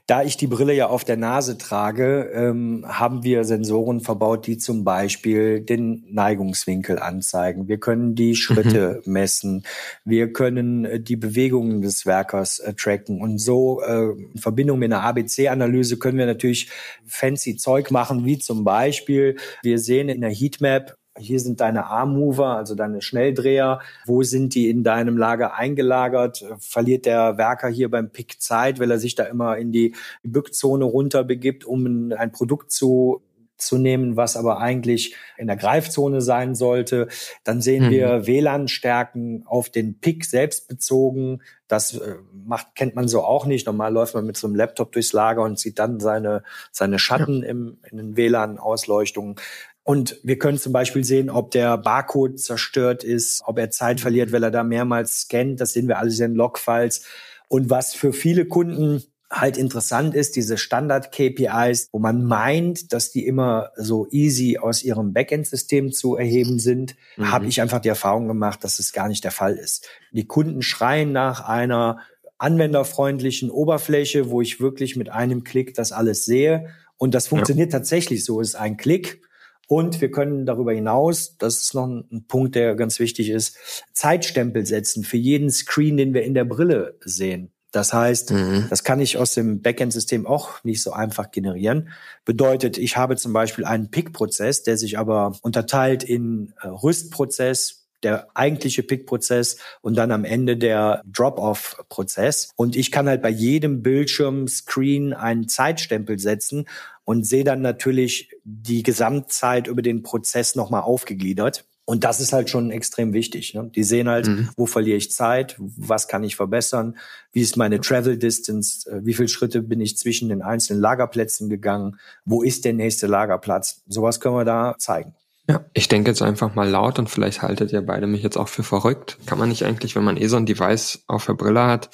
Da 0.07 0.23
ich 0.23 0.37
die 0.37 0.47
Brille 0.47 0.73
ja 0.73 0.87
auf 0.87 1.03
der 1.03 1.17
Nase 1.17 1.59
trage, 1.59 2.31
ähm, 2.33 2.83
haben 2.87 3.23
wir 3.23 3.43
Sensoren 3.43 4.01
verbaut, 4.01 4.47
die 4.47 4.57
zum 4.57 4.83
Beispiel 4.83 5.61
den 5.61 6.03
Neigungswinkel 6.09 6.97
anzeigen. 6.97 7.67
Wir 7.67 7.79
können 7.79 8.15
die 8.15 8.35
Schritte 8.35 9.03
mhm. 9.05 9.13
messen. 9.13 9.63
Wir 10.05 10.33
können 10.33 10.83
äh, 10.83 10.99
die 10.99 11.15
Bewegungen 11.15 11.83
des 11.83 12.07
Werkers 12.07 12.57
äh, 12.57 12.73
tracken. 12.73 13.21
Und 13.21 13.37
so 13.37 13.81
äh, 13.81 14.13
in 14.33 14.39
Verbindung 14.39 14.79
mit 14.79 14.91
einer 14.91 15.03
ABC-Analyse 15.03 15.99
können 15.99 16.17
wir 16.17 16.25
natürlich 16.25 16.71
fancy 17.05 17.55
Zeug 17.55 17.91
machen, 17.91 18.25
wie 18.25 18.39
zum 18.39 18.63
Beispiel, 18.63 19.37
wir 19.61 19.77
sehen 19.77 20.09
in 20.09 20.21
der 20.21 20.31
Heatmap, 20.31 20.97
hier 21.19 21.39
sind 21.39 21.59
deine 21.61 21.85
Armmover, 21.85 22.57
also 22.57 22.75
deine 22.75 23.01
Schnelldreher. 23.01 23.79
Wo 24.05 24.23
sind 24.23 24.55
die 24.55 24.69
in 24.69 24.83
deinem 24.83 25.17
Lager 25.17 25.55
eingelagert? 25.55 26.45
Verliert 26.59 27.05
der 27.05 27.37
Werker 27.37 27.69
hier 27.69 27.89
beim 27.89 28.11
Pick 28.11 28.41
Zeit, 28.41 28.79
weil 28.79 28.91
er 28.91 28.99
sich 28.99 29.15
da 29.15 29.23
immer 29.23 29.57
in 29.57 29.71
die 29.71 29.95
Bückzone 30.23 30.85
runter 30.85 31.23
begibt, 31.23 31.65
um 31.65 32.11
ein 32.17 32.31
Produkt 32.31 32.71
zu 32.71 33.21
zu 33.59 33.77
nehmen, 33.77 34.15
was 34.15 34.37
aber 34.37 34.59
eigentlich 34.59 35.15
in 35.37 35.47
der 35.47 35.57
Greifzone 35.57 36.21
sein 36.21 36.55
sollte. 36.55 37.07
Dann 37.43 37.61
sehen 37.61 37.87
mhm. 37.87 37.89
wir 37.91 38.27
WLAN-Stärken 38.27 39.43
auf 39.45 39.69
den 39.69 39.99
Pick 39.99 40.25
selbst 40.25 40.67
bezogen. 40.67 41.41
Das 41.67 41.93
äh, 41.93 42.15
macht, 42.33 42.73
kennt 42.75 42.95
man 42.95 43.07
so 43.07 43.23
auch 43.23 43.45
nicht. 43.45 43.67
Normal 43.67 43.93
läuft 43.93 44.15
man 44.15 44.25
mit 44.25 44.37
so 44.37 44.47
einem 44.47 44.55
Laptop 44.55 44.91
durchs 44.93 45.13
Lager 45.13 45.43
und 45.43 45.59
sieht 45.59 45.77
dann 45.77 45.99
seine, 45.99 46.43
seine 46.71 46.97
Schatten 46.97 47.43
ja. 47.43 47.49
im, 47.49 47.77
in 47.91 47.97
den 47.97 48.17
WLAN-Ausleuchtungen. 48.17 49.35
Und 49.83 50.19
wir 50.23 50.37
können 50.37 50.57
zum 50.57 50.73
Beispiel 50.73 51.03
sehen, 51.03 51.29
ob 51.29 51.51
der 51.51 51.77
Barcode 51.77 52.39
zerstört 52.39 53.03
ist, 53.03 53.41
ob 53.45 53.57
er 53.57 53.71
Zeit 53.71 53.99
verliert, 53.99 54.31
weil 54.31 54.43
er 54.43 54.51
da 54.51 54.63
mehrmals 54.63 55.21
scannt. 55.21 55.59
Das 55.59 55.73
sehen 55.73 55.87
wir 55.87 55.97
alles 55.97 56.19
in 56.19 56.35
Logfiles. 56.35 57.05
Und 57.47 57.69
was 57.69 57.95
für 57.95 58.13
viele 58.13 58.45
Kunden 58.45 59.03
halt 59.31 59.57
interessant 59.57 60.15
ist, 60.15 60.35
diese 60.35 60.57
Standard-KPIs, 60.57 61.89
wo 61.91 61.99
man 61.99 62.23
meint, 62.23 62.93
dass 62.93 63.11
die 63.11 63.25
immer 63.25 63.71
so 63.75 64.07
easy 64.09 64.57
aus 64.57 64.83
ihrem 64.83 65.13
Backend-System 65.13 65.91
zu 65.91 66.15
erheben 66.15 66.59
sind, 66.59 66.95
mhm. 67.15 67.31
habe 67.31 67.45
ich 67.47 67.61
einfach 67.61 67.79
die 67.79 67.89
Erfahrung 67.89 68.27
gemacht, 68.27 68.63
dass 68.63 68.79
es 68.79 68.91
gar 68.91 69.07
nicht 69.07 69.23
der 69.23 69.31
Fall 69.31 69.55
ist. 69.55 69.87
Die 70.11 70.25
Kunden 70.25 70.61
schreien 70.61 71.11
nach 71.11 71.47
einer 71.47 71.99
anwenderfreundlichen 72.39 73.51
Oberfläche, 73.51 74.29
wo 74.29 74.41
ich 74.41 74.59
wirklich 74.59 74.95
mit 74.95 75.09
einem 75.09 75.43
Klick 75.43 75.75
das 75.75 75.91
alles 75.91 76.25
sehe. 76.25 76.69
Und 76.97 77.13
das 77.13 77.27
funktioniert 77.27 77.71
ja. 77.71 77.79
tatsächlich 77.79 78.25
so. 78.25 78.41
Es 78.41 78.49
ist 78.49 78.55
ein 78.55 78.77
Klick 78.77 79.21
und 79.69 80.01
wir 80.01 80.09
können 80.09 80.47
darüber 80.47 80.73
hinaus, 80.73 81.37
das 81.37 81.57
ist 81.57 81.75
noch 81.75 81.85
ein 81.85 82.25
Punkt, 82.27 82.55
der 82.55 82.73
ganz 82.73 82.99
wichtig 82.99 83.29
ist, 83.29 83.55
Zeitstempel 83.93 84.65
setzen 84.65 85.03
für 85.03 85.17
jeden 85.17 85.51
Screen, 85.51 85.95
den 85.95 86.15
wir 86.15 86.23
in 86.23 86.33
der 86.33 86.43
Brille 86.43 86.97
sehen. 87.01 87.51
Das 87.71 87.93
heißt, 87.93 88.31
mhm. 88.31 88.65
das 88.71 88.83
kann 88.83 88.99
ich 88.99 89.17
aus 89.17 89.35
dem 89.35 89.61
Backend-System 89.61 90.25
auch 90.25 90.63
nicht 90.63 90.81
so 90.81 90.91
einfach 90.91 91.29
generieren. 91.29 91.89
Bedeutet, 92.25 92.79
ich 92.79 92.97
habe 92.97 93.15
zum 93.15 93.31
Beispiel 93.31 93.63
einen 93.63 93.91
Pick-Prozess, 93.91 94.63
der 94.63 94.75
sich 94.75 94.97
aber 94.97 95.37
unterteilt 95.43 96.03
in 96.03 96.51
äh, 96.63 96.67
Rüstprozess, 96.67 97.78
der 98.03 98.27
eigentliche 98.33 98.83
Pick-Prozess 98.83 99.57
und 99.81 99.95
dann 99.95 100.11
am 100.11 100.25
Ende 100.25 100.57
der 100.57 101.01
Drop-off-Prozess. 101.05 102.51
Und 102.55 102.75
ich 102.75 102.91
kann 102.91 103.07
halt 103.07 103.21
bei 103.21 103.29
jedem 103.29 103.81
Bildschirm-Screen 103.81 105.13
einen 105.13 105.47
Zeitstempel 105.47 106.19
setzen 106.19 106.65
und 107.03 107.25
sehe 107.25 107.43
dann 107.43 107.61
natürlich 107.61 108.31
die 108.43 108.83
Gesamtzeit 108.83 109.67
über 109.67 109.81
den 109.81 110.03
Prozess 110.03 110.55
nochmal 110.55 110.81
aufgegliedert. 110.81 111.65
Und 111.89 112.03
das 112.03 112.19
ist 112.19 112.33
halt 112.33 112.51
schon 112.51 112.69
extrem 112.69 113.13
wichtig. 113.13 113.55
Ne? 113.55 113.71
Die 113.73 113.83
sehen 113.83 114.07
halt, 114.07 114.27
mhm. 114.27 114.49
wo 114.55 114.67
verliere 114.67 114.97
ich 114.97 115.11
Zeit, 115.11 115.55
was 115.57 116.07
kann 116.07 116.23
ich 116.23 116.35
verbessern, 116.35 116.97
wie 117.31 117.41
ist 117.41 117.57
meine 117.57 117.81
Travel 117.81 118.15
Distance, 118.15 118.87
äh, 118.91 119.03
wie 119.03 119.15
viele 119.15 119.27
Schritte 119.27 119.63
bin 119.63 119.81
ich 119.81 119.97
zwischen 119.97 120.29
den 120.29 120.43
einzelnen 120.43 120.83
Lagerplätzen 120.83 121.49
gegangen, 121.49 121.97
wo 122.25 122.43
ist 122.43 122.63
der 122.63 122.73
nächste 122.73 123.07
Lagerplatz. 123.07 123.81
Sowas 123.87 124.19
können 124.19 124.35
wir 124.35 124.45
da 124.45 124.75
zeigen. 124.77 125.15
Ja, 125.49 125.65
ich 125.73 125.87
denke 125.87 126.11
jetzt 126.11 126.21
einfach 126.21 126.53
mal 126.53 126.69
laut 126.69 126.99
und 126.99 127.09
vielleicht 127.09 127.41
haltet 127.41 127.71
ihr 127.71 127.81
beide 127.81 128.05
mich 128.05 128.21
jetzt 128.21 128.37
auch 128.37 128.47
für 128.47 128.61
verrückt. 128.61 129.17
Kann 129.25 129.39
man 129.39 129.49
nicht 129.49 129.65
eigentlich, 129.65 129.95
wenn 129.95 130.03
man 130.03 130.15
eh 130.15 130.27
so 130.27 130.37
ein 130.37 130.45
Device 130.45 131.03
auf 131.07 131.25
der 131.25 131.33
Brille 131.33 131.65
hat, 131.65 131.89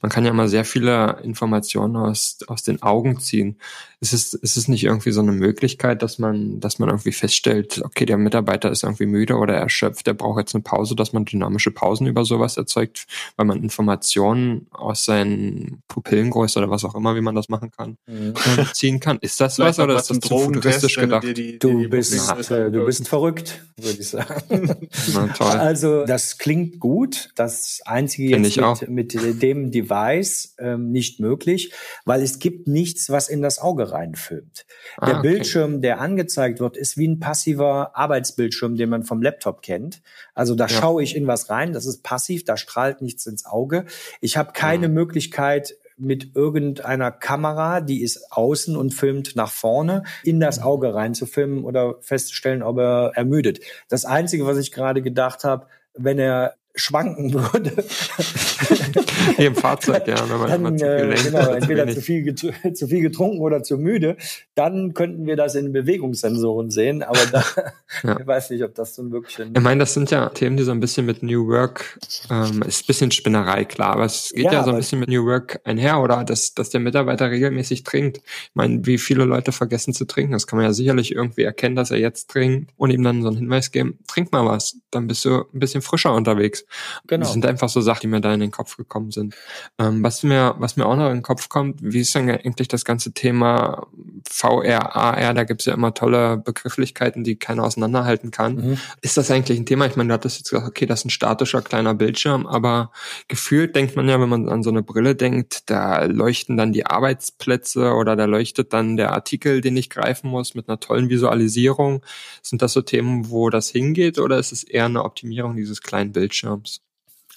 man 0.00 0.10
kann 0.10 0.24
ja 0.24 0.32
mal 0.32 0.46
sehr 0.46 0.64
viele 0.64 1.18
Informationen 1.24 1.96
aus, 1.96 2.38
aus 2.46 2.62
den 2.62 2.84
Augen 2.84 3.18
ziehen. 3.18 3.58
Ist 4.02 4.14
es, 4.14 4.32
ist 4.32 4.56
es 4.56 4.66
nicht 4.66 4.84
irgendwie 4.84 5.12
so 5.12 5.20
eine 5.20 5.32
Möglichkeit, 5.32 6.02
dass 6.02 6.18
man, 6.18 6.58
dass 6.58 6.78
man 6.78 6.88
irgendwie 6.88 7.12
feststellt, 7.12 7.82
okay, 7.84 8.06
der 8.06 8.16
Mitarbeiter 8.16 8.70
ist 8.70 8.82
irgendwie 8.82 9.04
müde 9.04 9.34
oder 9.34 9.54
erschöpft, 9.54 10.06
der 10.06 10.14
braucht 10.14 10.38
jetzt 10.38 10.54
eine 10.54 10.62
Pause, 10.62 10.96
dass 10.96 11.12
man 11.12 11.26
dynamische 11.26 11.70
Pausen 11.70 12.06
über 12.06 12.24
sowas 12.24 12.56
erzeugt, 12.56 13.06
weil 13.36 13.44
man 13.44 13.62
Informationen 13.62 14.68
aus 14.70 15.04
seinen 15.04 15.82
Pupillengröße 15.88 16.58
oder 16.58 16.70
was 16.70 16.86
auch 16.86 16.94
immer, 16.94 17.14
wie 17.14 17.20
man 17.20 17.34
das 17.34 17.50
machen 17.50 17.70
kann, 17.70 17.98
mhm. 18.06 18.32
ziehen 18.72 19.00
kann. 19.00 19.18
Ist 19.20 19.38
das 19.38 19.56
Vielleicht 19.56 19.76
was 19.76 19.84
oder 19.84 19.96
ist 19.96 20.08
das 20.08 20.20
zu 20.20 20.38
futuristisch 20.38 20.96
gedacht? 20.96 21.24
Die, 21.24 21.34
die, 21.34 21.58
du, 21.58 21.86
bist, 21.90 22.50
äh, 22.50 22.70
du 22.70 22.86
bist 22.86 23.06
verrückt, 23.06 23.62
würde 23.76 24.00
ich 24.00 24.08
sagen. 24.08 24.76
Na, 25.12 25.26
toll. 25.28 25.46
Also 25.46 26.06
das 26.06 26.38
klingt 26.38 26.80
gut. 26.80 27.28
Das 27.34 27.80
Einzige 27.84 28.30
jetzt 28.30 28.88
mit, 28.88 29.14
mit, 29.14 29.42
dem 29.42 29.70
Device 29.70 30.54
ähm, 30.58 30.90
nicht 30.90 31.20
möglich, 31.20 31.74
weil 32.06 32.22
es 32.22 32.38
gibt 32.38 32.66
nichts, 32.66 33.10
was 33.10 33.28
in 33.28 33.42
das 33.42 33.58
Auge 33.58 33.89
reinfilmt. 33.92 34.66
Ah, 34.96 35.06
der 35.06 35.18
okay. 35.18 35.28
Bildschirm, 35.28 35.80
der 35.80 36.00
angezeigt 36.00 36.60
wird, 36.60 36.76
ist 36.76 36.96
wie 36.96 37.08
ein 37.08 37.20
passiver 37.20 37.96
Arbeitsbildschirm, 37.96 38.76
den 38.76 38.88
man 38.88 39.04
vom 39.04 39.22
Laptop 39.22 39.62
kennt. 39.62 40.02
Also 40.34 40.54
da 40.54 40.66
ja. 40.66 40.68
schaue 40.68 41.02
ich 41.02 41.16
in 41.16 41.26
was 41.26 41.50
rein, 41.50 41.72
das 41.72 41.86
ist 41.86 42.02
passiv, 42.02 42.44
da 42.44 42.56
strahlt 42.56 43.02
nichts 43.02 43.26
ins 43.26 43.46
Auge. 43.46 43.84
Ich 44.20 44.36
habe 44.36 44.52
keine 44.52 44.86
ja. 44.86 44.92
Möglichkeit, 44.92 45.74
mit 46.00 46.34
irgendeiner 46.34 47.10
Kamera, 47.10 47.80
die 47.80 48.02
ist 48.02 48.32
außen 48.32 48.74
und 48.74 48.94
filmt 48.94 49.36
nach 49.36 49.50
vorne, 49.50 50.04
in 50.24 50.40
das 50.40 50.62
Auge 50.62 50.94
reinzufilmen 50.94 51.64
oder 51.64 51.96
festzustellen, 52.00 52.62
ob 52.62 52.78
er 52.78 53.12
ermüdet. 53.14 53.60
Das 53.88 54.06
Einzige, 54.06 54.46
was 54.46 54.56
ich 54.56 54.72
gerade 54.72 55.02
gedacht 55.02 55.44
habe, 55.44 55.66
wenn 55.94 56.18
er 56.18 56.54
schwanken 56.74 57.34
würde. 57.34 57.72
Hier 59.36 59.48
Im 59.48 59.54
Fahrzeug, 59.54 60.06
ja, 60.06 60.16
wenn 60.28 60.62
man 60.62 60.78
dann, 60.78 60.78
zu 60.78 60.86
viel 60.86 61.12
äh, 61.12 61.22
genau, 61.22 61.52
entweder 61.52 61.88
zu 61.88 62.00
viel, 62.00 62.34
zu 62.74 62.88
viel 62.88 63.00
getrunken 63.00 63.40
oder 63.40 63.62
zu 63.62 63.76
müde, 63.76 64.16
dann 64.54 64.94
könnten 64.94 65.26
wir 65.26 65.36
das 65.36 65.54
in 65.54 65.72
Bewegungssensoren 65.72 66.70
sehen, 66.70 67.02
aber 67.02 67.26
da, 67.30 67.44
ja. 68.02 68.20
ich 68.20 68.26
weiß 68.26 68.50
nicht, 68.50 68.62
ob 68.62 68.74
das 68.74 68.94
so 68.94 69.10
wirklich... 69.10 69.38
Ich 69.38 69.62
meine, 69.62 69.80
das 69.80 69.94
sind 69.94 70.10
ja 70.10 70.28
Themen, 70.28 70.56
die 70.56 70.62
so 70.62 70.70
ein 70.70 70.80
bisschen 70.80 71.06
mit 71.06 71.22
New 71.22 71.48
Work, 71.48 71.98
ähm, 72.30 72.62
ist 72.62 72.84
ein 72.84 72.86
bisschen 72.86 73.10
Spinnerei, 73.10 73.64
klar, 73.64 73.94
aber 73.94 74.04
es 74.04 74.30
geht 74.34 74.44
ja, 74.44 74.52
ja 74.52 74.64
so 74.64 74.70
ein 74.70 74.76
bisschen 74.76 75.00
mit 75.00 75.08
New 75.08 75.24
Work 75.26 75.60
einher, 75.64 76.00
oder, 76.00 76.24
dass, 76.24 76.54
dass 76.54 76.70
der 76.70 76.80
Mitarbeiter 76.80 77.30
regelmäßig 77.30 77.82
trinkt. 77.82 78.18
Ich 78.18 78.50
meine, 78.54 78.86
wie 78.86 78.98
viele 78.98 79.24
Leute 79.24 79.52
vergessen 79.52 79.92
zu 79.92 80.04
trinken, 80.04 80.32
das 80.32 80.46
kann 80.46 80.56
man 80.56 80.66
ja 80.66 80.72
sicherlich 80.72 81.14
irgendwie 81.14 81.42
erkennen, 81.42 81.76
dass 81.76 81.90
er 81.90 81.98
jetzt 81.98 82.30
trinkt 82.30 82.70
und 82.76 82.90
ihm 82.90 83.02
dann 83.02 83.22
so 83.22 83.28
einen 83.28 83.38
Hinweis 83.38 83.72
geben, 83.72 83.98
trink 84.06 84.32
mal 84.32 84.46
was, 84.46 84.76
dann 84.90 85.06
bist 85.06 85.24
du 85.24 85.44
ein 85.52 85.58
bisschen 85.58 85.82
frischer 85.82 86.14
unterwegs. 86.14 86.59
Genau. 87.06 87.24
Das 87.24 87.32
sind 87.32 87.46
einfach 87.46 87.68
so 87.68 87.80
Sachen, 87.80 88.00
die 88.02 88.06
mir 88.08 88.20
da 88.20 88.32
in 88.32 88.40
den 88.40 88.50
Kopf 88.50 88.76
gekommen 88.76 89.10
sind. 89.10 89.34
Ähm, 89.78 90.02
was 90.02 90.22
mir, 90.22 90.54
was 90.58 90.76
mir 90.76 90.86
auch 90.86 90.96
noch 90.96 91.08
in 91.08 91.18
den 91.18 91.22
Kopf 91.22 91.48
kommt, 91.48 91.78
wie 91.82 92.00
ist 92.00 92.14
denn 92.14 92.30
eigentlich 92.30 92.68
das 92.68 92.84
ganze 92.84 93.12
Thema 93.12 93.86
VR, 94.28 94.96
AR? 94.96 95.34
Da 95.34 95.44
gibt's 95.44 95.66
ja 95.66 95.74
immer 95.74 95.94
tolle 95.94 96.36
Begrifflichkeiten, 96.36 97.24
die 97.24 97.36
keiner 97.36 97.64
auseinanderhalten 97.64 98.30
kann. 98.30 98.56
Mhm. 98.56 98.78
Ist 99.00 99.16
das 99.16 99.30
eigentlich 99.30 99.58
ein 99.58 99.66
Thema? 99.66 99.86
Ich 99.86 99.96
meine, 99.96 100.08
du 100.08 100.14
hattest 100.14 100.38
jetzt 100.38 100.50
gesagt, 100.50 100.68
okay, 100.68 100.86
das 100.86 101.00
ist 101.00 101.06
ein 101.06 101.10
statischer 101.10 101.62
kleiner 101.62 101.94
Bildschirm, 101.94 102.46
aber 102.46 102.90
gefühlt 103.28 103.74
denkt 103.76 103.96
man 103.96 104.08
ja, 104.08 104.20
wenn 104.20 104.28
man 104.28 104.48
an 104.48 104.62
so 104.62 104.70
eine 104.70 104.82
Brille 104.82 105.14
denkt, 105.14 105.70
da 105.70 106.04
leuchten 106.04 106.56
dann 106.56 106.72
die 106.72 106.86
Arbeitsplätze 106.86 107.92
oder 107.92 108.16
da 108.16 108.24
leuchtet 108.24 108.72
dann 108.72 108.96
der 108.96 109.12
Artikel, 109.12 109.60
den 109.60 109.76
ich 109.76 109.90
greifen 109.90 110.30
muss, 110.30 110.54
mit 110.54 110.68
einer 110.68 110.80
tollen 110.80 111.08
Visualisierung. 111.08 112.02
Sind 112.42 112.62
das 112.62 112.72
so 112.72 112.82
Themen, 112.82 113.30
wo 113.30 113.50
das 113.50 113.70
hingeht 113.70 114.18
oder 114.18 114.38
ist 114.38 114.52
es 114.52 114.64
eher 114.64 114.86
eine 114.86 115.04
Optimierung 115.04 115.56
dieses 115.56 115.82
kleinen 115.82 116.12
Bildschirms? 116.12 116.49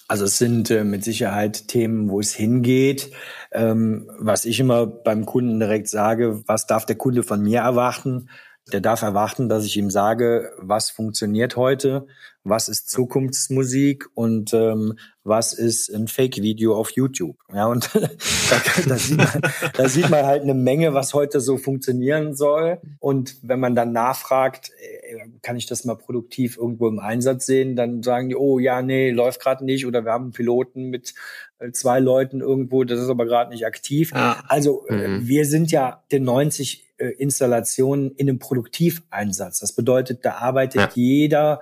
Also 0.07 0.25
es 0.25 0.37
sind 0.37 0.69
äh, 0.69 0.83
mit 0.83 1.03
Sicherheit 1.03 1.67
Themen, 1.67 2.09
wo 2.09 2.19
es 2.19 2.33
hingeht. 2.33 3.11
Ähm, 3.51 4.11
was 4.19 4.45
ich 4.45 4.59
immer 4.59 4.85
beim 4.85 5.25
Kunden 5.25 5.59
direkt 5.59 5.87
sage, 5.87 6.43
was 6.45 6.67
darf 6.67 6.85
der 6.85 6.97
Kunde 6.97 7.23
von 7.23 7.41
mir 7.41 7.61
erwarten? 7.61 8.29
Der 8.71 8.81
darf 8.81 9.01
erwarten, 9.01 9.49
dass 9.49 9.65
ich 9.65 9.77
ihm 9.77 9.89
sage, 9.89 10.51
was 10.57 10.89
funktioniert 10.89 11.55
heute, 11.55 12.07
was 12.43 12.67
ist 12.67 12.89
Zukunftsmusik 12.89 14.09
und 14.15 14.53
ähm, 14.53 14.97
was 15.23 15.53
ist 15.53 15.89
ein 15.89 16.09
Fake-Video 16.09 16.75
auf 16.75 16.91
YouTube. 16.91 17.37
Ja, 17.53 17.67
und 17.67 17.89
da, 17.95 18.61
da, 18.85 18.97
sieht 18.97 19.17
man, 19.17 19.41
da 19.77 19.89
sieht 19.89 20.09
man 20.09 20.25
halt 20.25 20.43
eine 20.43 20.53
Menge, 20.53 20.93
was 20.93 21.13
heute 21.13 21.39
so 21.39 21.57
funktionieren 21.57 22.35
soll. 22.35 22.81
Und 22.99 23.37
wenn 23.41 23.61
man 23.61 23.75
dann 23.75 23.93
nachfragt, 23.93 24.71
äh, 24.77 25.19
kann 25.41 25.55
ich 25.55 25.67
das 25.67 25.85
mal 25.85 25.95
produktiv 25.95 26.57
irgendwo 26.57 26.89
im 26.89 26.99
Einsatz 26.99 27.45
sehen, 27.45 27.77
dann 27.77 28.03
sagen 28.03 28.27
die, 28.27 28.35
oh 28.35 28.59
ja, 28.59 28.81
nee, 28.81 29.11
läuft 29.11 29.39
gerade 29.39 29.63
nicht. 29.63 29.85
Oder 29.85 30.03
wir 30.03 30.11
haben 30.11 30.25
einen 30.25 30.33
Piloten 30.33 30.89
mit 30.89 31.13
äh, 31.59 31.71
zwei 31.71 32.01
Leuten 32.01 32.41
irgendwo, 32.41 32.83
das 32.83 32.99
ist 32.99 33.09
aber 33.09 33.25
gerade 33.25 33.51
nicht 33.51 33.65
aktiv. 33.65 34.11
Ah. 34.13 34.43
Also 34.49 34.85
äh, 34.87 35.07
mhm. 35.07 35.27
wir 35.27 35.45
sind 35.45 35.71
ja 35.71 36.03
den 36.11 36.23
90 36.23 36.81
Installationen 37.17 38.11
in 38.11 38.29
einem 38.29 38.39
Produktiveinsatz. 38.39 39.59
Das 39.59 39.73
bedeutet, 39.73 40.23
da 40.23 40.35
arbeitet 40.35 40.79
ja. 40.79 40.89
jeder 40.93 41.59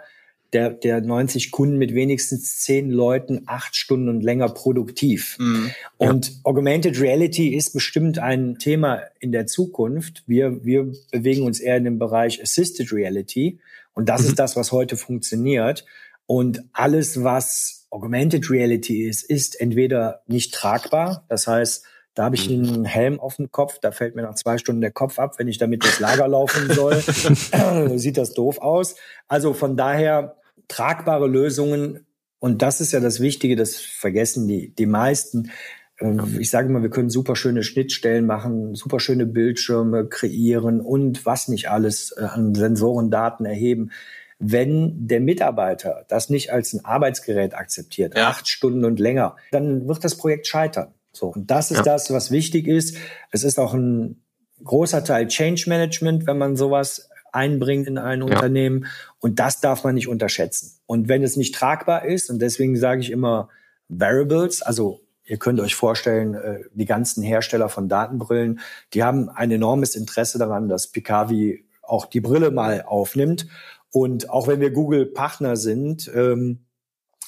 der, 0.54 0.70
der 0.70 1.02
90 1.02 1.52
Kunden 1.52 1.78
mit 1.78 1.94
wenigstens 1.94 2.60
zehn 2.60 2.90
Leuten 2.90 3.44
acht 3.46 3.76
Stunden 3.76 4.10
und 4.10 4.22
länger 4.22 4.50
produktiv. 4.50 5.38
Mhm. 5.40 5.72
Und 5.98 6.28
ja. 6.28 6.36
Augmented 6.44 7.00
Reality 7.00 7.56
ist 7.56 7.72
bestimmt 7.72 8.20
ein 8.20 8.58
Thema 8.58 9.02
in 9.20 9.32
der 9.32 9.48
Zukunft. 9.48 10.24
Wir, 10.28 10.64
wir 10.66 10.92
bewegen 11.12 11.44
uns 11.44 11.60
eher 11.60 11.78
in 11.78 11.86
dem 11.86 12.00
Bereich 12.00 12.42
Assisted 12.42 12.92
Reality. 12.92 13.60
Und 13.94 14.10
das 14.10 14.24
mhm. 14.24 14.28
ist 14.28 14.40
das, 14.40 14.56
was 14.56 14.72
heute 14.72 14.98
funktioniert. 14.98 15.86
Und 16.26 16.64
alles, 16.74 17.24
was 17.24 17.88
Augmented 17.90 18.50
Reality 18.50 19.08
ist, 19.08 19.24
ist 19.24 19.60
entweder 19.60 20.22
nicht 20.28 20.54
tragbar. 20.54 21.26
Das 21.30 21.48
heißt, 21.48 21.86
da 22.14 22.26
habe 22.26 22.36
ich 22.36 22.50
mhm. 22.50 22.68
einen 22.68 22.86
Helm 22.86 23.20
auf 23.22 23.38
dem 23.38 23.52
Kopf, 23.52 23.80
da 23.80 23.92
fällt 23.92 24.16
mir 24.16 24.24
nach 24.24 24.36
zwei 24.36 24.58
Stunden 24.58 24.82
der 24.82 24.92
Kopf 24.92 25.18
ab, 25.18 25.40
wenn 25.40 25.48
ich 25.48 25.58
damit 25.58 25.86
das 25.86 26.00
Lager 26.00 26.28
laufen 26.28 26.70
soll. 26.74 27.02
Sieht 27.98 28.18
das 28.18 28.34
doof 28.34 28.60
aus. 28.60 28.96
Also 29.30 29.54
von 29.54 29.78
daher 29.78 30.36
tragbare 30.72 31.28
Lösungen. 31.28 32.06
Und 32.40 32.62
das 32.62 32.82
ist 32.82 32.92
ja 32.92 33.00
das 33.00 33.20
Wichtige, 33.20 33.56
das 33.56 33.76
vergessen 33.76 34.48
die, 34.48 34.74
die 34.74 34.86
meisten. 34.86 35.52
Ähm, 36.00 36.38
ich 36.40 36.50
sage 36.50 36.70
immer, 36.70 36.82
wir 36.82 36.90
können 36.90 37.10
super 37.10 37.36
schöne 37.36 37.64
Schnittstellen 37.64 38.26
machen, 38.26 38.74
super 38.74 39.00
schöne 39.00 39.26
Bildschirme 39.26 40.08
kreieren 40.08 40.82
und 40.82 41.26
was 41.26 41.48
nicht 41.48 41.70
alles 41.70 42.16
äh, 42.18 42.24
an 42.24 42.56
Sensorendaten 42.56 43.46
erheben. 43.46 43.92
Wenn 44.40 45.08
der 45.08 45.20
Mitarbeiter 45.20 46.06
das 46.08 46.32
nicht 46.32 46.52
als 46.52 46.74
ein 46.74 46.84
Arbeitsgerät 46.84 47.54
akzeptiert, 47.54 48.18
ja. 48.18 48.30
acht 48.30 48.48
Stunden 48.48 48.86
und 48.86 49.00
länger, 49.00 49.36
dann 49.52 49.88
wird 49.88 50.04
das 50.04 50.16
Projekt 50.16 50.48
scheitern. 50.48 50.96
So. 51.12 51.28
Und 51.28 51.52
das 51.52 51.70
ist 51.70 51.78
ja. 51.78 51.84
das, 51.84 52.12
was 52.12 52.32
wichtig 52.32 52.68
ist. 52.68 52.98
Es 53.30 53.44
ist 53.44 53.60
auch 53.60 53.76
ein 53.76 54.24
großer 54.64 55.04
Teil 55.04 55.28
Change 55.28 55.66
Management, 55.68 56.26
wenn 56.26 56.40
man 56.40 56.56
sowas 56.56 57.11
einbringt 57.32 57.88
in 57.88 57.98
ein 57.98 58.20
ja. 58.20 58.26
Unternehmen. 58.26 58.86
Und 59.20 59.40
das 59.40 59.62
darf 59.62 59.84
man 59.84 59.96
nicht 59.96 60.08
unterschätzen. 60.08 60.80
Und 60.86 61.08
wenn 61.08 61.24
es 61.24 61.38
nicht 61.38 61.56
tragbar 61.56 62.06
ist, 62.06 62.30
und 62.30 62.40
deswegen 62.40 62.78
sage 62.78 63.02
ich 63.02 63.12
immer 63.12 63.50
Variables, 63.88 64.62
also 64.62 65.02
ihr 65.26 65.38
könnt 65.38 65.60
euch 65.60 65.76
vorstellen, 65.76 66.34
äh, 66.34 66.60
die 66.74 66.86
ganzen 66.86 67.24
Hersteller 67.24 67.70
von 67.70 67.88
Datenbrillen, 67.90 68.60
die 68.94 69.04
haben 69.04 69.30
ein 69.30 69.52
enormes 69.52 69.96
Interesse 69.96 70.38
daran, 70.38 70.68
dass 70.68 70.88
Picavi 70.88 71.66
auch 71.82 72.06
die 72.06 72.22
Brille 72.22 72.52
mal 72.52 72.84
aufnimmt. 72.84 73.48
Und 73.92 74.30
auch 74.30 74.48
wenn 74.48 74.62
wir 74.62 74.72
Google 74.72 75.06
Partner 75.06 75.56
sind, 75.56 76.10
ähm, 76.14 76.66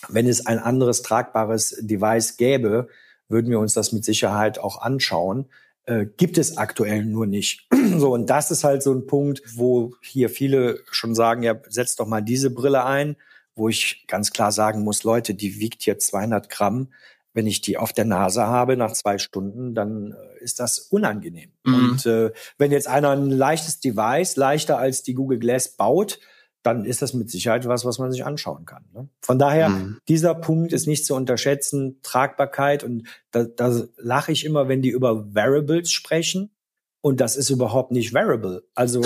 wenn 0.09 0.27
es 0.27 0.45
ein 0.45 0.59
anderes 0.59 1.01
tragbares 1.01 1.77
Device 1.79 2.37
gäbe, 2.37 2.87
würden 3.29 3.49
wir 3.49 3.59
uns 3.59 3.73
das 3.73 3.91
mit 3.93 4.03
Sicherheit 4.03 4.59
auch 4.59 4.81
anschauen 4.81 5.47
äh, 5.85 6.05
gibt 6.05 6.37
es 6.37 6.57
aktuell 6.57 7.05
nur 7.05 7.25
nicht. 7.25 7.67
so, 7.97 8.13
und 8.13 8.29
das 8.29 8.51
ist 8.51 8.63
halt 8.63 8.83
so 8.83 8.93
ein 8.93 9.05
Punkt, 9.05 9.41
wo 9.55 9.95
hier 10.01 10.29
viele 10.29 10.79
schon 10.91 11.15
sagen, 11.15 11.43
ja, 11.43 11.55
setzt 11.67 11.99
doch 11.99 12.07
mal 12.07 12.21
diese 12.21 12.51
Brille 12.51 12.85
ein, 12.85 13.15
wo 13.55 13.69
ich 13.69 14.05
ganz 14.07 14.31
klar 14.31 14.51
sagen 14.51 14.83
muss, 14.83 15.03
Leute, 15.03 15.33
die 15.33 15.59
wiegt 15.59 15.83
hier 15.83 15.99
200 15.99 16.49
Gramm. 16.49 16.89
Wenn 17.35 17.47
ich 17.47 17.61
die 17.61 17.77
auf 17.77 17.93
der 17.93 18.05
Nase 18.05 18.45
habe 18.45 18.77
nach 18.77 18.93
zwei 18.93 19.17
Stunden, 19.17 19.73
dann 19.73 20.11
äh, 20.11 20.43
ist 20.43 20.59
das 20.59 20.79
unangenehm. 20.79 21.51
Mhm. 21.63 21.73
Und 21.73 22.05
äh, 22.05 22.31
wenn 22.57 22.71
jetzt 22.71 22.87
einer 22.87 23.09
ein 23.09 23.29
leichtes 23.29 23.79
Device, 23.79 24.35
leichter 24.35 24.77
als 24.77 25.03
die 25.03 25.15
Google 25.15 25.39
Glass 25.39 25.69
baut, 25.69 26.19
dann 26.63 26.85
ist 26.85 27.01
das 27.01 27.13
mit 27.13 27.29
Sicherheit 27.29 27.67
was, 27.67 27.85
was 27.85 27.99
man 27.99 28.11
sich 28.11 28.25
anschauen 28.25 28.65
kann. 28.65 28.85
Ne? 28.93 29.09
Von 29.21 29.37
daher, 29.37 29.69
mhm. 29.69 29.99
dieser 30.07 30.33
Punkt 30.33 30.73
ist 30.73 30.87
nicht 30.87 31.05
zu 31.05 31.13
unterschätzen, 31.13 31.99
Tragbarkeit. 32.01 32.83
Und 32.83 33.07
da, 33.31 33.43
da 33.43 33.83
lache 33.97 34.31
ich 34.31 34.45
immer, 34.45 34.69
wenn 34.69 34.81
die 34.81 34.89
über 34.89 35.33
Variables 35.35 35.91
sprechen. 35.91 36.51
Und 37.01 37.19
das 37.19 37.35
ist 37.35 37.49
überhaupt 37.49 37.91
nicht 37.91 38.13
Variable. 38.13 38.63
Also 38.75 39.01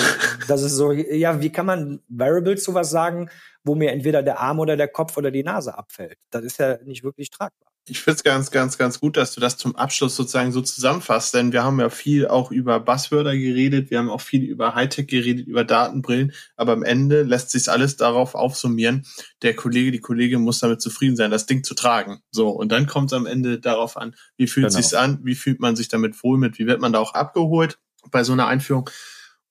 das 0.47 0.61
ist 0.61 0.73
so, 0.73 0.91
ja, 0.91 1.41
wie 1.41 1.51
kann 1.51 1.65
man 1.65 1.99
Variables 2.07 2.63
sowas 2.63 2.91
sagen, 2.91 3.29
wo 3.63 3.73
mir 3.73 3.91
entweder 3.91 4.21
der 4.21 4.39
Arm 4.39 4.59
oder 4.59 4.77
der 4.77 4.87
Kopf 4.87 5.17
oder 5.17 5.31
die 5.31 5.43
Nase 5.43 5.75
abfällt? 5.75 6.19
Das 6.29 6.43
ist 6.43 6.59
ja 6.59 6.77
nicht 6.83 7.03
wirklich 7.03 7.31
tragbar 7.31 7.67
ich 7.89 8.01
finde 8.01 8.17
es 8.17 8.23
ganz, 8.23 8.51
ganz, 8.51 8.77
ganz 8.77 8.99
gut, 8.99 9.17
dass 9.17 9.33
du 9.33 9.41
das 9.41 9.57
zum 9.57 9.75
Abschluss 9.75 10.15
sozusagen 10.15 10.51
so 10.51 10.61
zusammenfasst, 10.61 11.33
denn 11.33 11.51
wir 11.51 11.63
haben 11.63 11.79
ja 11.79 11.89
viel 11.89 12.27
auch 12.27 12.51
über 12.51 12.79
Buzzwörter 12.79 13.35
geredet, 13.35 13.89
wir 13.89 13.99
haben 13.99 14.09
auch 14.09 14.21
viel 14.21 14.43
über 14.43 14.75
Hightech 14.75 15.07
geredet, 15.07 15.47
über 15.47 15.63
Datenbrillen, 15.63 16.33
aber 16.55 16.73
am 16.73 16.83
Ende 16.83 17.23
lässt 17.23 17.51
sich 17.51 17.69
alles 17.69 17.95
darauf 17.95 18.35
aufsummieren, 18.35 19.05
der 19.41 19.55
Kollege, 19.55 19.91
die 19.91 19.99
Kollegin 19.99 20.41
muss 20.41 20.59
damit 20.59 20.81
zufrieden 20.81 21.15
sein, 21.15 21.31
das 21.31 21.45
Ding 21.45 21.63
zu 21.63 21.75
tragen. 21.75 22.21
So, 22.31 22.49
und 22.49 22.71
dann 22.71 22.87
kommt 22.87 23.11
es 23.11 23.17
am 23.17 23.25
Ende 23.25 23.59
darauf 23.59 23.97
an, 23.97 24.15
wie 24.35 24.47
fühlt 24.47 24.67
genau. 24.67 24.77
sich's 24.77 24.93
an, 24.93 25.19
wie 25.23 25.35
fühlt 25.35 25.59
man 25.59 25.75
sich 25.75 25.87
damit 25.87 26.21
wohl 26.23 26.37
mit, 26.37 26.59
wie 26.59 26.67
wird 26.67 26.81
man 26.81 26.93
da 26.93 26.99
auch 26.99 27.13
abgeholt 27.13 27.79
bei 28.11 28.23
so 28.23 28.33
einer 28.33 28.47
Einführung. 28.47 28.89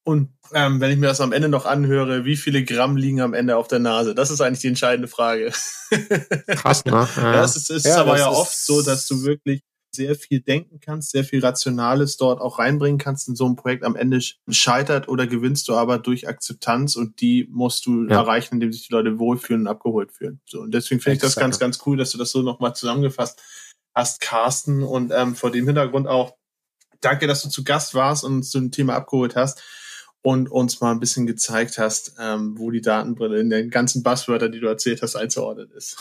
Und 0.07 0.29
ähm, 0.55 0.81
wenn 0.81 0.93
ich 0.93 0.99
mir 0.99 1.09
das 1.09 1.21
am 1.21 1.33
Ende 1.33 1.49
noch 1.49 1.67
anhöre, 1.67 2.25
wie 2.25 2.37
viele 2.37 2.63
Gramm 2.63 2.97
liegen 2.97 3.21
am 3.21 3.35
Ende 3.35 3.57
auf 3.57 3.67
der 3.67 3.81
Nase? 3.81 4.15
Das 4.15 4.31
ist 4.31 4.41
eigentlich 4.41 4.61
die 4.61 4.69
entscheidende 4.69 5.09
Frage. 5.09 5.51
Krass, 6.47 6.85
ne? 6.85 7.09
Ja, 7.17 7.35
ja 7.35 7.45
es 7.45 7.57
ist, 7.57 7.71
es 7.71 7.83
ja, 7.83 7.91
ist 7.91 7.97
aber 7.97 8.17
ja 8.17 8.31
oft 8.31 8.57
so, 8.57 8.83
dass 8.83 9.09
du 9.09 9.25
wirklich 9.25 9.63
sehr 9.91 10.15
viel 10.15 10.39
denken 10.39 10.79
kannst, 10.79 11.11
sehr 11.11 11.25
viel 11.25 11.45
Rationales 11.45 12.19
dort 12.19 12.41
auch 12.41 12.61
reinbringen 12.61 12.99
kannst 12.99 13.27
in 13.27 13.35
so 13.35 13.47
ein 13.47 13.57
Projekt. 13.57 13.83
Am 13.83 13.97
Ende 13.97 14.21
scheitert 14.49 15.09
oder 15.09 15.27
gewinnst 15.27 15.67
du 15.67 15.75
aber 15.75 15.99
durch 15.99 16.29
Akzeptanz 16.29 16.95
und 16.95 17.21
die 17.21 17.49
musst 17.51 17.85
du 17.87 18.07
ja. 18.07 18.21
erreichen, 18.21 18.55
indem 18.55 18.73
sich 18.73 18.87
die 18.87 18.93
Leute 18.93 19.19
wohlfühlen 19.19 19.63
und 19.63 19.67
abgeholt 19.67 20.13
fühlen. 20.13 20.41
So, 20.45 20.61
und 20.61 20.73
deswegen 20.73 21.01
finde 21.01 21.17
ich 21.17 21.23
das 21.23 21.35
ganz, 21.35 21.59
ganz 21.59 21.81
cool, 21.85 21.97
dass 21.97 22.13
du 22.13 22.19
das 22.19 22.31
so 22.31 22.43
nochmal 22.43 22.77
zusammengefasst 22.77 23.43
hast, 23.93 24.21
Carsten. 24.21 24.85
Und 24.85 25.11
ähm, 25.13 25.35
vor 25.35 25.51
dem 25.51 25.67
Hintergrund 25.67 26.07
auch 26.07 26.37
danke, 27.01 27.27
dass 27.27 27.43
du 27.43 27.49
zu 27.49 27.65
Gast 27.65 27.95
warst 27.95 28.23
und 28.23 28.35
uns 28.35 28.51
zum 28.51 28.71
Thema 28.71 28.95
abgeholt 28.95 29.35
hast 29.35 29.61
und 30.23 30.51
uns 30.51 30.81
mal 30.81 30.91
ein 30.91 31.01
bisschen 31.01 31.27
gezeigt 31.27 31.79
hast, 31.79 32.15
ähm, 32.19 32.55
wo 32.59 32.71
die 32.71 32.81
Datenbrille 32.81 33.41
in 33.41 33.51
den 33.51 33.71
ganzen 33.71 34.03
Buzzwörter, 34.03 34.49
die 34.49 34.61
du 34.61 34.67
erzählt 34.67 35.03
hast, 35.03 35.17
einzuordnen 35.17 35.71
ist. 35.77 35.97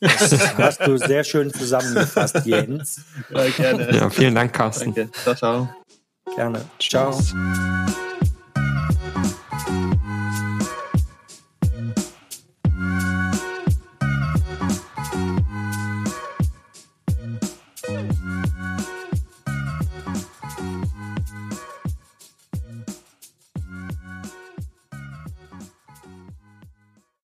Das 0.00 0.56
hast 0.56 0.80
du 0.86 0.96
sehr 0.96 1.24
schön 1.24 1.52
zusammengefasst, 1.52 2.46
Jens. 2.46 3.02
Ja, 3.30 3.48
gerne. 3.50 3.94
Ja, 3.94 4.10
vielen 4.10 4.34
Dank, 4.34 4.52
Carsten. 4.52 4.94
Danke. 4.94 5.12
Ciao, 5.22 5.34
ciao. 5.34 5.68
Gerne. 6.34 6.64
Ciao. 6.80 7.20